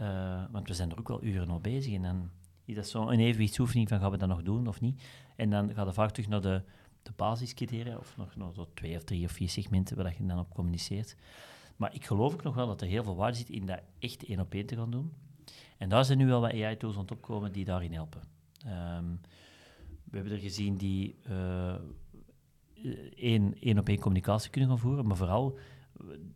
Uh, 0.00 0.44
want 0.50 0.68
we 0.68 0.74
zijn 0.74 0.90
er 0.90 0.98
ook 0.98 1.08
wel 1.08 1.24
uren 1.24 1.50
op 1.50 1.62
bezig 1.62 1.94
en 1.94 2.02
dan 2.02 2.30
is 2.64 2.74
dat 2.74 2.88
zo'n 2.88 3.10
evenwichtsoefening 3.10 3.88
van 3.88 4.00
gaan 4.00 4.10
we 4.10 4.16
dat 4.16 4.28
nog 4.28 4.42
doen 4.42 4.66
of 4.66 4.80
niet? 4.80 5.02
En 5.36 5.50
dan 5.50 5.74
gaat 5.74 5.86
het 5.86 5.94
vaak 5.94 6.10
terug 6.10 6.28
naar 6.28 6.40
de, 6.40 6.62
de 7.02 7.12
basiscriteria, 7.16 7.96
of 7.96 8.16
nog, 8.16 8.54
zo 8.54 8.68
twee 8.74 8.96
of 8.96 9.04
drie 9.04 9.24
of 9.24 9.32
vier 9.32 9.48
segmenten 9.48 9.96
waar 9.96 10.14
je 10.18 10.26
dan 10.26 10.38
op 10.38 10.54
communiceert. 10.54 11.16
Maar 11.78 11.94
ik 11.94 12.04
geloof 12.04 12.32
ook 12.32 12.42
nog 12.42 12.54
wel 12.54 12.66
dat 12.66 12.80
er 12.80 12.88
heel 12.88 13.04
veel 13.04 13.16
waarde 13.16 13.36
zit 13.36 13.48
in 13.48 13.66
dat 13.66 13.80
echt 13.98 14.24
één 14.24 14.40
op 14.40 14.54
één 14.54 14.66
te 14.66 14.76
gaan 14.76 14.90
doen. 14.90 15.12
En 15.76 15.88
daar 15.88 16.04
zijn 16.04 16.18
nu 16.18 16.26
wel 16.26 16.40
wat 16.40 16.52
AI-tools 16.52 16.94
aan 16.94 17.00
het 17.00 17.10
opkomen 17.10 17.52
die 17.52 17.64
daarin 17.64 17.92
helpen. 17.92 18.22
Ehm, 18.64 19.04
we 20.04 20.16
hebben 20.16 20.32
er 20.32 20.38
gezien 20.38 20.76
die 20.76 21.18
uh, 21.30 21.74
één, 23.14 23.54
één 23.60 23.78
op 23.78 23.88
één 23.88 23.98
communicatie 23.98 24.50
kunnen 24.50 24.70
gaan 24.70 24.78
voeren, 24.78 25.06
maar 25.06 25.16
vooral 25.16 25.58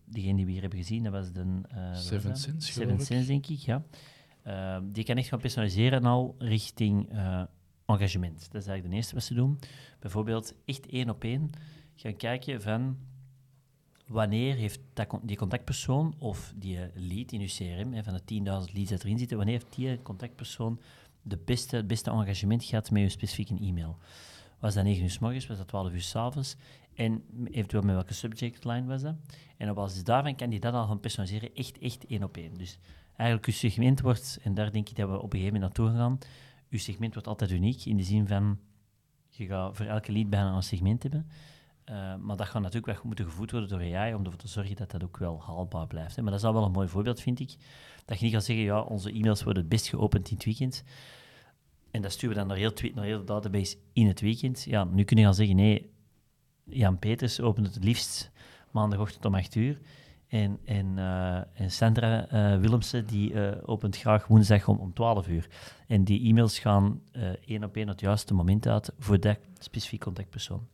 degene 0.05 0.37
die 0.37 0.45
we 0.45 0.53
hier 0.53 0.61
hebben 0.61 0.79
gezien, 0.79 1.03
dat 1.03 1.13
was 1.13 1.33
de... 1.33 1.61
Uh, 1.75 1.95
Seven 1.95 2.37
Sense, 2.37 2.73
Seven 2.73 3.01
Sense, 3.01 3.27
denk 3.27 3.47
ik, 3.47 3.59
ja. 3.59 3.85
Uh, 4.47 4.79
die 4.83 5.05
kan 5.05 5.17
echt 5.17 5.29
gaan 5.29 5.39
personaliseren 5.39 6.05
al 6.05 6.35
richting 6.39 7.13
uh, 7.13 7.43
engagement. 7.87 8.39
Dat 8.53 8.61
is 8.61 8.67
eigenlijk 8.67 8.89
de 8.89 8.95
eerste 8.95 9.15
wat 9.15 9.25
ze 9.25 9.35
doen. 9.35 9.59
Bijvoorbeeld 9.99 10.55
echt 10.65 10.87
één 10.87 11.11
op 11.11 11.25
één 11.25 11.51
gaan 11.95 12.17
kijken 12.17 12.63
van 12.63 12.97
wanneer 14.07 14.55
heeft 14.55 14.81
die 15.23 15.37
contactpersoon 15.37 16.15
of 16.19 16.53
die 16.57 16.79
lead 16.95 17.33
in 17.33 17.41
uw 17.41 17.47
CRM, 17.47 18.05
van 18.05 18.21
de 18.25 18.67
10.000 18.67 18.73
leads 18.73 18.91
dat 18.91 19.03
erin 19.03 19.19
zitten, 19.19 19.37
wanneer 19.37 19.55
heeft 19.55 19.75
die 19.75 20.03
contactpersoon 20.03 20.81
de 21.23 21.39
beste, 21.45 21.77
het 21.77 21.87
beste 21.87 22.11
engagement 22.11 22.65
gehad 22.65 22.91
met 22.91 23.03
uw 23.03 23.09
specifieke 23.09 23.59
e-mail? 23.59 23.99
Was 24.59 24.75
dat 24.75 24.85
9 24.85 25.03
uur 25.03 25.11
s 25.11 25.19
morgens, 25.19 25.47
was 25.47 25.59
dat 25.59 25.69
12 25.69 25.93
uur 25.93 26.01
s 26.01 26.17
avonds? 26.17 26.57
En 26.95 27.25
eventueel 27.51 27.83
met 27.83 27.95
welke 27.95 28.15
subject 28.15 28.65
line 28.65 28.87
was 28.87 29.03
dat? 29.03 29.15
En 29.57 29.71
op 29.71 29.77
basis 29.77 30.05
daarvan 30.05 30.37
kan 30.37 30.51
die 30.51 30.61
dat 30.61 30.75
al 30.75 30.87
gaan 30.87 31.01
personaliseren, 31.01 31.55
echt, 31.55 31.79
echt 31.79 32.07
één 32.07 32.23
op 32.23 32.37
één. 32.37 32.55
Dus 32.55 32.79
eigenlijk 33.17 33.47
uw 33.47 33.53
segment 33.53 34.01
wordt, 34.01 34.39
en 34.43 34.55
daar 34.55 34.73
denk 34.73 34.89
ik 34.89 34.97
dat 34.97 35.09
we 35.09 35.17
op 35.17 35.33
een 35.33 35.39
gegeven 35.39 35.61
moment 35.61 35.77
naartoe 35.77 35.99
gaan, 35.99 36.19
uw 36.71 36.79
segment 36.79 37.13
wordt 37.13 37.29
altijd 37.29 37.51
uniek, 37.51 37.85
in 37.85 37.97
de 37.97 38.03
zin 38.03 38.27
van, 38.27 38.59
je 39.29 39.47
gaat 39.47 39.77
voor 39.77 39.87
elke 39.87 40.13
lead 40.13 40.31
bijna 40.31 40.55
een 40.55 40.63
segment 40.63 41.03
hebben. 41.03 41.27
Uh, 41.91 42.15
maar 42.17 42.37
dat 42.37 42.47
gaat 42.47 42.63
natuurlijk 42.63 42.87
wel 42.87 43.03
moeten 43.05 43.25
gevoed 43.25 43.51
worden 43.51 43.69
door 43.69 43.97
AI, 43.97 44.15
om 44.15 44.25
ervoor 44.25 44.41
te 44.41 44.49
zorgen 44.49 44.77
dat 44.77 44.91
dat 44.91 45.05
ook 45.05 45.17
wel 45.17 45.43
haalbaar 45.43 45.87
blijft. 45.87 46.17
Hè. 46.17 46.23
Maar 46.23 46.31
dat 46.31 46.41
is 46.41 46.47
al 46.47 46.53
wel 46.55 46.65
een 46.65 46.73
mooi 46.73 46.89
voorbeeld, 46.89 47.21
vind 47.21 47.41
ik. 47.41 47.57
Dat 48.05 48.19
je 48.19 48.25
niet 48.25 48.35
gaat 48.35 48.45
zeggen, 48.45 48.65
ja, 48.65 48.81
onze 48.81 49.13
e-mails 49.13 49.43
worden 49.43 49.63
het 49.63 49.71
best 49.71 49.89
geopend 49.89 50.29
in 50.29 50.35
het 50.35 50.45
weekend. 50.45 50.85
En 51.91 52.03
dat 52.03 52.13
sturen 52.13 52.35
we 52.35 52.41
dan 52.41 52.49
naar 52.49 52.57
heel, 52.57 52.73
naar 52.95 53.05
heel 53.05 53.19
de 53.19 53.25
database 53.25 53.77
in 53.93 54.07
het 54.07 54.21
weekend. 54.21 54.63
Ja, 54.63 54.85
nu 54.85 55.05
kun 55.05 55.17
je 55.17 55.23
gaan 55.23 55.35
zeggen, 55.35 55.57
nee, 55.57 55.91
Jan 56.65 56.99
Peters 56.99 57.41
opent 57.41 57.75
het 57.75 57.85
liefst 57.85 58.31
maandagochtend 58.71 59.25
om 59.25 59.35
8 59.35 59.55
uur. 59.55 59.81
En, 60.29 60.59
en, 60.65 60.87
uh, 60.97 61.61
en 61.61 61.71
Sandra 61.71 62.33
uh, 62.33 62.61
Willemsen 62.61 63.07
die 63.07 63.63
opent 63.67 63.97
graag 63.97 64.27
woensdag 64.27 64.69
om, 64.69 64.79
om 64.79 64.93
12 64.93 65.29
uur. 65.29 65.49
En 65.87 66.05
die 66.05 66.29
e-mails 66.29 66.59
gaan 66.59 67.03
één 67.45 67.65
op 67.65 67.77
één 67.77 67.89
het 67.89 68.01
juiste 68.01 68.35
moment 68.35 68.67
uit 68.67 68.93
voor 68.99 69.21
dat 69.21 69.39
specifieke 69.59 70.05
contactpersoon. 70.05 70.69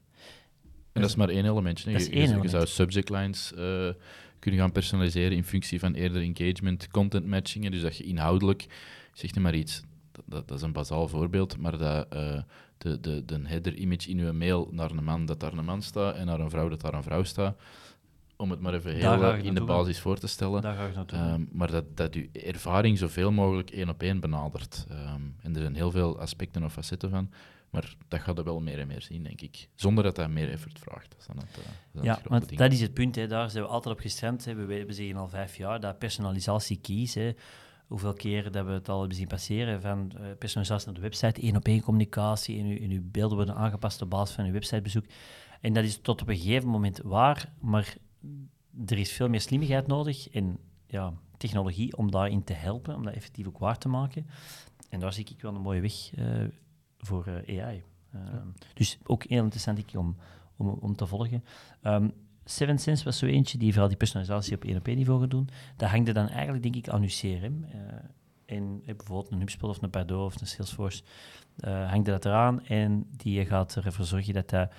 En 0.99 1.03
dat 1.03 1.11
is 1.11 1.17
maar 1.17 1.29
één 1.29 1.45
elementje. 1.45 1.93
Dat 1.93 2.01
is 2.01 2.11
één 2.11 2.37
je, 2.37 2.43
je, 2.43 2.49
zou 2.49 2.67
subject 2.67 3.11
lines 3.11 3.53
kunnen 4.39 4.61
gaan 4.61 4.73
personaliseren 4.73 5.37
in 5.37 5.45
functie 5.45 5.79
van 5.79 5.95
eerder 5.95 6.23
engagement, 6.23 6.89
content 6.89 7.27
matchingen. 7.27 7.71
Dus 7.71 7.83
dat 7.83 7.97
je 7.97 8.05
inhoudelijk, 8.05 8.67
zeg 9.13 9.35
maar 9.35 9.55
iets, 9.55 9.83
dat, 10.25 10.49
dat, 10.49 10.57
is 10.57 10.63
een 10.63 10.73
bazaal 10.73 11.09
voorbeeld, 11.09 11.59
maar 11.59 11.79
dat 11.79 12.07
de, 12.79 13.01
de, 13.01 13.25
de 13.25 13.41
header 13.45 13.75
image 13.75 14.11
in 14.11 14.19
uw 14.19 14.33
mail 14.33 14.69
naar 14.73 14.91
een 14.91 15.05
man 15.05 15.27
dat 15.27 15.41
daar 15.41 15.53
een 15.53 15.65
man 15.65 15.83
staat 15.83 16.15
en 16.15 16.27
naar 16.27 16.41
een 16.41 16.51
vrouw 16.51 16.69
dat 16.69 16.81
daar 16.81 16.95
een 16.95 17.03
vrouw 17.03 17.23
staat. 17.23 17.57
Om 18.37 18.51
het 18.51 18.61
maar 18.61 18.75
even 18.75 18.95
heel 18.95 19.35
in 19.35 19.55
de 19.55 19.65
basis 19.65 20.01
voor 20.01 20.19
te 20.19 20.27
stellen. 20.27 20.63
Daar 20.63 20.77
ga 20.77 20.87
ik 20.87 20.95
naartoe. 20.95 21.19
Um, 21.19 21.49
maar 21.53 21.71
dat, 21.71 21.85
dat 21.97 22.15
uw 22.15 22.27
ervaring 22.33 22.99
zoveel 22.99 23.33
mogelijk 23.33 23.71
één 23.71 23.89
op 23.89 24.03
één 24.03 24.21
benadert. 24.21 24.87
Um, 24.91 25.35
en 25.43 25.55
er 25.55 25.61
zijn 25.61 25.75
heel 25.75 25.91
veel 25.91 26.21
aspecten 26.21 26.65
of 26.65 26.73
facetten 26.73 27.11
van. 27.11 27.31
Maar 27.71 27.95
dat 28.09 28.21
gaat 28.21 28.39
er 28.39 28.45
wel 28.45 28.61
meer 28.61 28.79
en 28.79 28.87
meer 28.87 29.03
zien, 29.03 29.23
denk 29.23 29.41
ik. 29.41 29.69
Zonder 29.75 30.05
dat 30.05 30.17
dat 30.17 30.31
meer 30.31 30.51
effort 30.51 30.79
vraagt. 30.79 31.11
Dat 31.11 31.21
is 31.21 31.27
dan 31.27 31.37
het, 31.37 31.59
uh, 31.59 31.65
dat 31.93 32.05
ja, 32.05 32.21
want 32.25 32.59
dat 32.59 32.73
is 32.73 32.81
het 32.81 32.95
punt. 32.95 33.15
Hè. 33.15 33.27
Daar 33.27 33.51
zijn 33.51 33.65
we 33.65 33.71
altijd 33.71 33.95
op 33.95 34.01
gestremd. 34.01 34.45
Hè. 34.45 34.55
We, 34.55 34.85
we 34.87 34.93
zeggen 34.93 35.17
al 35.17 35.29
vijf 35.29 35.57
jaar 35.57 35.81
dat 35.81 35.99
personalisatie 35.99 36.77
kies. 36.81 37.15
Hè 37.15 37.33
hoeveel 37.89 38.13
keer 38.13 38.51
dat 38.51 38.67
we 38.67 38.73
het 38.73 38.89
al 38.89 38.99
hebben 38.99 39.17
zien 39.17 39.27
passeren 39.27 39.81
van 39.81 40.13
uh, 40.15 40.27
personalisatie 40.39 40.87
naar 40.87 40.95
de 40.95 41.01
website, 41.01 41.41
één 41.41 41.57
op 41.57 41.67
één 41.67 41.81
communicatie 41.81 42.59
en 42.59 42.67
uw, 42.67 42.79
en 42.79 42.91
uw 42.91 43.03
beelden 43.05 43.37
worden 43.37 43.55
aangepast 43.55 44.03
op 44.03 44.11
basis 44.11 44.35
van 44.35 44.45
uw 44.45 44.53
websitebezoek. 44.53 45.05
En 45.61 45.73
dat 45.73 45.85
is 45.85 45.99
tot 46.01 46.23
op 46.23 46.29
een 46.29 46.37
gegeven 46.37 46.69
moment 46.69 47.01
waar, 47.05 47.53
maar 47.61 47.97
er 48.87 48.99
is 48.99 49.13
veel 49.13 49.29
meer 49.29 49.41
slimmigheid 49.41 49.87
nodig 49.87 50.29
en 50.31 50.59
ja, 50.87 51.13
technologie 51.37 51.97
om 51.97 52.11
daarin 52.11 52.45
te 52.45 52.53
helpen, 52.53 52.95
om 52.95 53.05
dat 53.05 53.15
effectief 53.15 53.47
ook 53.47 53.59
waar 53.59 53.79
te 53.79 53.89
maken. 53.89 54.27
En 54.89 55.01
daar 55.01 55.13
zie 55.13 55.25
ik 55.25 55.43
wel 55.43 55.55
een 55.55 55.61
mooie 55.61 55.81
weg 55.81 56.19
uh, 56.19 56.45
voor 56.99 57.29
uh, 57.29 57.65
AI. 57.65 57.83
Dus 58.75 58.99
ook 59.05 59.25
heel 59.25 59.43
interessant 59.43 59.97
om, 59.97 60.17
om, 60.57 60.69
om 60.69 60.97
te 60.97 61.07
volgen. 61.07 61.45
Um, 61.83 62.13
Seven 62.45 62.79
Sense 62.79 63.05
was 63.05 63.19
zo 63.19 63.27
eentje 63.27 63.59
die 63.59 63.71
vooral 63.71 63.89
die 63.89 63.97
personalisatie 63.97 64.55
op 64.55 64.65
1 64.65 64.77
op 64.77 64.87
1 64.87 64.97
niveau 64.97 65.21
gaat 65.21 65.31
doen. 65.31 65.49
Dat 65.77 65.89
hangde 65.91 66.13
dan 66.13 66.29
eigenlijk, 66.29 66.63
denk 66.63 66.77
ik, 66.77 66.89
aan 66.89 67.03
uw 67.03 67.09
CRM. 67.09 67.65
Uh, 67.65 67.81
en 68.47 68.83
eh, 68.87 68.97
bijvoorbeeld 68.97 69.31
een 69.33 69.39
HubSpot 69.39 69.71
of 69.71 69.83
een 69.83 69.91
Pardot 69.91 70.25
of 70.25 70.41
een 70.41 70.47
Salesforce 70.47 71.03
hangde 71.65 72.11
dat 72.11 72.25
eraan 72.25 72.65
en 72.65 73.07
die 73.17 73.47
gaat 73.47 73.77
ervoor 73.77 74.05
zorgen 74.05 74.35
dat 74.35 74.49
dat 74.49 74.73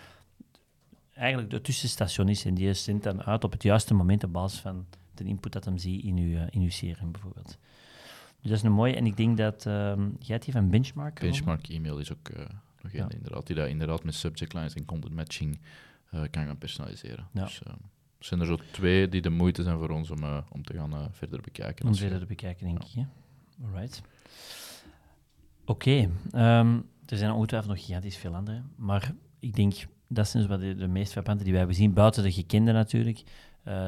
eigenlijk 1.13 1.49
de 1.49 1.61
tussenstation 1.61 2.29
is 2.29 2.45
en 2.45 2.53
die 2.53 2.73
zendt 2.73 3.03
dan 3.03 3.23
uit 3.23 3.43
op 3.43 3.51
het 3.51 3.63
juiste 3.63 3.93
moment 3.93 4.23
op 4.23 4.33
basis 4.33 4.59
van 4.59 4.85
de 5.13 5.23
input 5.23 5.51
dat 5.51 5.65
hem 5.65 5.77
ziet 5.77 6.03
in 6.03 6.17
uw, 6.17 6.47
in 6.49 6.61
uw 6.61 6.69
CRM 6.69 7.11
bijvoorbeeld. 7.11 7.57
Dus 8.41 8.49
dat 8.49 8.57
is 8.59 8.63
een 8.63 8.71
mooie. 8.71 8.95
En 8.95 9.05
ik 9.05 9.17
denk 9.17 9.37
dat, 9.37 9.65
um, 9.65 10.15
jij 10.19 10.33
hebt 10.33 10.43
hier 10.43 10.53
van 10.53 10.69
Benchmark 10.69 11.19
Benchmark 11.19 11.67
e-mail 11.67 11.99
is 11.99 12.11
ook 12.11 12.29
nog 12.81 12.93
een, 12.93 13.09
inderdaad. 13.09 13.47
Die 13.47 13.55
dat 13.55 13.67
inderdaad 13.67 14.03
met 14.03 14.15
subject 14.15 14.53
lines 14.53 14.73
en 14.73 14.85
content 14.85 15.13
matching 15.13 15.59
uh, 16.13 16.21
kan 16.31 16.45
gaan 16.45 16.57
personaliseren. 16.57 17.27
Ja. 17.33 17.43
Dus 17.43 17.61
uh, 17.67 17.73
zijn 18.19 18.39
er 18.39 18.45
zo 18.45 18.57
twee 18.71 19.09
die 19.09 19.21
de 19.21 19.29
moeite 19.29 19.63
zijn 19.63 19.77
voor 19.77 19.89
ons 19.89 20.11
om, 20.11 20.23
uh, 20.23 20.37
om 20.49 20.63
te 20.63 20.73
gaan 20.73 21.09
verder 21.11 21.41
bekijken. 21.41 21.87
Om 21.87 21.95
verder 21.95 22.19
te 22.19 22.25
bekijken, 22.25 22.65
denk 22.65 22.83
ja. 22.83 23.01
ik. 23.01 23.07
Alright. 23.65 24.01
Oké. 25.65 26.07
Okay. 26.31 26.59
Um, 26.59 26.85
er 27.05 27.17
zijn 27.17 27.31
ongetwijfeld 27.31 27.71
nog 27.75 27.85
gigantisch 27.85 28.17
veel 28.17 28.35
andere, 28.35 28.61
maar 28.75 29.13
ik 29.39 29.55
denk 29.55 29.73
dat 30.07 30.27
zijn 30.27 30.43
dus 30.43 30.51
wat 30.51 30.61
de, 30.61 30.75
de 30.75 30.87
meest 30.87 31.11
frappante 31.11 31.43
die 31.43 31.51
wij 31.51 31.61
hebben 31.61 31.77
gezien, 31.77 31.93
buiten 31.93 32.23
de 32.23 32.31
gekende 32.31 32.71
natuurlijk. 32.71 33.23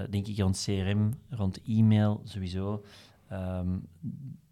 denk 0.09 0.27
ik 0.27 0.37
rond 0.37 0.63
CRM, 0.65 1.13
rond 1.29 1.61
e-mail 1.67 2.21
sowieso. 2.23 2.83
Um, 3.31 3.87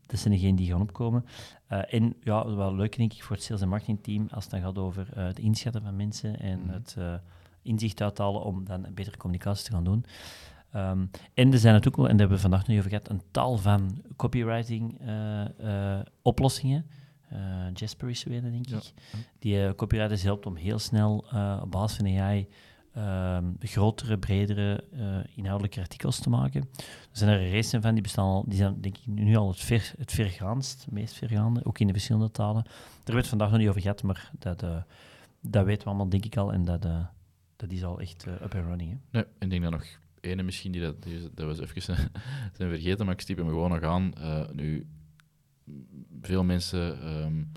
dat 0.05 0.19
zijn 0.19 0.33
degenen 0.33 0.55
die 0.55 0.71
gaan 0.71 0.81
opkomen. 0.81 1.25
Uh, 1.71 1.93
en 1.93 2.15
ja, 2.23 2.55
wel 2.55 2.75
leuk 2.75 2.97
denk 2.97 3.13
ik 3.13 3.23
voor 3.23 3.35
het 3.35 3.45
sales- 3.45 3.61
en 3.61 3.69
marketingteam 3.69 4.27
als 4.31 4.43
het 4.43 4.53
dan 4.53 4.61
gaat 4.61 4.77
over 4.77 5.07
uh, 5.17 5.25
het 5.25 5.39
inschatten 5.39 5.81
van 5.81 5.95
mensen 5.95 6.39
en 6.39 6.59
mm. 6.59 6.69
het 6.69 6.95
uh, 6.99 7.13
inzicht 7.61 8.01
uithalen 8.01 8.43
om 8.43 8.65
dan 8.65 8.85
een 8.85 8.93
betere 8.93 9.17
communicatie 9.17 9.65
te 9.65 9.71
gaan 9.71 9.83
doen. 9.83 10.05
Um, 10.75 11.09
en 11.33 11.51
er 11.51 11.59
zijn 11.59 11.73
natuurlijk 11.73 12.03
ook, 12.03 12.07
en 12.07 12.17
daar 12.17 12.19
hebben 12.19 12.35
we 12.35 12.41
vandaag 12.41 12.67
nog 12.67 12.77
over 12.77 12.89
gehad, 12.89 13.09
een 13.09 13.21
tal 13.31 13.57
van 13.57 14.01
copywriting 14.15 14.99
oplossingen. 16.21 16.85
Jasper 17.73 18.09
is 18.09 18.19
zo 18.19 18.29
denk 18.29 18.67
ik. 18.67 18.93
Die 19.39 19.75
copywriters 19.75 20.23
helpt 20.23 20.45
om 20.45 20.55
heel 20.55 20.79
snel 20.79 21.25
op 21.61 21.71
basis 21.71 21.97
van 21.97 22.19
AI 22.19 22.47
um, 22.97 23.55
grotere, 23.59 24.17
bredere, 24.17 24.83
uh, 24.93 25.17
inhoudelijke 25.35 25.79
artikels 25.79 26.19
te 26.19 26.29
maken. 26.29 26.61
Er 27.11 27.17
zijn 27.17 27.29
er 27.29 27.55
een 27.55 27.81
van, 27.81 27.93
die 27.93 28.03
bestaan 28.03 28.25
al, 28.25 28.43
die 28.47 28.57
zijn 28.57 28.81
denk 28.81 28.97
ik 28.97 29.05
nu 29.05 29.35
al 29.35 29.47
het, 29.47 29.59
ver, 29.59 29.93
het 29.97 30.11
vergaandst, 30.11 30.87
meest 30.89 31.13
vergaande, 31.13 31.65
ook 31.65 31.79
in 31.79 31.87
de 31.87 31.93
verschillende 31.93 32.31
talen. 32.31 32.63
Daar 33.03 33.15
werd 33.15 33.27
vandaag 33.27 33.49
nog 33.49 33.59
niet 33.59 33.69
over 33.69 33.81
gehad, 33.81 34.03
maar 34.03 34.31
dat, 34.39 34.63
uh, 34.63 34.81
dat 35.41 35.65
weten 35.65 35.83
we 35.83 35.89
allemaal 35.89 36.09
denk 36.09 36.25
ik 36.25 36.37
al 36.37 36.53
en 36.53 36.65
dat, 36.65 36.85
uh, 36.85 37.05
dat 37.55 37.71
is 37.71 37.83
al 37.83 37.99
echt 37.99 38.25
up 38.27 38.55
and 38.55 38.65
running. 38.65 38.91
Hè. 38.91 38.97
Nee, 39.11 39.25
ik 39.39 39.49
denk 39.49 39.61
dat 39.63 39.71
nog 39.71 39.85
ene 40.19 40.43
misschien, 40.43 40.71
die 40.71 40.81
dat, 40.81 41.03
die, 41.03 41.29
dat 41.33 41.45
was 41.45 41.59
even 41.59 41.81
zijn 42.57 42.69
vergeten, 42.69 43.05
maar 43.05 43.13
ik 43.13 43.21
stiep 43.21 43.37
hem 43.37 43.47
gewoon 43.47 43.69
nog 43.69 43.83
aan. 43.83 44.13
nu, 44.53 44.87
veel 46.21 46.43
mensen 46.43 47.07
um, 47.07 47.51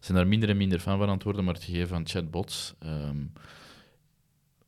zijn 0.00 0.18
daar 0.18 0.26
minder 0.26 0.48
en 0.48 0.56
minder 0.56 0.80
van 0.80 0.98
van 0.98 1.08
aan 1.08 1.14
het 1.14 1.22
worden, 1.22 1.44
maar 1.44 1.54
het 1.54 1.64
gegeven 1.64 1.88
van 1.88 2.06
chatbots... 2.06 2.74
Um, 2.86 3.32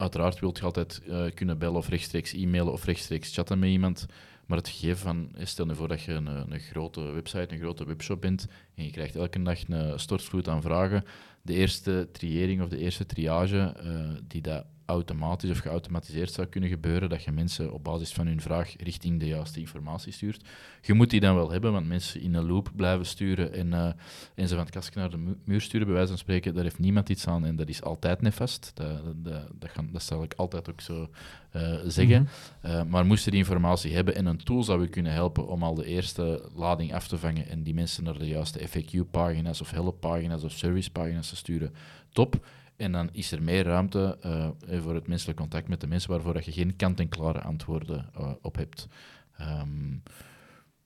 uiteraard 0.01 0.41
wilt 0.41 0.59
je 0.59 0.65
altijd 0.65 1.03
uh, 1.09 1.25
kunnen 1.35 1.59
bellen 1.59 1.77
of 1.77 1.89
rechtstreeks 1.89 2.33
e-mailen 2.33 2.73
of 2.73 2.85
rechtstreeks 2.85 3.35
chatten 3.35 3.59
met 3.59 3.69
iemand. 3.69 4.07
Maar 4.47 4.59
het 4.59 4.69
gegeven 4.69 4.99
van, 4.99 5.29
eh, 5.35 5.47
stel 5.47 5.67
je 5.67 5.75
voor 5.75 5.89
dat 5.89 6.03
je 6.03 6.13
een, 6.13 6.27
een 6.27 6.61
grote 6.61 7.01
website, 7.01 7.53
een 7.53 7.59
grote 7.59 7.87
webshop 7.87 8.21
bent 8.21 8.47
en 8.75 8.85
je 8.85 8.91
krijgt 8.91 9.17
elke 9.17 9.43
dag 9.43 9.69
een 9.69 10.01
stortvloed 10.01 10.49
aan 10.49 10.63
vragen. 10.63 11.05
De 11.43 11.55
eerste 11.55 12.09
triëring 12.13 12.63
of 12.63 12.69
de 12.69 12.79
eerste 12.79 13.07
triage 13.07 13.75
die 14.27 14.41
dat 14.43 14.65
automatisch 14.91 15.51
of 15.51 15.59
geautomatiseerd 15.59 16.33
zou 16.33 16.47
kunnen 16.47 16.71
gebeuren, 16.71 17.09
dat 17.09 17.23
je 17.23 17.33
mensen 17.33 17.73
op 17.73 17.85
basis 17.85 18.13
van 18.13 18.27
hun 18.27 18.41
vraag 18.41 18.75
richting 18.77 19.21
de 19.21 19.27
juiste 19.27 19.61
informatie 19.61 20.13
stuurt. 20.13 20.45
Je 20.83 20.95
moet 20.95 21.11
die 21.11 21.21
dan 21.21 21.35
wel 21.35 21.51
hebben, 21.51 21.73
want 21.73 21.89
mensen 21.89 22.21
in 22.21 22.35
een 22.35 22.47
loop 22.47 22.71
blijven 22.77 23.07
sturen 23.07 23.53
en, 23.53 23.67
uh, 23.67 23.87
en 24.35 24.49
ze 24.49 24.55
van 24.55 24.65
het 24.65 24.71
kastje 24.71 25.01
naar 25.01 25.11
de 25.11 25.35
muur 25.45 25.61
sturen, 25.61 25.87
bij 25.87 25.97
wijze 25.97 26.09
van 26.09 26.19
spreken, 26.19 26.55
daar 26.55 26.63
heeft 26.63 26.79
niemand 26.79 27.09
iets 27.09 27.27
aan 27.27 27.45
en 27.45 27.57
dat 27.57 27.69
is 27.69 27.83
altijd 27.83 28.21
nefast. 28.21 28.71
Dat, 28.75 29.25
dat, 29.25 29.49
dat, 29.55 29.71
gaan, 29.71 29.89
dat 29.93 30.03
zal 30.03 30.23
ik 30.23 30.35
altijd 30.37 30.71
ook 30.71 30.81
zo 30.81 31.09
uh, 31.57 31.79
zeggen. 31.87 32.21
Mm 32.21 32.29
-hmm. 32.61 32.89
maar 32.89 33.07
moesten 33.07 33.31
die 33.31 33.41
informatie 33.41 33.95
hebben 33.95 34.15
en 34.15 34.27
een 34.27 34.45
tool 34.45 34.63
zou 34.63 34.83
je 34.83 34.89
kunnen 34.89 35.13
helpen 35.13 35.47
om 35.47 35.63
al 35.63 35.75
de 35.75 35.87
eerste 35.87 36.49
lading 36.55 36.95
af 36.95 37.09
te 37.09 37.19
vangen 37.19 37.49
en 37.49 37.63
die 37.63 37.75
mensen 37.75 38.05
naar 38.05 38.19
de 38.19 38.29
juiste 38.29 38.69
FAQ-pagina's 38.69 39.61
of 39.61 39.71
helppagina's 39.71 40.45
of 40.45 40.53
servicepagina's 40.53 41.29
te 41.29 41.37
sturen, 41.37 41.75
top. 42.13 42.47
En 42.81 42.93
dan 42.93 43.09
is 43.13 43.33
er 43.33 43.43
meer 43.43 43.65
ruimte 43.65 44.19
uh, 44.25 44.81
voor 44.81 44.95
het 44.95 45.07
menselijk 45.07 45.39
contact 45.39 45.69
met 45.69 45.81
de 45.81 45.87
mensen 45.87 46.11
waarvoor 46.11 46.35
dat 46.35 46.45
je 46.45 46.53
geen 46.53 46.77
kant-en-klare 46.77 47.41
antwoorden 47.41 48.11
uh, 48.19 48.33
op 48.43 48.57
hebt. 48.57 48.89
Um, 49.41 50.03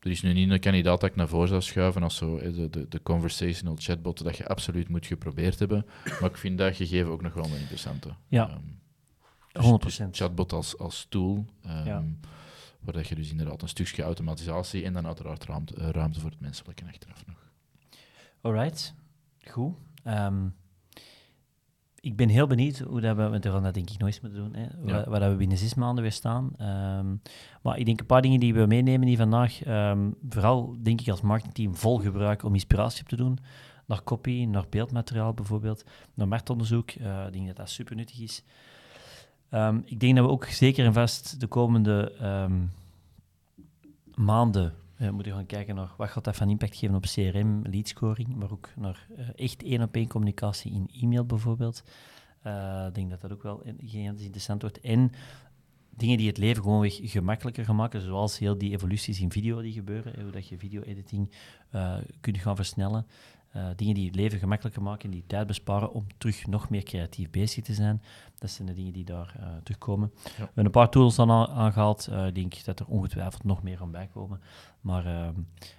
er 0.01 0.11
is 0.11 0.23
nu 0.23 0.33
niet 0.33 0.51
een 0.51 0.61
kandidaat 0.61 1.01
dat 1.01 1.11
ik 1.11 1.17
naar 1.17 1.29
voren 1.29 1.49
zou 1.49 1.63
schuiven 1.63 2.03
als 2.03 2.17
zo, 2.17 2.39
de, 2.39 2.71
de, 2.71 2.89
de 2.89 3.03
conversational 3.03 3.77
chatbot 3.79 4.25
dat 4.25 4.37
je 4.37 4.47
absoluut 4.49 4.89
moet 4.89 5.07
geprobeerd 5.07 5.59
hebben. 5.59 5.87
Maar 6.21 6.31
ik 6.31 6.37
vind 6.37 6.59
dat 6.59 6.77
gegeven 6.77 7.13
ook 7.13 7.23
nog 7.23 7.35
wel 7.35 7.45
een 7.45 7.61
interessante. 7.61 8.15
Ja, 8.29 8.51
um, 8.51 8.81
dus, 9.53 10.01
100%. 10.03 10.11
chatbot 10.11 10.53
als, 10.53 10.79
als 10.79 11.07
tool, 11.09 11.47
um, 11.67 11.85
ja. 11.85 12.05
waar 12.81 12.95
dat 12.95 13.09
je 13.09 13.15
dus 13.15 13.31
inderdaad 13.31 13.63
een 13.63 13.69
stukje 13.69 14.03
automatisatie 14.03 14.85
en 14.85 14.93
dan 14.93 15.07
uiteraard 15.07 15.45
ruimte, 15.45 15.75
ruimte 15.91 16.21
voor 16.21 16.31
het 16.31 16.41
menselijke 16.41 16.85
achteraf 16.85 17.27
nog. 17.27 17.51
Alright, 18.41 18.95
goed. 19.41 19.75
Um, 20.07 20.55
ik 22.05 22.17
ben 22.17 22.29
heel 22.29 22.47
benieuwd 22.47 22.79
hoe 22.79 23.01
dat 23.01 23.17
we, 23.17 23.29
want 23.29 23.45
we 23.45 23.51
gaan 23.51 23.63
dat 23.63 23.75
denk 23.75 23.91
ik 23.91 23.99
nooit 23.99 24.23
moeten 24.23 24.41
doen, 24.41 24.55
hè, 24.55 24.67
waar, 24.93 25.11
waar, 25.11 25.31
we 25.31 25.37
binnen 25.37 25.59
zes 25.59 25.75
maanden 25.75 26.03
weer 26.03 26.13
staan. 26.13 26.53
Um, 26.99 27.21
maar 27.63 27.79
ik 27.79 27.87
denk 27.87 28.01
een 28.01 28.07
paar 28.07 28.23
dingen 28.23 28.41
die 28.41 28.55
we 28.55 28.67
meenemen 28.67 29.07
die 29.07 29.17
vandaag, 29.17 29.67
um, 29.67 30.15
vooral 30.29 30.77
denk 30.83 31.01
ik 31.01 31.09
als 31.09 31.21
marketingteam 31.21 31.77
vol 31.77 31.99
gebruiken 31.99 32.49
om 32.49 32.55
inspiratie 32.55 33.03
op 33.03 33.09
te 33.09 33.17
doen. 33.17 33.39
Naar 33.87 34.03
copy, 34.03 34.45
naar 34.45 34.65
beeldmateriaal 34.71 35.35
bijvoorbeeld, 35.35 35.85
naar 36.15 36.29
marktonderzoek. 36.29 36.95
Uh, 36.95 37.27
ik 37.27 37.33
denk 37.33 37.47
dat 37.47 37.57
dat 37.57 37.71
super 37.71 37.97
nuttig 37.97 38.21
is. 38.21 38.43
Um, 39.51 39.83
ik 39.85 40.01
denk 40.01 40.17
dat 40.17 40.25
we 40.25 40.31
ook 40.31 40.45
zeker 40.45 40.85
en 40.85 40.93
vast 40.93 41.41
de 41.41 41.47
komende 41.47 42.13
maanden 44.15 44.75
we 44.97 45.11
moeten 45.11 45.33
gaan 45.33 45.47
kijken 45.47 45.75
naar 45.75 45.95
wat 45.97 46.09
gaat 46.09 46.25
dat 46.25 46.37
van 46.37 46.51
impact 46.51 46.77
geven 46.77 46.95
op 46.97 47.03
CRM, 47.05 47.63
leadscoring, 47.63 48.35
maar 48.37 48.51
ook 48.51 48.69
naar 48.77 49.07
uh, 49.19 49.29
echt 49.35 49.63
één-op-één 49.63 50.09
communicatie 50.09 50.73
in 50.73 50.91
e-mail 51.03 51.25
bijvoorbeeld. 51.25 51.83
Uh, 52.47 52.85
ik 52.89 52.95
denk 52.95 53.11
dat 53.11 53.21
dat 53.21 53.33
ook 53.33 53.43
wel 53.43 53.63
interessant 53.65 54.63
wordt. 54.63 54.81
En 54.81 55.11
dingen 55.97 56.17
die 56.17 56.29
het 56.29 56.39
leven 56.39 56.63
gewoonweg 56.63 56.99
gemakkelijker 57.03 57.75
maken, 57.75 58.01
zoals 58.01 58.39
heel 58.39 58.59
die 58.59 58.73
evoluties 58.73 59.21
in 59.21 59.33
video 59.33 59.61
die 59.61 59.73
gebeuren, 59.73 60.23
hoe 60.23 60.31
dat 60.31 60.49
je 60.49 60.59
video-editing 60.59 61.31
uh, 61.75 61.97
kunt 62.21 62.39
gaan 62.39 62.57
versnellen. 62.57 63.07
Uh, 63.57 63.67
dingen 63.77 63.95
die 63.95 64.07
het 64.07 64.15
leven 64.15 64.39
gemakkelijker 64.39 64.83
maken 64.83 65.05
en 65.05 65.11
die 65.11 65.25
tijd 65.27 65.47
besparen 65.47 65.93
om 65.93 66.07
terug 66.19 66.47
nog 66.47 66.69
meer 66.69 66.83
creatief 66.83 67.31
bezig 67.31 67.65
te 67.65 67.75
zijn. 67.75 68.03
Dat 68.39 68.51
zijn 68.51 68.69
de 68.69 68.75
dingen 68.75 68.93
die 68.93 69.05
daar 69.05 69.35
uh, 69.41 69.47
terugkomen. 69.63 70.11
Ja. 70.15 70.31
We 70.37 70.43
hebben 70.43 70.65
een 70.65 70.71
paar 70.71 70.91
tools 70.91 71.15
dan 71.15 71.31
aangehaald. 71.31 72.09
Uh, 72.11 72.27
ik 72.27 72.35
denk 72.35 72.65
dat 72.65 72.81
er 72.81 72.87
ongetwijfeld 72.87 73.45
nog 73.45 73.63
meer 73.63 73.81
aan 73.81 73.91
bijkomen. 73.91 74.41
Maar 74.81 75.07
ehm, 75.07 75.35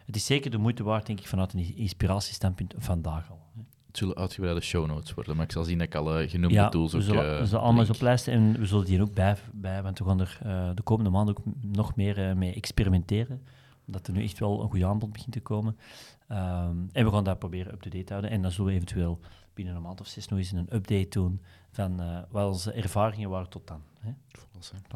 het 0.06 0.16
is 0.16 0.26
zeker 0.26 0.52
de 0.52 0.58
moeite 0.58 0.84
waard, 0.84 1.06
denk 1.06 1.20
ik, 1.20 1.28
vanuit 1.28 1.54
een 1.54 1.76
inspiratiestandpunt 1.76 2.74
vandaag 2.78 3.30
al. 3.30 3.40
Het 3.88 3.98
zullen 3.98 4.16
uitgebreide 4.16 4.62
show 4.62 4.88
notes 4.88 5.14
worden, 5.14 5.36
maar 5.36 5.46
ik 5.46 5.52
zal 5.52 5.64
zien 5.64 5.78
dat 5.78 5.88
ik 5.88 5.96
alle 5.96 6.30
genoemde 6.30 6.56
ja, 6.56 6.70
tools 6.70 6.94
ook... 6.94 7.00
we 7.00 7.06
zullen, 7.06 7.40
we 7.40 7.46
zullen 7.46 7.64
allemaal 7.64 7.82
eens 7.82 7.96
oplijsten 7.96 8.34
en 8.34 8.60
we 8.60 8.66
zullen 8.66 8.86
die 8.86 9.02
ook 9.02 9.14
bij, 9.14 9.38
bij 9.52 9.84
want 9.84 10.00
we 10.00 10.06
gaan 10.06 10.20
er 10.20 10.38
de 10.76 10.82
komende 10.82 11.10
maanden 11.10 11.38
ook 11.38 11.44
nog 11.62 11.96
meer 11.96 12.38
mee 12.38 12.54
experimenteren. 12.54 13.42
Dat 13.86 14.08
er 14.08 14.14
nu 14.14 14.24
echt 14.24 14.40
wel 14.40 14.62
een 14.62 14.70
goed 14.70 14.84
aanbod 14.84 15.12
begint 15.12 15.32
te 15.32 15.42
komen. 15.42 15.78
Um, 16.32 16.90
en 16.92 17.06
we 17.06 17.12
gaan 17.12 17.24
dat 17.24 17.40
proberen 17.40 17.74
up-to-date 17.74 18.04
te 18.04 18.12
houden. 18.12 18.32
En 18.32 18.42
dan 18.42 18.52
zullen 18.52 18.70
we 18.70 18.76
eventueel 18.76 19.20
binnen 19.54 19.76
een 19.76 19.82
maand 19.82 20.02
of 20.02 20.08
zes 20.08 20.28
nog 20.28 20.40
eens 20.40 20.52
een 20.52 20.76
update 20.76 21.10
doen 21.10 21.42
van 21.72 22.02
uh, 22.02 22.20
wat 22.30 22.48
onze 22.48 22.72
ervaringen 22.72 23.30
waren 23.30 23.50
tot 23.50 23.68
dan. 23.68 23.82
Hè? 24.00 24.12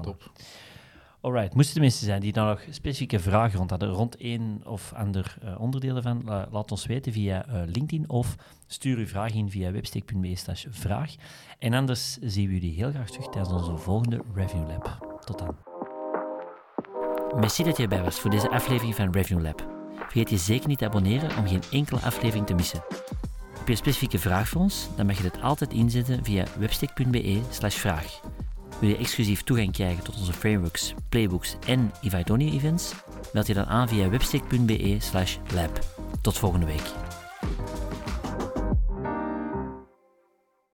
Top. 0.02 0.32
Alright, 1.22 1.54
moesten 1.54 1.76
er 1.76 1.82
mensen 1.82 2.06
zijn 2.06 2.22
die 2.22 2.32
daar 2.32 2.46
nog 2.46 2.66
specifieke 2.70 3.20
vragen 3.20 3.58
rond 3.58 3.70
hadden, 3.70 3.90
rond 3.90 4.16
één 4.16 4.62
of 4.66 4.94
ander 4.94 5.38
uh, 5.44 5.62
onderdelen 5.62 6.04
van, 6.04 6.22
la, 6.26 6.48
laat 6.52 6.72
ons 6.72 6.86
weten 6.86 7.12
via 7.12 7.48
uh, 7.48 7.54
LinkedIn 7.66 8.10
of 8.10 8.36
stuur 8.68 8.98
uw 8.98 9.08
vraag 9.08 9.34
in 9.34 9.50
via 9.50 9.72
slash 10.34 10.66
vraag. 10.70 11.16
En 11.60 11.74
anders 11.74 12.18
zien 12.18 12.48
we 12.48 12.54
jullie 12.54 12.76
heel 12.76 12.92
graag 12.92 13.10
terug 13.10 13.30
tijdens 13.30 13.54
onze 13.54 13.78
volgende 13.78 14.22
Review 14.34 14.68
Lab. 14.68 15.20
Tot 15.26 15.38
dan. 15.38 15.69
Merci 17.36 17.64
dat 17.64 17.78
je 17.78 17.84
erbij 17.84 18.04
was 18.04 18.20
voor 18.20 18.32
deze 18.32 18.50
aflevering 18.50 18.96
van 18.96 19.12
Review 19.12 19.42
Lab. 19.42 19.68
Vergeet 19.96 20.30
je 20.30 20.38
zeker 20.38 20.68
niet 20.68 20.78
te 20.78 20.86
abonneren 20.86 21.38
om 21.38 21.48
geen 21.48 21.64
enkele 21.72 22.00
aflevering 22.00 22.46
te 22.46 22.54
missen. 22.54 22.84
Heb 23.58 23.66
je 23.66 23.72
een 23.72 23.78
specifieke 23.78 24.20
vraag 24.20 24.50
voor 24.50 24.62
ons? 24.62 24.88
Dan 24.96 25.06
mag 25.06 25.18
je 25.18 25.24
dit 25.24 25.42
altijd 25.42 25.74
inzetten 25.74 26.24
via 26.24 26.46
webstick.be 26.58 27.42
vraag. 27.60 28.20
Wil 28.80 28.90
je 28.90 28.98
exclusief 28.98 29.44
toegang 29.44 29.72
krijgen 29.72 30.04
tot 30.04 30.18
onze 30.18 30.34
frameworks, 30.34 30.94
playbooks 31.10 31.56
en 31.68 31.92
Ivaidoni 32.02 32.52
events? 32.52 32.94
Meld 33.34 33.48
je 33.48 33.54
dan 33.54 33.66
aan 33.66 33.88
via 33.88 34.10
webstick.be 34.10 34.98
lab. 35.54 35.80
Tot 36.22 36.38
volgende 36.38 36.66
week. 36.66 36.92